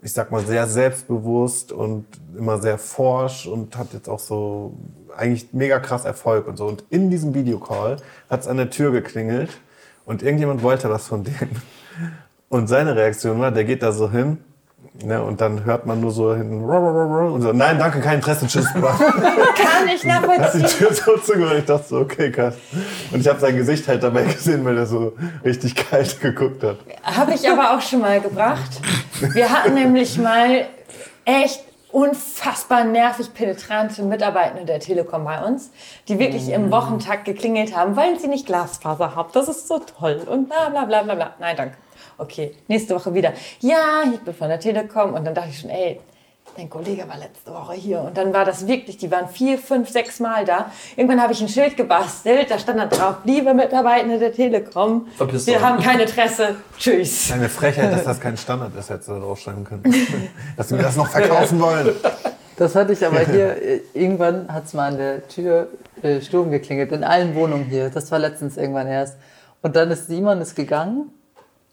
ich 0.00 0.14
sag 0.14 0.30
mal, 0.30 0.42
sehr 0.42 0.66
selbstbewusst 0.66 1.70
und 1.70 2.06
immer 2.34 2.58
sehr 2.58 2.78
forsch 2.78 3.46
und 3.46 3.76
hat 3.76 3.92
jetzt 3.92 4.08
auch 4.08 4.20
so 4.20 4.72
eigentlich 5.14 5.52
mega 5.52 5.80
krass 5.80 6.06
Erfolg 6.06 6.48
und 6.48 6.56
so. 6.56 6.66
Und 6.66 6.84
in 6.88 7.10
diesem 7.10 7.34
Videocall 7.34 7.96
hat 8.30 8.40
es 8.40 8.48
an 8.48 8.56
der 8.56 8.70
Tür 8.70 8.90
geklingelt 8.90 9.50
und 10.06 10.22
irgendjemand 10.22 10.62
wollte 10.62 10.88
was 10.88 11.08
von 11.08 11.24
dem. 11.24 11.50
Und 12.48 12.68
seine 12.68 12.96
Reaktion 12.96 13.38
war, 13.38 13.52
der 13.52 13.64
geht 13.64 13.82
da 13.82 13.92
so 13.92 14.10
hin 14.10 14.38
ne, 15.02 15.22
und 15.22 15.40
dann 15.40 15.64
hört 15.64 15.86
man 15.86 16.00
nur 16.00 16.10
so 16.10 16.34
hinten 16.34 16.64
und 16.64 17.42
so, 17.42 17.52
nein, 17.52 17.78
danke, 17.78 18.00
kein 18.00 18.16
Interesse, 18.16 18.46
tschüss. 18.46 18.66
Kann 18.72 19.86
ich 19.86 20.04
hat 20.04 20.24
die 20.24 20.28
nachvollziehen. 20.28 20.66
Tür 20.66 20.94
so 20.94 21.16
zugehört. 21.18 21.58
Ich 21.58 21.64
dachte 21.64 21.88
so, 21.88 21.98
okay, 21.98 22.30
krass. 22.30 22.54
Und 23.12 23.20
ich 23.20 23.28
habe 23.28 23.40
sein 23.40 23.56
Gesicht 23.56 23.86
halt 23.88 24.02
dabei 24.02 24.24
gesehen, 24.24 24.64
weil 24.64 24.76
er 24.76 24.86
so 24.86 25.12
richtig 25.44 25.74
kalt 25.74 26.20
geguckt 26.20 26.62
hat. 26.62 26.76
Habe 27.02 27.34
ich 27.34 27.48
aber 27.48 27.76
auch 27.76 27.80
schon 27.80 28.00
mal 28.00 28.20
gebracht. 28.20 28.80
Wir 29.32 29.50
hatten 29.50 29.74
nämlich 29.74 30.18
mal 30.18 30.66
echt 31.24 31.64
unfassbar 31.92 32.84
nervig 32.84 33.34
penetrante 33.34 34.02
Mitarbeitende 34.02 34.64
der 34.64 34.80
Telekom 34.80 35.24
bei 35.24 35.42
uns, 35.44 35.70
die 36.08 36.18
wirklich 36.18 36.48
im 36.50 36.70
Wochentakt 36.70 37.24
geklingelt 37.24 37.76
haben, 37.76 37.96
wollen 37.96 38.18
sie 38.18 38.28
nicht 38.28 38.46
Glasfaser 38.46 39.16
haben. 39.16 39.30
Das 39.32 39.48
ist 39.48 39.66
so 39.66 39.80
toll 39.80 40.22
und 40.26 40.48
bla 40.48 40.68
bla 40.68 40.84
bla 40.84 41.02
bla 41.02 41.14
bla. 41.14 41.34
Nein, 41.38 41.56
danke. 41.56 41.76
Okay, 42.20 42.52
nächste 42.68 42.94
Woche 42.94 43.14
wieder. 43.14 43.32
Ja, 43.60 44.02
ich 44.12 44.20
bin 44.20 44.34
von 44.34 44.48
der 44.48 44.60
Telekom 44.60 45.14
und 45.14 45.24
dann 45.24 45.34
dachte 45.34 45.48
ich 45.48 45.60
schon, 45.60 45.70
ey, 45.70 45.98
dein 46.54 46.68
Kollege 46.68 47.08
war 47.08 47.16
letzte 47.16 47.50
Woche 47.50 47.72
hier 47.72 48.02
und 48.02 48.14
dann 48.18 48.34
war 48.34 48.44
das 48.44 48.66
wirklich, 48.66 48.98
die 48.98 49.10
waren 49.10 49.26
vier, 49.28 49.56
fünf, 49.56 49.88
sechs 49.88 50.20
Mal 50.20 50.44
da. 50.44 50.70
Irgendwann 50.96 51.22
habe 51.22 51.32
ich 51.32 51.40
ein 51.40 51.48
Schild 51.48 51.78
gebastelt, 51.78 52.50
da 52.50 52.58
stand 52.58 52.78
dann 52.78 52.90
drauf, 52.90 53.16
liebe 53.24 53.54
Mitarbeitende 53.54 54.18
der 54.18 54.34
Telekom, 54.34 55.06
Verpiss 55.16 55.46
wir 55.46 55.56
euch. 55.56 55.62
haben 55.62 55.82
kein 55.82 55.98
Interesse, 55.98 56.56
tschüss. 56.78 57.32
Eine 57.32 57.48
Frechheit, 57.48 57.90
dass 57.90 58.04
das 58.04 58.20
kein 58.20 58.36
Standard 58.36 58.76
ist, 58.76 58.90
hättest 58.90 59.08
du 59.08 59.14
da 59.14 59.20
draufschreiben 59.20 59.64
können. 59.64 59.82
Dass 60.58 60.68
sie 60.68 60.74
mir 60.74 60.82
das 60.82 60.96
noch 60.96 61.08
verkaufen 61.08 61.58
wollen. 61.58 61.94
Das 62.58 62.74
hatte 62.74 62.92
ich 62.92 63.06
aber 63.06 63.20
hier, 63.20 63.56
äh, 63.62 63.80
irgendwann 63.94 64.52
hat 64.52 64.66
es 64.66 64.74
mal 64.74 64.88
an 64.88 64.98
der 64.98 65.26
Tür 65.26 65.68
äh, 66.02 66.20
Sturm 66.20 66.50
geklingelt, 66.50 66.92
in 66.92 67.02
allen 67.02 67.34
Wohnungen 67.34 67.64
hier. 67.64 67.88
Das 67.88 68.10
war 68.12 68.18
letztens 68.18 68.58
irgendwann 68.58 68.88
erst. 68.88 69.16
Und 69.62 69.76
dann 69.76 69.90
ist 69.90 70.08
Simon 70.08 70.42
ist 70.42 70.54
gegangen 70.54 71.10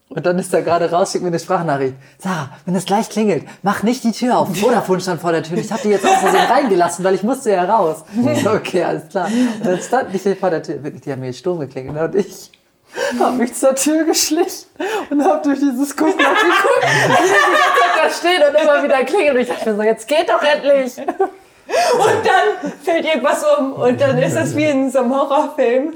und 0.09 0.25
dann 0.25 0.39
ist 0.39 0.53
er 0.53 0.61
gerade 0.61 0.89
raus, 0.89 1.11
schickt 1.11 1.23
mir 1.23 1.29
eine 1.29 1.39
Sprachnachricht. 1.39 1.95
Sarah, 2.17 2.49
wenn 2.65 2.75
es 2.75 2.85
gleich 2.85 3.09
klingelt, 3.09 3.43
mach 3.61 3.83
nicht 3.83 4.05
die 4.05 4.13
Tür 4.13 4.37
auf. 4.37 4.55
Vodafone 4.57 5.01
stand 5.01 5.19
vor 5.19 5.33
der 5.33 5.43
Tür. 5.43 5.57
Ich 5.57 5.69
habe 5.71 5.81
die 5.83 5.89
jetzt 5.89 6.05
aus 6.05 6.15
Versehen 6.21 6.45
reingelassen, 6.45 7.03
weil 7.03 7.15
ich 7.15 7.23
musste 7.23 7.51
ja 7.51 7.65
raus. 7.65 8.03
Okay, 8.45 8.83
alles 8.83 9.09
klar. 9.09 9.27
Und 9.27 9.65
dann 9.65 9.81
stand 9.81 10.15
ich 10.15 10.39
vor 10.39 10.49
der 10.49 10.63
Tür. 10.63 10.81
Wirklich, 10.81 11.03
die 11.03 11.11
haben 11.11 11.19
mir 11.19 11.33
Sturm 11.33 11.59
geklingelt. 11.59 12.13
Und 12.13 12.15
ich 12.15 12.51
habe 13.19 13.35
mich 13.35 13.53
zur 13.53 13.75
Tür 13.75 14.05
geschlichen 14.05 14.67
und 15.09 15.23
habe 15.23 15.43
durch 15.43 15.59
dieses 15.59 15.95
Guckloch 15.95 16.15
geguckt, 16.15 16.83
die 16.83 17.09
ganze 17.09 17.33
Zeit 17.33 18.03
da 18.03 18.09
stehen 18.09 18.41
und 18.47 18.61
immer 18.61 18.83
wieder 18.83 19.03
klingelt. 19.03 19.35
Und 19.35 19.41
ich 19.41 19.47
dachte 19.49 19.69
mir 19.71 19.75
so, 19.75 19.83
jetzt 19.83 20.07
geht 20.07 20.29
doch 20.29 20.41
endlich. 20.41 20.97
Und 20.97 22.25
dann 22.25 22.71
fällt 22.81 23.05
irgendwas 23.05 23.43
um 23.59 23.73
und 23.73 23.99
dann 23.99 24.17
ist 24.17 24.35
es 24.35 24.55
wie 24.55 24.63
in 24.63 24.89
so 24.89 24.99
einem 24.99 25.13
Horrorfilm. 25.13 25.93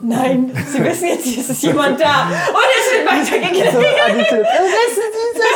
Nein, 0.00 0.52
Sie 0.72 0.84
wissen 0.84 1.08
jetzt, 1.08 1.24
hier 1.24 1.38
ist 1.38 1.62
jemand 1.62 2.00
da. 2.00 2.28
Und 2.48 2.68
es 2.78 2.92
wird 2.92 3.04
weitergegangen. 3.10 3.72
So. 3.72 3.80
Wissen 3.80 5.06
Sie 5.14 5.30
das 5.38 5.52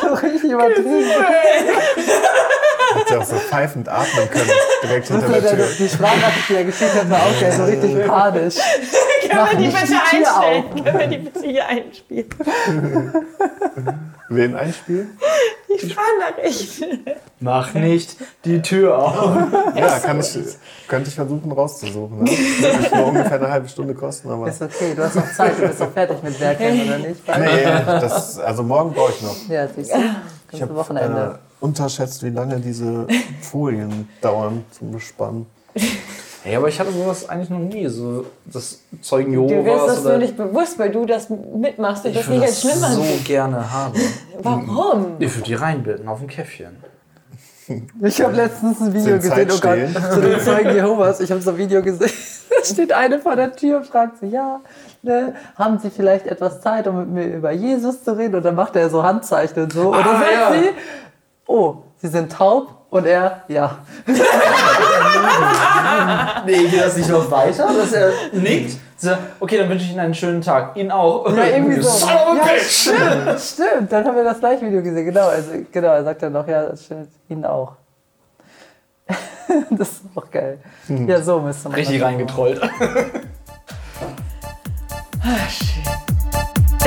da? 0.00 0.12
Richtig 0.22 0.50
übertrieben. 0.50 1.10
Hätte 2.94 3.14
ja 3.14 3.20
auch 3.20 3.24
so 3.24 3.36
pfeifend 3.36 3.88
atmen 3.88 4.30
können, 4.30 4.50
direkt 4.82 5.06
hinter 5.08 5.26
So, 5.26 5.32
der 5.32 5.56
Tür. 5.56 5.66
Die 5.78 5.88
Sprachnachricht, 5.88 6.48
die 6.48 6.54
er 6.54 6.64
geschickt 6.64 6.94
hat, 6.94 7.10
war 7.10 7.18
auch 7.22 7.40
ja 7.40 7.52
so 7.52 7.64
richtig 7.64 8.06
panisch. 8.06 8.56
Können 9.28 9.48
wir 9.50 9.58
die 9.58 9.68
bitte 9.68 10.00
einstellen? 10.12 10.64
Können 10.84 10.98
wir 10.98 11.06
die 11.06 11.18
bitte 11.18 11.46
hier 11.46 11.66
einspielen? 11.68 12.28
Wen 14.28 14.56
einspielen? 14.56 15.18
Die 15.80 15.86
die 15.86 15.92
Sprachnachricht. 15.92 16.84
Mach 17.40 17.74
nicht 17.74 18.16
die 18.44 18.60
Tür 18.60 18.98
auf. 18.98 19.76
Ja, 19.76 19.98
kann 19.98 20.20
ich, 20.20 20.38
könnte 20.88 21.08
ich 21.08 21.14
versuchen 21.14 21.50
rauszusuchen. 21.52 22.24
Ne? 22.24 22.30
Wird 22.30 22.94
nur 22.94 23.06
ungefähr 23.06 23.38
eine 23.40 23.50
halbe 23.50 23.68
Stunde 23.68 23.94
kosten, 23.94 24.30
aber. 24.30 24.48
Ist 24.48 24.60
okay, 24.60 24.94
du 24.94 25.02
hast 25.02 25.16
noch 25.16 25.32
Zeit, 25.32 25.58
du 25.58 25.66
bist 25.66 25.80
noch 25.80 25.92
fertig 25.92 26.22
mit 26.22 26.38
Werkeln, 26.40 26.82
oder 26.86 26.98
nicht? 26.98 27.20
Nee, 27.26 27.64
das, 27.86 28.38
also 28.38 28.62
morgen 28.62 28.92
brauche 28.92 29.12
ich 29.12 29.22
noch. 29.22 29.48
Ja, 29.48 29.66
siehst 29.68 29.92
du? 29.92 29.98
Ich 30.52 30.60
habe 30.62 30.74
Wochenende. 30.74 31.38
äh, 31.40 31.64
unterschätzt, 31.64 32.22
wie 32.22 32.30
lange 32.30 32.58
diese 32.60 33.06
Folien 33.40 34.08
dauern 34.20 34.64
zum 34.70 34.90
Bespannen. 34.92 35.46
Hey, 36.42 36.56
aber 36.56 36.68
ich 36.68 36.80
hatte 36.80 36.90
sowas 36.92 37.28
eigentlich 37.28 37.50
noch 37.50 37.58
nie. 37.58 37.86
So 37.88 38.24
das 38.46 38.80
Zeugen 39.02 39.32
Du 39.34 39.42
wirst 39.42 39.52
Jehovas 39.52 39.86
das 39.86 39.96
nur 39.98 40.06
oder. 40.06 40.18
nicht 40.18 40.36
bewusst, 40.36 40.78
weil 40.78 40.90
du 40.90 41.04
das 41.04 41.28
mitmachst 41.28 42.04
und 42.04 42.12
Ich 42.12 42.16
das 42.18 42.26
würde 42.28 42.40
nicht 42.40 42.48
als 42.48 42.62
das 42.62 42.70
schlimm 42.72 42.80
so 42.80 43.00
ansiehst. 43.02 43.24
gerne 43.26 43.72
haben. 43.72 44.00
Warum? 44.38 45.06
Ich 45.18 45.34
würde 45.34 45.44
die 45.46 45.54
reinbilden 45.54 46.08
auf 46.08 46.18
dem 46.20 46.28
Käffchen. 46.28 46.76
Ich 48.02 48.20
habe 48.20 48.34
letztens 48.34 48.80
ein 48.80 48.92
Video 48.92 49.20
Sind 49.20 49.22
gesehen, 49.22 49.48
oh 49.52 49.60
Gott, 49.60 50.12
zu 50.14 50.20
den 50.20 50.40
Zeugen 50.40 50.74
Jehovas. 50.74 51.20
Ich 51.20 51.30
habe 51.30 51.40
so 51.40 51.50
ein 51.50 51.58
Video 51.58 51.82
gesehen. 51.82 52.10
Da 52.50 52.64
steht 52.66 52.92
eine 52.92 53.20
vor 53.20 53.36
der 53.36 53.52
Tür 53.54 53.76
und 53.78 53.86
fragt 53.86 54.18
sie, 54.18 54.26
ja, 54.26 54.60
ne, 55.02 55.34
haben 55.56 55.78
Sie 55.78 55.88
vielleicht 55.88 56.26
etwas 56.26 56.60
Zeit, 56.60 56.86
um 56.88 56.98
mit 56.98 57.08
mir 57.08 57.36
über 57.36 57.52
Jesus 57.52 58.02
zu 58.04 58.18
reden? 58.18 58.34
Und 58.34 58.42
dann 58.44 58.56
macht 58.56 58.74
er 58.76 58.90
so 58.90 59.02
Handzeichen 59.04 59.62
und 59.62 59.72
so. 59.72 59.90
Und 59.92 59.98
dann 60.04 60.16
Ah, 60.16 60.18
sagt 60.18 60.32
ja. 60.32 60.52
sie, 60.60 60.68
oh, 61.46 61.76
Sie 61.98 62.08
sind 62.08 62.32
taub? 62.32 62.74
Und 62.90 63.06
er, 63.06 63.42
ja. 63.48 63.78
Nee, 66.46 66.66
geht 66.68 66.80
das 66.80 66.96
nicht 66.96 67.08
noch 67.08 67.30
weiter, 67.30 67.68
dass 67.72 67.92
er 67.92 68.10
nickt? 68.32 68.76
So, 68.96 69.10
okay, 69.38 69.58
dann 69.58 69.68
wünsche 69.68 69.84
ich 69.84 69.92
Ihnen 69.92 70.00
einen 70.00 70.14
schönen 70.14 70.42
Tag. 70.42 70.76
Ihnen 70.76 70.90
auch. 70.90 71.26
Ja, 71.34 71.44
irgendwie 71.46 71.80
so. 71.80 71.88
Son 71.88 72.10
of 72.10 72.16
a 72.16 72.34
Ja, 72.36 72.42
bitch! 72.44 72.64
stimmt, 72.64 73.40
stimmt. 73.40 73.92
Dann 73.92 74.04
haben 74.04 74.16
wir 74.16 74.24
das 74.24 74.40
gleiche 74.40 74.66
Video 74.66 74.82
gesehen. 74.82 75.06
Genau, 75.06 75.28
also, 75.28 75.52
genau 75.70 75.88
er 75.88 76.04
sagt 76.04 76.22
dann 76.22 76.32
noch, 76.32 76.46
ja, 76.48 76.64
das 76.64 76.84
stimmt. 76.84 77.08
Ihnen 77.28 77.44
auch. 77.44 77.72
das 79.70 79.88
ist 79.88 80.02
auch 80.14 80.30
geil. 80.30 80.58
Ja, 81.06 81.22
so 81.22 81.40
müsste 81.40 81.68
man 81.68 81.76
Richtig 81.78 82.00
das 82.00 82.02
machen. 82.02 82.16
reingetrollt. 82.18 82.60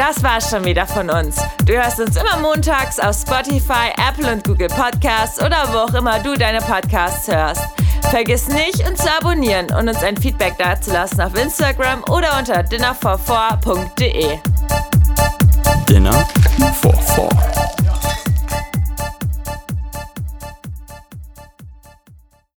Das 0.05 0.21
war's 0.21 0.49
schon 0.49 0.65
wieder 0.65 0.85
von 0.85 1.09
uns. 1.09 1.37
Du 1.65 1.71
hörst 1.71 1.97
uns 1.97 2.17
immer 2.17 2.37
montags 2.41 2.99
auf 2.99 3.15
Spotify, 3.15 3.89
Apple 4.09 4.33
und 4.33 4.43
Google 4.43 4.67
Podcasts 4.67 5.41
oder 5.41 5.65
wo 5.71 5.77
auch 5.77 5.93
immer 5.93 6.19
du 6.19 6.35
deine 6.35 6.59
Podcasts 6.59 7.29
hörst. 7.29 7.61
Vergiss 8.09 8.49
nicht, 8.49 8.85
uns 8.85 8.99
zu 9.01 9.09
abonnieren 9.09 9.67
und 9.67 9.87
uns 9.87 10.03
ein 10.03 10.17
Feedback 10.17 10.57
dazulassen 10.57 11.21
auf 11.21 11.33
Instagram 11.41 12.03
oder 12.11 12.37
unter 12.37 12.59
dinnerfor4.de. 12.59 14.39
Dinner 15.87 16.27
for 16.81 16.93
Four. 16.93 17.29